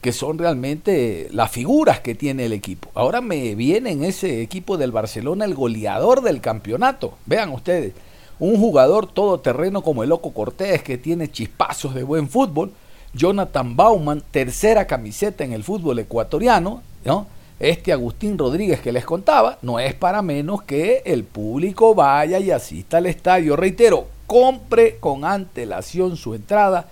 que 0.00 0.12
son 0.12 0.36
realmente 0.36 1.28
las 1.30 1.50
figuras 1.52 2.00
que 2.00 2.16
tiene 2.16 2.46
el 2.46 2.52
equipo. 2.52 2.90
Ahora 2.94 3.20
me 3.20 3.54
viene 3.54 3.92
en 3.92 4.02
ese 4.02 4.42
equipo 4.42 4.76
del 4.76 4.90
Barcelona 4.90 5.44
el 5.44 5.54
goleador 5.54 6.22
del 6.22 6.40
campeonato. 6.40 7.14
Vean 7.24 7.50
ustedes, 7.50 7.92
un 8.40 8.58
jugador 8.58 9.06
todoterreno 9.06 9.82
como 9.82 10.02
el 10.02 10.08
Loco 10.08 10.32
Cortés, 10.32 10.82
que 10.82 10.98
tiene 10.98 11.30
chispazos 11.30 11.94
de 11.94 12.02
buen 12.02 12.28
fútbol. 12.28 12.72
Jonathan 13.14 13.76
Bauman, 13.76 14.24
tercera 14.32 14.86
camiseta 14.86 15.44
en 15.44 15.52
el 15.52 15.62
fútbol 15.62 16.00
ecuatoriano, 16.00 16.82
¿no? 17.04 17.26
Este 17.60 17.92
Agustín 17.92 18.36
Rodríguez 18.36 18.80
que 18.80 18.90
les 18.90 19.04
contaba, 19.04 19.58
no 19.62 19.78
es 19.78 19.94
para 19.94 20.20
menos 20.20 20.62
que 20.62 21.02
el 21.04 21.22
público 21.22 21.94
vaya 21.94 22.40
y 22.40 22.50
asista 22.50 22.96
al 22.96 23.06
estadio. 23.06 23.54
Reitero, 23.54 24.08
compre 24.26 24.96
con 24.98 25.24
antelación 25.24 26.16
su 26.16 26.34
entrada 26.34 26.88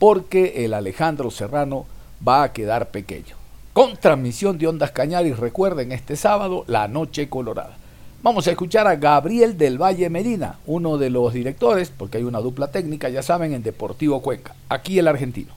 porque 0.00 0.64
el 0.64 0.72
Alejandro 0.72 1.30
Serrano 1.30 1.84
va 2.26 2.42
a 2.42 2.52
quedar 2.54 2.88
pequeño. 2.88 3.36
Con 3.74 3.98
transmisión 3.98 4.56
de 4.56 4.66
Ondas 4.66 4.92
Cañaris, 4.92 5.38
recuerden 5.38 5.92
este 5.92 6.16
sábado, 6.16 6.64
la 6.66 6.88
Noche 6.88 7.28
Colorada. 7.28 7.76
Vamos 8.22 8.46
a 8.46 8.50
escuchar 8.50 8.86
a 8.86 8.96
Gabriel 8.96 9.58
del 9.58 9.80
Valle 9.80 10.08
Medina, 10.08 10.58
uno 10.64 10.96
de 10.96 11.10
los 11.10 11.34
directores, 11.34 11.92
porque 11.94 12.16
hay 12.16 12.24
una 12.24 12.40
dupla 12.40 12.70
técnica, 12.70 13.10
ya 13.10 13.22
saben, 13.22 13.52
en 13.52 13.62
Deportivo 13.62 14.22
Cuenca. 14.22 14.54
Aquí 14.70 14.98
el 14.98 15.06
argentino. 15.06 15.52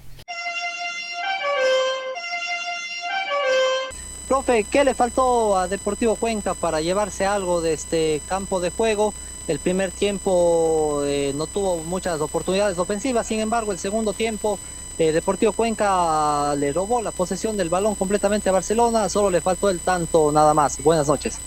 Profe, 4.27 4.65
¿qué 4.65 4.83
le 4.83 4.93
faltó 4.93 5.57
a 5.57 5.69
Deportivo 5.69 6.15
Cuenca 6.15 6.53
para 6.53 6.81
llevarse 6.81 7.25
algo 7.25 7.61
de 7.61 7.73
este 7.73 8.21
campo 8.27 8.59
de 8.59 8.71
juego? 8.71 9.13
El 9.47 9.59
primer 9.59 9.91
tiempo 9.91 11.01
eh, 11.05 11.33
no 11.35 11.47
tuvo 11.47 11.77
muchas 11.83 12.21
oportunidades 12.21 12.77
ofensivas, 12.77 13.27
sin 13.27 13.39
embargo 13.39 13.73
el 13.73 13.79
segundo 13.79 14.13
tiempo 14.13 14.57
eh, 14.97 15.11
Deportivo 15.11 15.51
Cuenca 15.51 16.55
le 16.55 16.71
robó 16.71 17.01
la 17.01 17.11
posesión 17.11 17.57
del 17.57 17.67
balón 17.67 17.95
completamente 17.95 18.47
a 18.47 18.53
Barcelona, 18.53 19.09
solo 19.09 19.29
le 19.29 19.41
faltó 19.41 19.69
el 19.69 19.79
tanto 19.79 20.31
nada 20.31 20.53
más. 20.53 20.81
Buenas 20.81 21.07
noches. 21.07 21.39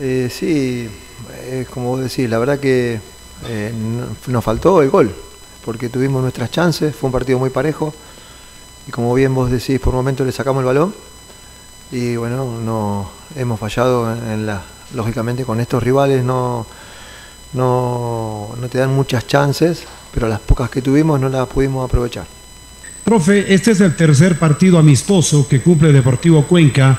Eh, 0.00 0.28
sí, 0.30 0.90
como 1.72 1.90
vos 1.90 2.00
decís, 2.00 2.28
la 2.28 2.38
verdad 2.38 2.58
que 2.58 3.00
nos 4.26 4.44
faltó 4.44 4.82
el 4.82 4.90
gol, 4.90 5.14
porque 5.64 5.88
tuvimos 5.88 6.20
nuestras 6.20 6.50
chances, 6.50 6.94
fue 6.94 7.08
un 7.08 7.12
partido 7.12 7.38
muy 7.38 7.50
parejo 7.50 7.94
y 8.86 8.90
como 8.90 9.14
bien 9.14 9.34
vos 9.34 9.50
decís, 9.50 9.80
por 9.80 9.94
momentos 9.94 10.26
le 10.26 10.32
sacamos 10.32 10.60
el 10.60 10.66
balón 10.66 10.94
y 11.90 12.16
bueno, 12.16 12.60
no 12.60 13.08
hemos 13.36 13.58
fallado 13.58 14.12
en 14.12 14.46
la, 14.46 14.62
lógicamente 14.94 15.44
con 15.44 15.60
estos 15.60 15.82
rivales 15.82 16.22
no 16.22 16.66
no, 17.54 18.50
no 18.60 18.68
te 18.68 18.78
dan 18.78 18.94
muchas 18.94 19.26
chances, 19.26 19.84
pero 20.12 20.28
las 20.28 20.40
pocas 20.40 20.68
que 20.68 20.82
tuvimos 20.82 21.20
no 21.20 21.28
las 21.28 21.46
pudimos 21.46 21.84
aprovechar. 21.84 22.26
Profe, 23.04 23.52
este 23.52 23.72
es 23.72 23.80
el 23.80 23.94
tercer 23.96 24.38
partido 24.38 24.78
amistoso 24.78 25.46
que 25.46 25.60
cumple 25.60 25.92
Deportivo 25.92 26.44
Cuenca 26.44 26.98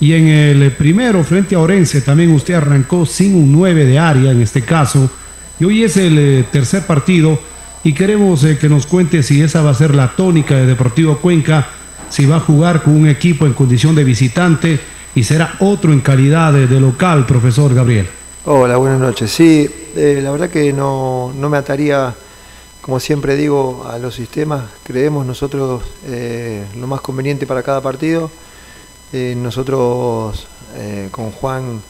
y 0.00 0.14
en 0.14 0.28
el 0.28 0.72
primero 0.72 1.22
frente 1.22 1.54
a 1.54 1.58
Orense 1.58 2.00
también 2.00 2.32
usted 2.32 2.54
arrancó 2.54 3.04
sin 3.04 3.34
un 3.34 3.52
9 3.52 3.84
de 3.84 3.98
área 3.98 4.32
en 4.32 4.40
este 4.40 4.62
caso 4.62 5.10
y 5.60 5.64
hoy 5.64 5.84
es 5.84 5.96
el 5.98 6.18
eh, 6.18 6.44
tercer 6.50 6.86
partido 6.86 7.38
y 7.84 7.92
queremos 7.92 8.42
eh, 8.44 8.56
que 8.58 8.70
nos 8.70 8.86
cuente 8.86 9.22
si 9.22 9.42
esa 9.42 9.60
va 9.60 9.70
a 9.70 9.74
ser 9.74 9.94
la 9.94 10.16
tónica 10.16 10.56
de 10.56 10.66
Deportivo 10.66 11.18
Cuenca, 11.18 11.68
si 12.08 12.24
va 12.24 12.36
a 12.36 12.40
jugar 12.40 12.82
con 12.82 12.96
un 12.96 13.06
equipo 13.06 13.44
en 13.44 13.52
condición 13.52 13.94
de 13.94 14.04
visitante 14.04 14.80
y 15.14 15.22
será 15.22 15.56
otro 15.58 15.92
en 15.92 16.00
calidad 16.00 16.54
de 16.54 16.80
local, 16.80 17.26
profesor 17.26 17.74
Gabriel. 17.74 18.08
Hola, 18.44 18.76
buenas 18.76 18.98
noches. 18.98 19.30
Sí, 19.30 19.70
eh, 19.94 20.18
la 20.20 20.32
verdad 20.32 20.50
que 20.50 20.72
no, 20.72 21.32
me 21.32 21.56
ataría, 21.56 22.12
como 22.80 22.98
siempre 22.98 23.36
digo, 23.36 23.86
a 23.88 23.98
los 23.98 24.16
sistemas. 24.16 24.64
Creemos 24.82 25.24
nosotros 25.24 25.84
eh, 26.06 26.66
lo 26.76 26.88
más 26.88 27.00
conveniente 27.02 27.46
para 27.46 27.62
cada 27.62 27.80
partido. 27.80 28.32
Eh, 29.12 29.34
nosotros 29.36 30.48
con 31.12 31.30
Juan 31.30 31.82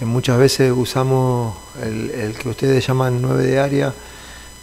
muchas 0.00 0.38
veces 0.38 0.72
usamos 0.74 1.54
el, 1.80 2.34
que 2.34 2.48
ustedes 2.48 2.84
llaman 2.84 3.22
9 3.22 3.44
de 3.44 3.58
área 3.60 3.94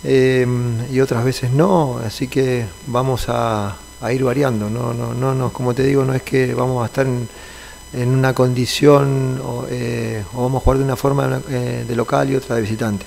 y 0.04 1.00
otras 1.00 1.24
veces 1.24 1.52
no, 1.52 2.00
así 2.04 2.28
que 2.28 2.66
vamos 2.88 3.28
a, 3.30 3.78
ir 4.12 4.26
variando. 4.26 4.70
No, 4.70 4.94
no, 4.94 5.14
no, 5.14 5.34
no, 5.34 5.54
como 5.54 5.74
te 5.74 5.84
digo, 5.84 6.04
no 6.04 6.14
es 6.14 6.22
que 6.22 6.54
vamos 6.54 6.84
a 6.84 6.88
estar 6.88 7.06
en 7.06 7.30
en 7.94 8.10
una 8.10 8.34
condición 8.34 9.42
eh, 9.70 10.24
o, 10.34 10.44
vamos 10.44 10.62
a 10.62 10.64
jugar 10.64 10.78
de 10.78 10.84
una 10.84 10.96
forma 10.96 11.42
eh, 11.50 11.86
de 11.88 11.96
local 11.96 12.30
y 12.30 12.36
otra 12.36 12.56
de 12.56 12.62
visitante. 12.62 13.06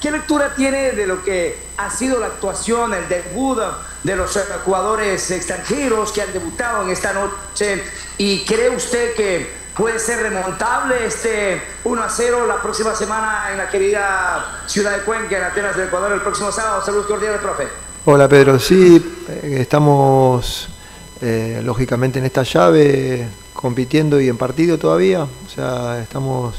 ¿Qué 0.00 0.10
lectura 0.10 0.52
tiene 0.56 0.92
de 0.92 1.06
lo 1.06 1.22
que 1.22 1.56
ha 1.76 1.88
sido 1.88 2.18
la 2.18 2.26
actuación, 2.26 2.92
el 2.92 3.08
debut 3.08 3.58
de 4.02 4.16
los 4.16 4.36
jugadores 4.64 5.30
extranjeros 5.30 6.10
que 6.10 6.22
han 6.22 6.32
debutado 6.32 6.82
en 6.82 6.90
esta 6.90 7.12
noche? 7.12 7.84
¿Y 8.18 8.44
cree 8.44 8.70
usted 8.70 9.14
que 9.14 9.48
puede 9.76 10.00
ser 10.00 10.18
remontable 10.20 11.06
este 11.06 11.62
1 11.84 12.02
a 12.02 12.08
0 12.08 12.46
la 12.48 12.60
próxima 12.60 12.96
semana 12.96 13.52
en 13.52 13.58
la 13.58 13.70
querida 13.70 14.64
ciudad 14.66 14.90
de 14.90 15.04
Cuenca, 15.04 15.38
en 15.38 15.44
Atenas 15.44 15.76
del 15.76 15.86
Ecuador, 15.86 16.10
el 16.10 16.20
próximo 16.20 16.50
sábado? 16.50 16.84
Saludos 16.84 17.06
cordiales, 17.06 17.40
profe. 17.40 17.68
Hola 18.04 18.26
Pedro, 18.28 18.58
sí, 18.58 19.24
eh, 19.28 19.58
estamos 19.60 20.68
lógicamente 21.62 22.18
en 22.18 22.24
esta 22.24 22.42
llave 22.42 23.28
compitiendo 23.52 24.20
y 24.20 24.28
en 24.28 24.36
partido 24.36 24.78
todavía, 24.78 25.24
o 25.24 25.48
sea, 25.54 26.00
estamos 26.00 26.56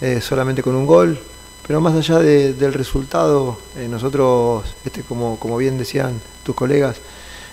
eh, 0.00 0.20
solamente 0.20 0.62
con 0.62 0.74
un 0.74 0.86
gol, 0.86 1.18
pero 1.66 1.80
más 1.80 1.94
allá 1.94 2.18
de- 2.20 2.54
del 2.54 2.72
resultado, 2.74 3.58
eh, 3.76 3.88
nosotros, 3.88 4.74
este, 4.84 5.02
como, 5.02 5.38
como 5.38 5.56
bien 5.56 5.76
decían 5.78 6.20
tus 6.44 6.54
colegas, 6.54 6.96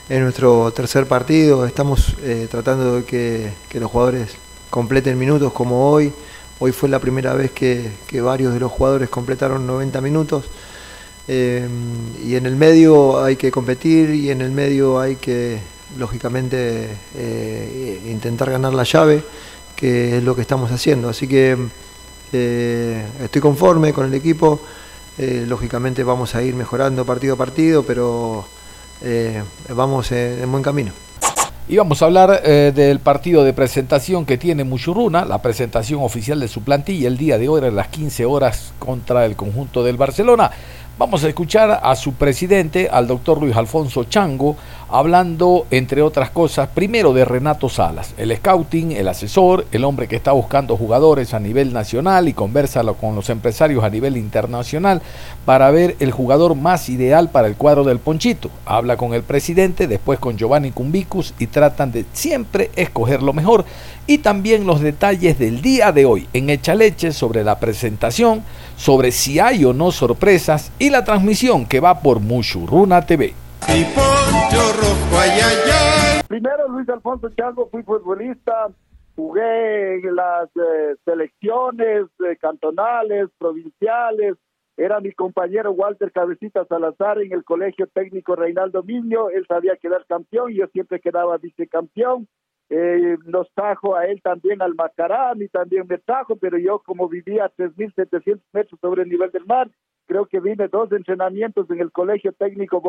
en 0.09 0.21
nuestro 0.23 0.71
tercer 0.71 1.07
partido 1.07 1.65
estamos 1.65 2.15
eh, 2.21 2.47
tratando 2.49 2.97
de 2.97 3.03
que, 3.05 3.51
que 3.69 3.79
los 3.79 3.89
jugadores 3.89 4.35
completen 4.69 5.17
minutos 5.17 5.51
como 5.53 5.89
hoy. 5.91 6.13
Hoy 6.59 6.71
fue 6.71 6.87
la 6.89 6.99
primera 6.99 7.33
vez 7.33 7.51
que, 7.51 7.91
que 8.07 8.21
varios 8.21 8.53
de 8.53 8.59
los 8.59 8.71
jugadores 8.71 9.09
completaron 9.09 9.65
90 9.67 9.99
minutos. 10.01 10.45
Y 11.27 12.35
en 12.35 12.45
el 12.45 12.55
medio 12.55 13.23
hay 13.23 13.35
que 13.35 13.51
competir 13.51 14.11
y 14.11 14.29
en 14.29 14.41
el 14.41 14.51
medio 14.51 14.99
hay 14.99 15.15
que, 15.15 15.59
lógicamente, 15.97 16.89
eh, 17.15 18.01
intentar 18.07 18.49
ganar 18.49 18.73
la 18.73 18.83
llave, 18.83 19.23
que 19.75 20.17
es 20.17 20.23
lo 20.23 20.35
que 20.35 20.41
estamos 20.41 20.71
haciendo. 20.71 21.09
Así 21.09 21.27
que 21.27 21.57
eh, 22.33 23.05
estoy 23.21 23.41
conforme 23.41 23.93
con 23.93 24.05
el 24.05 24.13
equipo. 24.13 24.59
Eh, 25.17 25.45
lógicamente 25.47 26.03
vamos 26.03 26.35
a 26.35 26.43
ir 26.43 26.55
mejorando 26.55 27.05
partido 27.05 27.35
a 27.35 27.37
partido, 27.37 27.83
pero 27.83 28.45
vamos 29.69 30.11
en, 30.11 30.41
en 30.41 30.51
buen 30.51 30.63
camino. 30.63 30.91
Y 31.67 31.77
vamos 31.77 32.01
a 32.01 32.05
hablar 32.05 32.43
del 32.43 32.99
partido 32.99 33.43
de 33.43 33.51
presentación 33.51 34.25
que 34.25 34.37
tiene 34.37 34.63
Muchurruna, 34.63 35.25
la 35.25 35.41
presentación 35.41 36.01
oficial 36.03 36.39
de 36.39 36.47
su 36.47 36.61
plantilla 36.61 37.07
el 37.07 37.17
día 37.17 37.39
de 37.39 37.49
hoy 37.49 37.63
a 37.63 37.71
las 37.71 37.87
15 37.87 38.25
horas 38.25 38.73
contra 38.77 39.25
el 39.25 39.35
conjunto 39.35 39.83
del 39.83 39.97
Barcelona. 39.97 40.51
Vamos 40.97 41.25
a 41.25 41.27
escuchar 41.27 41.81
a 41.83 41.93
su 41.97 42.13
presidente, 42.13 42.87
al 42.89 43.05
doctor 43.05 43.41
Luis 43.41 43.53
Alfonso 43.57 44.05
Chango, 44.05 44.55
hablando, 44.89 45.65
entre 45.71 46.01
otras 46.01 46.29
cosas, 46.29 46.69
primero 46.73 47.13
de 47.13 47.25
Renato 47.25 47.69
Salas, 47.69 48.13
el 48.17 48.35
scouting, 48.35 48.91
el 48.91 49.07
asesor, 49.07 49.65
el 49.71 49.83
hombre 49.83 50.07
que 50.07 50.15
está 50.15 50.31
buscando 50.31 50.77
jugadores 50.77 51.33
a 51.33 51.39
nivel 51.39 51.73
nacional 51.73 52.27
y 52.27 52.33
conversa 52.33 52.83
con 52.93 53.15
los 53.15 53.29
empresarios 53.29 53.83
a 53.83 53.89
nivel 53.89 54.17
internacional 54.17 55.01
para 55.45 55.71
ver 55.71 55.95
el 55.99 56.11
jugador 56.11 56.55
más 56.55 56.89
ideal 56.89 57.29
para 57.29 57.47
el 57.47 57.55
cuadro 57.55 57.83
del 57.83 57.99
Ponchito. 57.99 58.49
Habla 58.65 58.97
con 58.97 59.13
el 59.13 59.23
presidente, 59.23 59.87
después 59.87 60.19
con 60.19 60.37
Giovanni 60.37 60.71
Cumbicus 60.71 61.33
y 61.39 61.47
tratan 61.47 61.91
de 61.91 62.05
siempre 62.13 62.71
escoger 62.75 63.23
lo 63.23 63.33
mejor. 63.33 63.65
Y 64.07 64.19
también 64.19 64.67
los 64.67 64.81
detalles 64.81 65.39
del 65.39 65.61
día 65.61 65.91
de 65.91 66.05
hoy 66.05 66.27
en 66.33 66.49
Echaleche 66.49 67.11
sobre 67.11 67.43
la 67.43 67.59
presentación, 67.59 68.43
sobre 68.77 69.11
si 69.11 69.39
hay 69.39 69.65
o 69.65 69.73
no 69.73 69.91
sorpresas 69.91 70.71
y 70.77 70.89
la 70.89 71.03
transmisión 71.03 71.65
que 71.65 71.79
va 71.79 72.01
por 72.01 72.19
Mushuruna 72.19 73.05
TV. 73.05 73.44
Primero, 76.27 76.67
Luis 76.69 76.89
Alfonso 76.89 77.29
Chango, 77.29 77.69
fui 77.69 77.83
futbolista, 77.83 78.69
jugué 79.15 79.95
en 79.95 80.15
las 80.15 80.49
eh, 80.55 80.95
selecciones 81.05 82.05
eh, 82.25 82.37
cantonales, 82.39 83.29
provinciales, 83.37 84.35
era 84.77 84.99
mi 84.99 85.11
compañero 85.13 85.71
Walter 85.71 86.11
Cabecita 86.11 86.65
Salazar 86.65 87.21
en 87.21 87.31
el 87.31 87.43
Colegio 87.45 87.87
Técnico 87.87 88.35
Reinaldo 88.35 88.83
Miño, 88.83 89.29
él 89.29 89.45
sabía 89.47 89.77
quedar 89.77 90.05
campeón, 90.05 90.51
yo 90.53 90.67
siempre 90.67 90.99
quedaba 90.99 91.37
vicecampeón, 91.37 92.27
eh, 92.69 93.17
nos 93.25 93.49
trajo 93.53 93.95
a 93.95 94.05
él 94.05 94.21
también 94.21 94.61
al 94.61 94.75
Macará, 94.75 95.29
a 95.29 95.35
mí 95.35 95.47
también 95.47 95.85
me 95.87 95.97
trajo, 95.99 96.35
pero 96.35 96.57
yo 96.57 96.79
como 96.79 97.07
vivía 97.07 97.45
a 97.45 97.53
3.700 97.55 98.41
metros 98.51 98.79
sobre 98.81 99.03
el 99.03 99.09
nivel 99.09 99.31
del 99.31 99.45
mar, 99.45 99.69
creo 100.07 100.25
que 100.25 100.39
vine 100.39 100.67
dos 100.67 100.91
entrenamientos 100.91 101.69
en 101.69 101.79
el 101.79 101.91
Colegio 101.91 102.33
Técnico 102.33 102.81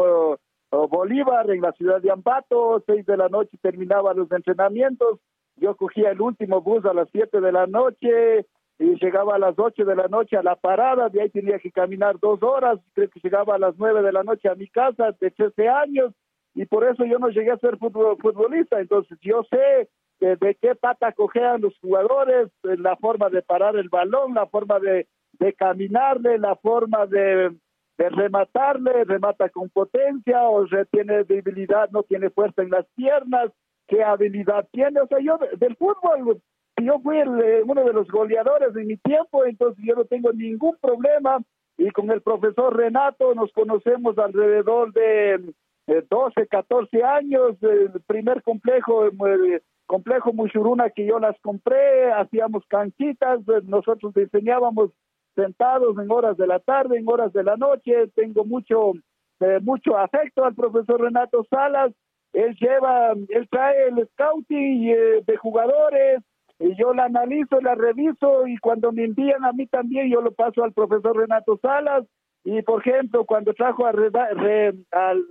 Bolívar, 0.71 1.51
en 1.51 1.61
la 1.63 1.73
ciudad 1.73 2.01
de 2.03 2.11
Ambato, 2.11 2.83
seis 2.87 3.07
de 3.07 3.17
la 3.17 3.29
noche 3.29 3.57
terminaba 3.63 4.15
los 4.15 4.31
entrenamientos, 4.33 5.21
yo 5.57 5.75
cogía 5.77 6.11
el 6.11 6.21
último 6.21 6.61
bus 6.61 6.85
a 6.85 6.93
las 6.93 7.09
siete 7.11 7.41
de 7.41 7.53
la 7.53 7.67
noche 7.67 8.47
y 8.79 8.95
llegaba 9.03 9.37
a 9.37 9.39
las 9.39 9.59
ocho 9.59 9.85
de 9.85 9.97
la 9.97 10.07
noche 10.09 10.37
a 10.37 10.43
la 10.43 10.57
parada, 10.57 11.09
de 11.09 11.23
ahí 11.23 11.31
tenía 11.31 11.59
que 11.59 11.71
caminar 11.73 12.19
dos 12.21 12.43
horas, 12.43 12.79
creo 12.93 13.09
que 13.09 13.21
llegaba 13.21 13.55
a 13.55 13.59
las 13.59 13.75
nueve 13.79 14.03
de 14.03 14.13
la 14.13 14.23
noche 14.23 14.49
a 14.51 14.55
mi 14.55 14.69
casa 14.69 15.13
de 15.19 15.31
13 15.31 15.69
años, 15.69 16.13
y 16.55 16.67
por 16.67 16.85
eso 16.85 17.05
yo 17.05 17.19
no 17.19 17.29
llegué 17.29 17.51
a 17.53 17.59
ser 17.59 17.79
futbol- 17.79 18.21
futbolista. 18.21 18.81
Entonces 18.81 19.19
yo 19.23 19.45
sé 19.45 19.89
de, 20.21 20.37
de 20.37 20.55
qué 20.57 20.75
pata 20.75 21.13
cojean 21.13 21.61
los 21.61 21.79
jugadores, 21.81 22.49
eh, 22.65 22.77
la 22.79 22.97
forma 22.97 23.29
de 23.31 23.43
parar 23.43 23.77
el 23.77 23.89
balón, 23.89 24.35
la 24.35 24.47
forma 24.47 24.79
de, 24.81 25.07
de 25.39 25.53
caminarle, 25.55 26.39
la 26.39 26.57
forma 26.57 27.07
de, 27.07 27.55
de 27.99 28.09
rematarle, 28.11 29.05
remata 29.05 29.49
con 29.49 29.69
potencia 29.71 30.43
o 30.49 30.67
tiene 30.91 31.25
debilidad, 31.25 31.91
no 31.91 32.03
tiene 32.03 32.31
fuerza 32.31 32.63
en 32.63 32.71
las 32.71 32.87
piernas, 32.95 33.51
qué 33.87 34.03
habilidad 34.03 34.67
tiene. 34.71 35.01
O 35.01 35.07
sea, 35.07 35.19
yo 35.21 35.39
de- 35.39 35.57
del 35.57 35.77
fútbol, 35.77 36.41
yo 36.83 36.99
fui 37.01 37.19
el, 37.19 37.41
eh, 37.41 37.63
uno 37.67 37.85
de 37.85 37.93
los 37.93 38.07
goleadores 38.09 38.75
de 38.75 38.85
mi 38.85 38.97
tiempo, 38.99 39.45
entonces 39.47 39.83
yo 39.87 39.95
no 39.95 40.05
tengo 40.05 40.33
ningún 40.33 40.77
problema. 40.81 41.39
Y 41.79 41.91
con 41.91 42.11
el 42.11 42.23
profesor 42.23 42.77
Renato 42.77 43.35
nos 43.35 43.53
conocemos 43.53 44.17
alrededor 44.19 44.93
de 44.93 45.53
eh, 45.89 46.03
12, 46.11 46.47
14 46.49 47.03
años, 47.05 47.57
el 47.63 47.93
primer 48.07 48.43
complejo, 48.43 49.07
eh, 49.07 49.63
complejo 49.87 50.33
Mushuruna 50.33 50.91
que 50.91 51.07
yo 51.07 51.19
las 51.21 51.39
compré, 51.41 52.11
hacíamos 52.13 52.65
canchitas, 52.67 53.41
eh, 53.49 53.61
nosotros 53.65 54.13
diseñábamos 54.15 54.91
sentados 55.37 55.97
en 55.99 56.11
horas 56.11 56.37
de 56.37 56.49
la 56.49 56.59
tarde, 56.59 56.99
en 56.99 57.09
horas 57.09 57.33
de 57.33 57.45
la 57.45 57.57
noche, 57.57 58.09
tengo 58.17 58.45
mucho, 58.45 58.95
eh, 59.39 59.61
mucho 59.63 59.97
afecto 59.97 60.45
al 60.45 60.57
profesor 60.57 61.01
Renato 61.01 61.45
Salas, 61.49 61.93
él 62.33 62.57
lleva, 62.61 63.13
él 63.13 63.49
trae 63.49 63.89
el 63.89 64.09
scouting 64.15 64.89
eh, 64.89 65.23
de 65.25 65.37
jugadores, 65.37 66.23
y 66.59 66.75
yo 66.75 66.95
la 66.95 67.05
analizo, 67.05 67.61
la 67.61 67.75
reviso 67.75 68.47
y 68.47 68.57
cuando 68.57 68.91
me 68.91 69.05
envían 69.05 69.45
a 69.45 69.53
mí 69.53 69.67
también 69.67 70.11
yo 70.11 70.23
lo 70.23 70.33
paso 70.33 70.65
al 70.65 70.73
profesor 70.73 71.15
Renato 71.15 71.59
Salas. 71.61 72.05
Y 72.45 72.63
por 72.63 72.81
ejemplo 72.81 73.27
cuando 73.27 73.53
trajo 73.53 73.85
a 73.87 73.93
Re- 73.93 74.73
al, 74.93 75.23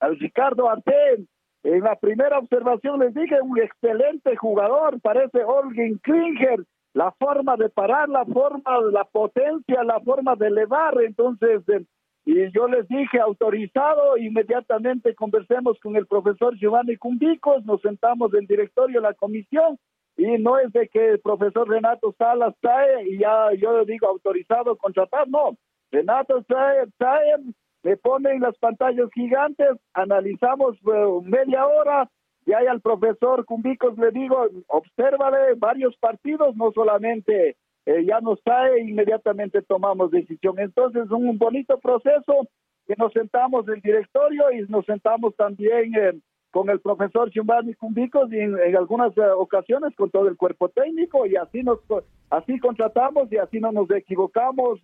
al 0.00 0.18
Ricardo 0.18 0.68
Arte 0.68 1.26
en 1.62 1.80
la 1.84 1.94
primera 1.94 2.38
observación 2.38 2.98
les 3.00 3.14
dije 3.14 3.40
un 3.40 3.56
excelente 3.60 4.34
jugador 4.34 5.00
parece 5.00 5.44
Olgin 5.44 5.98
Klinger 5.98 6.64
la 6.94 7.12
forma 7.12 7.56
de 7.56 7.68
parar 7.68 8.08
la 8.08 8.24
forma 8.24 8.80
la 8.92 9.04
potencia 9.04 9.82
la 9.84 10.00
forma 10.00 10.36
de 10.36 10.46
elevar 10.48 10.94
entonces 11.02 11.62
y 12.24 12.52
yo 12.52 12.68
les 12.68 12.86
dije 12.88 13.18
autorizado 13.20 14.16
inmediatamente 14.16 15.14
conversemos 15.14 15.78
con 15.80 15.96
el 15.96 16.06
profesor 16.06 16.56
Giovanni 16.56 16.96
Cumbicos 16.96 17.64
nos 17.64 17.80
sentamos 17.80 18.32
el 18.34 18.46
directorio 18.46 19.00
la 19.00 19.14
comisión 19.14 19.78
y 20.16 20.38
no 20.38 20.58
es 20.58 20.72
de 20.72 20.88
que 20.88 21.10
el 21.10 21.20
profesor 21.20 21.68
Renato 21.68 22.14
Salas 22.18 22.54
trae 22.60 23.08
y 23.08 23.18
ya 23.18 23.48
yo 23.58 23.84
digo 23.84 24.08
autorizado 24.08 24.76
contratar, 24.76 25.28
no. 25.28 25.56
Renato 25.90 26.42
trae, 26.44 26.86
trae, 26.98 27.36
me 27.82 27.96
pone 27.96 28.30
en 28.30 28.40
las 28.40 28.56
pantallas 28.58 29.08
gigantes, 29.14 29.70
analizamos 29.94 30.76
eh, 30.76 31.20
media 31.24 31.66
hora, 31.66 32.08
y 32.46 32.52
ahí 32.52 32.66
al 32.66 32.80
profesor 32.80 33.44
Cumbicos 33.44 33.96
le 33.98 34.10
digo, 34.10 34.46
obsérvale 34.68 35.54
varios 35.56 35.96
partidos, 35.96 36.56
no 36.56 36.72
solamente 36.72 37.56
eh, 37.86 38.04
ya 38.04 38.20
nos 38.20 38.42
trae, 38.42 38.80
inmediatamente 38.80 39.62
tomamos 39.62 40.10
decisión. 40.10 40.58
Entonces, 40.58 41.10
un 41.10 41.38
bonito 41.38 41.78
proceso 41.78 42.48
que 42.86 42.94
nos 42.98 43.12
sentamos 43.12 43.66
el 43.68 43.80
directorio 43.80 44.50
y 44.52 44.62
nos 44.68 44.84
sentamos 44.86 45.34
también 45.36 45.94
eh, 45.94 46.12
con 46.52 46.68
el 46.68 46.80
profesor 46.80 47.30
Giovanni 47.30 47.74
Cumbicos 47.74 48.30
y 48.32 48.38
en, 48.38 48.58
en 48.58 48.76
algunas 48.76 49.16
eh, 49.16 49.22
ocasiones 49.36 49.94
con 49.96 50.10
todo 50.10 50.28
el 50.28 50.36
cuerpo 50.36 50.68
técnico 50.68 51.26
y 51.26 51.36
así 51.36 51.62
nos 51.62 51.78
así 52.30 52.58
contratamos 52.58 53.32
y 53.32 53.38
así 53.38 53.58
no 53.58 53.72
nos 53.72 53.90
equivocamos 53.90 54.80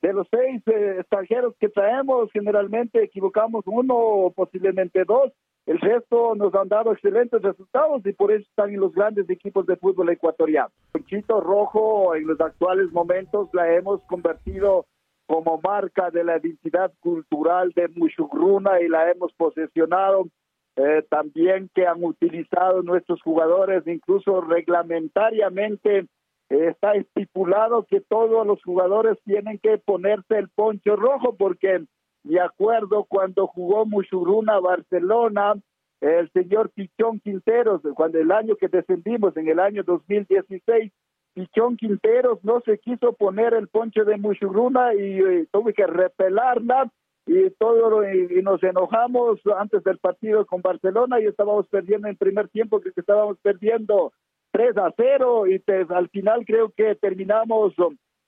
de 0.00 0.12
los 0.12 0.28
seis 0.30 0.62
eh, 0.68 0.96
extranjeros 1.00 1.54
que 1.58 1.68
traemos 1.68 2.30
generalmente 2.32 3.02
equivocamos 3.02 3.64
uno 3.66 3.94
o 3.96 4.30
posiblemente 4.30 5.04
dos 5.04 5.32
el 5.68 5.78
resto 5.80 6.34
nos 6.34 6.54
han 6.54 6.68
dado 6.68 6.92
excelentes 6.92 7.42
resultados 7.42 8.00
y 8.06 8.12
por 8.14 8.32
eso 8.32 8.42
están 8.48 8.70
en 8.70 8.80
los 8.80 8.94
grandes 8.94 9.28
equipos 9.28 9.66
de 9.66 9.76
fútbol 9.76 10.08
ecuatoriano. 10.08 10.70
Ponchito 10.92 11.42
Rojo 11.42 12.14
en 12.14 12.26
los 12.26 12.40
actuales 12.40 12.90
momentos 12.90 13.50
la 13.52 13.74
hemos 13.74 14.02
convertido 14.04 14.86
como 15.26 15.60
marca 15.62 16.10
de 16.10 16.24
la 16.24 16.38
identidad 16.38 16.90
cultural 17.00 17.72
de 17.76 17.88
Mushugruna 17.88 18.80
y 18.80 18.88
la 18.88 19.10
hemos 19.10 19.30
posesionado 19.34 20.28
eh, 20.76 21.04
también 21.10 21.68
que 21.74 21.86
han 21.86 22.02
utilizado 22.02 22.82
nuestros 22.82 23.20
jugadores, 23.20 23.86
incluso 23.86 24.40
reglamentariamente 24.40 25.98
eh, 25.98 26.06
está 26.48 26.92
estipulado 26.94 27.84
que 27.84 28.00
todos 28.00 28.46
los 28.46 28.62
jugadores 28.62 29.18
tienen 29.26 29.58
que 29.58 29.76
ponerse 29.76 30.38
el 30.38 30.48
poncho 30.48 30.96
rojo 30.96 31.36
porque 31.36 31.84
me 32.28 32.40
acuerdo 32.40 33.04
cuando 33.04 33.46
jugó 33.46 33.86
Mushuruna 33.86 34.60
Barcelona, 34.60 35.54
el 36.00 36.30
señor 36.32 36.70
Pichón 36.70 37.20
Quinteros, 37.20 37.80
cuando 37.94 38.18
el 38.18 38.30
año 38.30 38.54
que 38.56 38.68
descendimos, 38.68 39.36
en 39.36 39.48
el 39.48 39.58
año 39.58 39.82
2016, 39.82 40.92
Pichón 41.32 41.76
Quinteros 41.78 42.44
no 42.44 42.60
se 42.60 42.78
quiso 42.78 43.14
poner 43.14 43.54
el 43.54 43.68
poncho 43.68 44.04
de 44.04 44.18
Mushuruna 44.18 44.94
y 44.94 45.20
eh, 45.20 45.46
tuve 45.50 45.72
que 45.72 45.86
repelarla 45.86 46.92
y 47.26 47.48
todo 47.58 48.04
y, 48.04 48.38
y 48.38 48.42
nos 48.42 48.62
enojamos 48.62 49.40
antes 49.58 49.82
del 49.84 49.98
partido 49.98 50.44
con 50.44 50.60
Barcelona 50.60 51.20
y 51.20 51.26
estábamos 51.26 51.66
perdiendo 51.68 52.08
en 52.08 52.16
primer 52.16 52.48
tiempo, 52.48 52.80
que 52.80 52.90
estábamos 52.94 53.38
perdiendo 53.40 54.12
3 54.52 54.76
a 54.76 54.92
0 54.94 55.46
y 55.46 55.58
pues, 55.60 55.90
al 55.90 56.08
final 56.10 56.44
creo 56.44 56.72
que 56.76 56.94
terminamos 56.96 57.72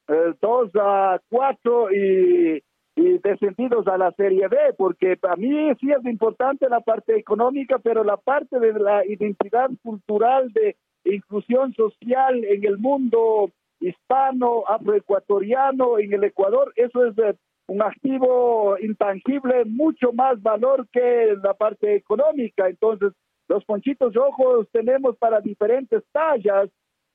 eh, 0.08 0.34
2 0.40 0.70
a 0.76 1.20
4 1.28 1.92
y, 1.92 2.62
y 2.96 3.18
descendidos 3.18 3.86
a 3.86 3.96
la 3.96 4.12
Serie 4.12 4.48
B, 4.48 4.56
porque 4.76 5.16
para 5.16 5.36
mí 5.36 5.72
sí 5.80 5.90
es 5.90 6.04
importante 6.04 6.68
la 6.68 6.80
parte 6.80 7.16
económica, 7.16 7.78
pero 7.78 8.04
la 8.04 8.16
parte 8.16 8.58
de 8.58 8.72
la 8.72 9.06
identidad 9.06 9.70
cultural 9.82 10.52
de 10.52 10.76
inclusión 11.04 11.72
social 11.74 12.44
en 12.44 12.64
el 12.64 12.78
mundo 12.78 13.50
hispano, 13.80 14.64
afroecuatoriano, 14.66 15.98
en 15.98 16.12
el 16.12 16.24
Ecuador, 16.24 16.72
eso 16.76 17.06
es 17.06 17.16
eh, 17.18 17.34
un 17.66 17.82
activo 17.82 18.76
intangible, 18.78 19.64
mucho 19.64 20.12
más 20.12 20.42
valor 20.42 20.86
que 20.92 21.36
la 21.42 21.54
parte 21.54 21.94
económica. 21.94 22.68
Entonces, 22.68 23.12
los 23.48 23.64
ponchitos 23.64 24.12
rojos 24.12 24.68
tenemos 24.72 25.16
para 25.16 25.40
diferentes 25.40 26.02
tallas, 26.12 26.68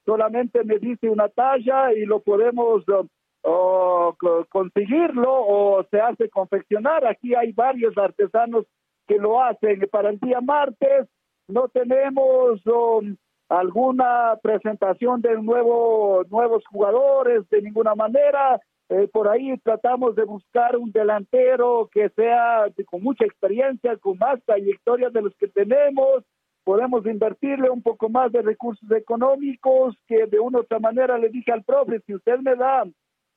solamente 0.06 0.64
me 0.64 0.80
dice 0.80 1.10
una 1.10 1.30
talla 1.30 1.94
y 1.94 2.06
lo 2.06 2.20
podemos 2.20 2.88
uh, 2.88 3.08
o 3.46 4.16
co- 4.20 4.46
conseguirlo 4.50 5.32
o 5.32 5.84
se 5.92 6.00
hace 6.02 6.30
confeccionar. 6.30 7.06
Aquí 7.06 7.36
hay 7.36 7.52
varios 7.52 7.98
artesanos 7.98 8.66
que 9.08 9.18
lo 9.18 9.42
hacen. 9.42 9.80
Para 9.92 10.10
el 10.10 10.20
día 10.20 10.42
martes 10.42 11.08
no 11.48 11.68
tenemos 11.70 12.66
um, 12.66 13.16
alguna 13.50 14.38
presentación 14.42 15.22
de 15.22 15.40
nuevo, 15.42 16.24
nuevos 16.30 16.64
jugadores 16.68 17.48
de 17.50 17.62
ninguna 17.62 17.94
manera. 17.94 18.60
Eh, 18.90 19.08
por 19.12 19.28
ahí 19.28 19.56
tratamos 19.64 20.16
de 20.16 20.24
buscar 20.26 20.76
un 20.78 20.92
delantero 20.92 21.90
que 21.92 22.10
sea 22.10 22.68
con 22.90 23.02
mucha 23.04 23.26
experiencia, 23.26 23.98
con 23.98 24.18
más 24.18 24.40
trayectoria 24.46 25.10
de 25.10 25.22
los 25.22 25.36
que 25.38 25.48
tenemos. 25.48 26.24
Podemos 26.64 27.06
invertirle 27.06 27.70
un 27.70 27.84
poco 27.84 28.10
más 28.10 28.32
de 28.32 28.42
recursos 28.42 28.90
económicos 28.92 29.96
que 30.08 30.26
de 30.26 30.40
una 30.40 30.58
u 30.58 30.62
otra 30.62 30.80
manera 30.80 31.18
le 31.20 31.30
dije 31.30 31.52
al 31.52 31.64
profe, 31.64 32.00
si 32.08 32.16
usted 32.16 32.40
me 32.40 32.56
da 32.56 32.84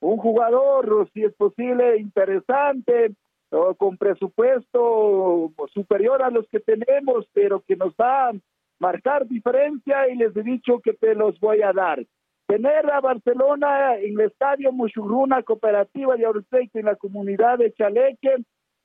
un 0.01 0.17
jugador, 0.17 1.09
si 1.13 1.23
es 1.23 1.33
posible, 1.33 1.97
interesante, 1.97 3.11
o 3.51 3.73
con 3.75 3.97
presupuesto 3.97 5.51
superior 5.73 6.21
a 6.21 6.29
los 6.29 6.47
que 6.49 6.59
tenemos, 6.59 7.27
pero 7.33 7.61
que 7.61 7.75
nos 7.75 7.93
va 7.93 8.29
a 8.29 8.33
marcar 8.79 9.27
diferencia 9.27 10.07
y 10.07 10.15
les 10.15 10.35
he 10.35 10.43
dicho 10.43 10.79
que 10.79 10.93
te 10.93 11.15
los 11.15 11.39
voy 11.39 11.61
a 11.61 11.73
dar. 11.73 12.05
Tener 12.47 12.89
a 12.89 13.01
Barcelona 13.01 13.97
en 13.97 14.19
el 14.19 14.27
estadio 14.27 14.71
Mushuruna 14.71 15.43
Cooperativa 15.43 16.15
de 16.15 16.25
Auruspeito 16.25 16.79
en 16.79 16.85
la 16.85 16.95
comunidad 16.95 17.59
de 17.59 17.73
Chaleque 17.73 18.37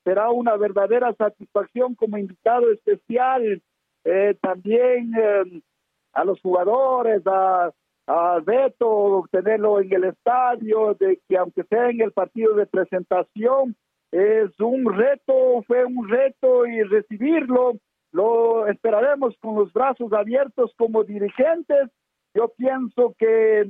será 0.03 0.31
una 0.31 0.57
verdadera 0.57 1.15
satisfacción 1.15 1.95
como 1.95 2.19
invitado 2.19 2.71
especial. 2.71 3.63
Eh, 4.05 4.37
también 4.43 5.13
eh, 5.17 5.63
a 6.13 6.25
los 6.25 6.41
jugadores, 6.43 7.23
a, 7.27 7.73
a 8.07 8.41
Beto, 8.45 9.25
tenerlo 9.31 9.81
en 9.81 9.93
el 9.93 10.05
estadio, 10.05 10.95
de 10.95 11.21
que 11.29 11.37
aunque 11.39 11.65
sea 11.65 11.91
en 11.91 12.01
el 12.01 12.13
partido 12.13 12.55
de 12.55 12.67
presentación, 12.67 13.77
es 14.13 14.59
un 14.61 14.93
reto, 14.95 15.63
fue 15.67 15.85
un 15.85 16.09
reto 16.09 16.67
y 16.67 16.83
recibirlo 16.83 17.73
lo 18.15 18.69
esperaremos 18.69 19.37
con 19.41 19.57
los 19.57 19.73
brazos 19.73 20.13
abiertos 20.13 20.73
como 20.79 21.03
dirigentes. 21.03 21.91
Yo 22.33 22.49
pienso 22.57 23.13
que 23.19 23.63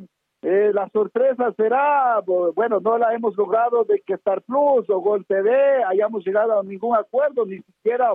eh, 0.43 0.70
la 0.74 0.87
sorpresa 0.91 1.51
será, 1.57 2.20
bueno, 2.55 2.78
no 2.78 2.99
la 2.99 3.14
hemos 3.14 3.35
logrado 3.39 3.85
de 3.85 4.03
que 4.03 4.12
Star 4.14 4.43
Plus 4.43 4.89
o 4.91 5.01
Gol 5.01 5.24
TV 5.24 5.82
hayamos 5.85 6.26
llegado 6.26 6.61
a 6.61 6.62
ningún 6.62 6.95
acuerdo, 6.95 7.47
ni 7.47 7.62
siquiera 7.62 8.12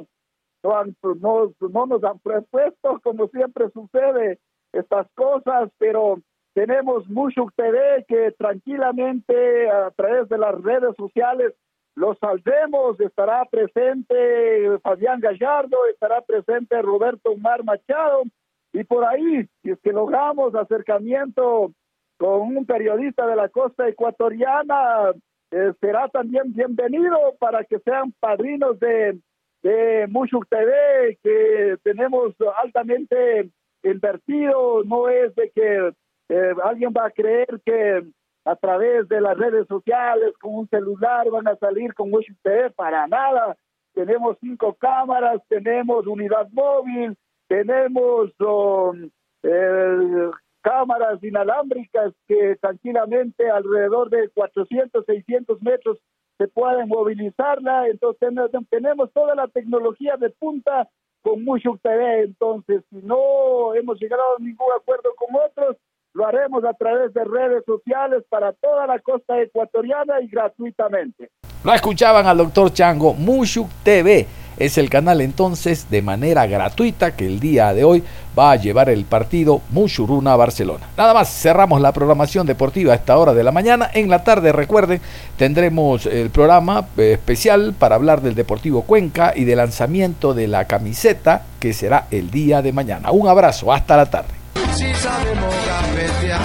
no 0.62 1.86
nos 1.88 2.04
han 2.04 2.20
propuesto, 2.20 3.00
como 3.02 3.28
siempre 3.30 3.72
sucede, 3.72 4.38
estas 4.74 5.08
cosas, 5.16 5.70
pero 5.78 6.20
tenemos 6.54 7.08
mucho 7.10 7.48
TV 7.56 8.06
que 8.08 8.32
tranquilamente 8.38 9.70
a 9.70 9.92
través 9.92 10.28
de 10.30 10.38
las 10.38 10.62
redes 10.62 10.96
sociales 10.98 11.54
lo 11.96 12.16
saldremos, 12.16 13.00
estará 13.00 13.46
presente 13.46 14.78
Fabián 14.82 15.20
Gallardo, 15.20 15.78
estará 15.92 16.22
presente 16.22 16.82
Roberto 16.82 17.32
Omar 17.32 17.64
Machado, 17.64 18.24
y 18.72 18.84
por 18.84 19.06
ahí, 19.06 19.48
si 19.62 19.72
es 19.72 19.80
que 19.82 19.92
logramos 19.92 20.54
acercamiento 20.56 21.72
con 22.18 22.58
un 22.58 22.66
periodista 22.66 23.26
de 23.26 23.36
la 23.36 23.50
costa 23.50 23.88
ecuatoriana, 23.88 25.12
eh, 25.52 25.74
será 25.82 26.08
también 26.10 26.54
bienvenido 26.54 27.18
para 27.40 27.64
que 27.64 27.80
sean 27.80 28.14
padrinos 28.20 28.80
de, 28.80 29.20
de 29.64 30.08
Mushuk 30.08 30.48
TV, 30.48 31.18
que 31.24 31.78
tenemos 31.84 32.36
altamente 32.64 33.50
invertido, 33.84 34.84
no 34.84 35.10
es 35.10 35.34
de 35.36 35.50
que 35.52 35.92
eh, 36.30 36.54
alguien 36.64 36.92
va 36.96 37.06
a 37.08 37.12
creer 37.12 37.48
que 37.66 38.04
a 38.46 38.56
través 38.56 39.08
de 39.10 39.22
las 39.22 39.38
redes 39.38 39.68
sociales, 39.68 40.34
con 40.42 40.56
un 40.56 40.68
celular, 40.70 41.30
van 41.30 41.48
a 41.48 41.56
salir 41.58 41.94
con 41.94 42.10
Mushuk 42.10 42.38
TV, 42.42 42.72
para 42.72 43.06
nada. 43.08 43.56
Tenemos 43.94 44.38
cinco 44.40 44.74
cámaras, 44.76 45.42
tenemos 45.50 46.08
unidad 46.08 46.48
móvil, 46.52 47.16
tenemos 47.48 48.32
um, 48.40 49.10
eh, 49.44 50.30
cámaras 50.62 51.22
inalámbricas 51.24 52.14
que 52.28 52.56
tranquilamente 52.62 53.50
alrededor 53.50 54.10
de 54.10 54.30
400, 54.30 55.06
600 55.06 55.62
metros 55.62 55.98
se 56.38 56.48
pueden 56.48 56.88
movilizarla. 56.88 57.88
Entonces 57.88 58.30
ten- 58.52 58.66
tenemos 58.70 59.12
toda 59.14 59.36
la 59.36 59.48
tecnología 59.48 60.16
de 60.18 60.30
punta 60.32 60.88
con 61.22 61.44
Mushuk 61.44 61.82
TV. 61.82 62.24
Entonces, 62.24 62.84
si 62.90 62.98
no 62.98 63.74
hemos 63.76 64.00
llegado 64.00 64.22
a 64.38 64.42
ningún 64.42 64.68
acuerdo 64.76 65.10
con 65.16 65.36
otros, 65.36 65.78
lo 66.14 66.26
haremos 66.26 66.64
a 66.64 66.74
través 66.74 67.14
de 67.14 67.24
redes 67.24 67.64
sociales 67.66 68.24
para 68.30 68.54
toda 68.54 68.88
la 68.88 69.00
costa 69.00 69.40
ecuatoriana 69.42 70.22
y 70.22 70.28
gratuitamente. 70.28 71.30
Lo 71.64 71.74
escuchaban 71.74 72.26
al 72.26 72.38
doctor 72.38 72.72
Chango. 72.74 73.14
Mushuk 73.14 73.70
TV 73.84 74.26
es 74.60 74.78
el 74.78 74.90
canal 74.90 75.22
entonces 75.22 75.88
de 75.90 76.02
manera 76.02 76.46
gratuita 76.46 77.16
que 77.16 77.26
el 77.26 77.40
día 77.40 77.74
de 77.74 77.84
hoy 77.84 78.04
va 78.38 78.52
a 78.52 78.56
llevar 78.58 78.90
el 78.90 79.06
partido 79.06 79.62
Mushuruna 79.72 80.36
Barcelona. 80.36 80.88
Nada 80.98 81.14
más, 81.14 81.30
cerramos 81.30 81.82
la 81.82 81.92
programación 81.92 82.46
deportiva 82.46 82.94
a 82.94 82.96
esta 82.96 83.18
hora 83.18 83.34
de 83.34 83.44
la 83.44 83.52
mañana. 83.52 83.90
En 83.94 84.10
la 84.10 84.24
tarde, 84.24 84.52
recuerden, 84.52 85.02
tendremos 85.38 86.06
el 86.06 86.30
programa 86.30 86.88
eh, 86.98 87.14
especial 87.14 87.74
para 87.78 87.96
hablar 87.96 88.22
del 88.22 88.36
Deportivo 88.36 88.84
Cuenca 88.84 89.34
y 89.36 89.46
del 89.46 89.58
lanzamiento 89.58 90.34
de 90.34 90.48
la 90.48 90.66
camiseta 90.66 91.44
que 91.60 91.74
será 91.74 92.08
el 92.12 92.30
día 92.30 92.62
de 92.62 92.74
mañana. 92.74 93.12
Un 93.12 93.28
abrazo, 93.28 93.74
hasta 93.74 93.98
la 93.98 94.06
tarde. 94.06 94.30
Si 94.74 94.94
sabemos 94.94 95.56
gambetear 95.66 96.40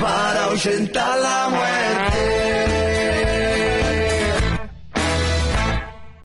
para 0.00 0.44
ahuyentar 0.44 1.18
la 1.18 1.48
muerte. 1.50 2.07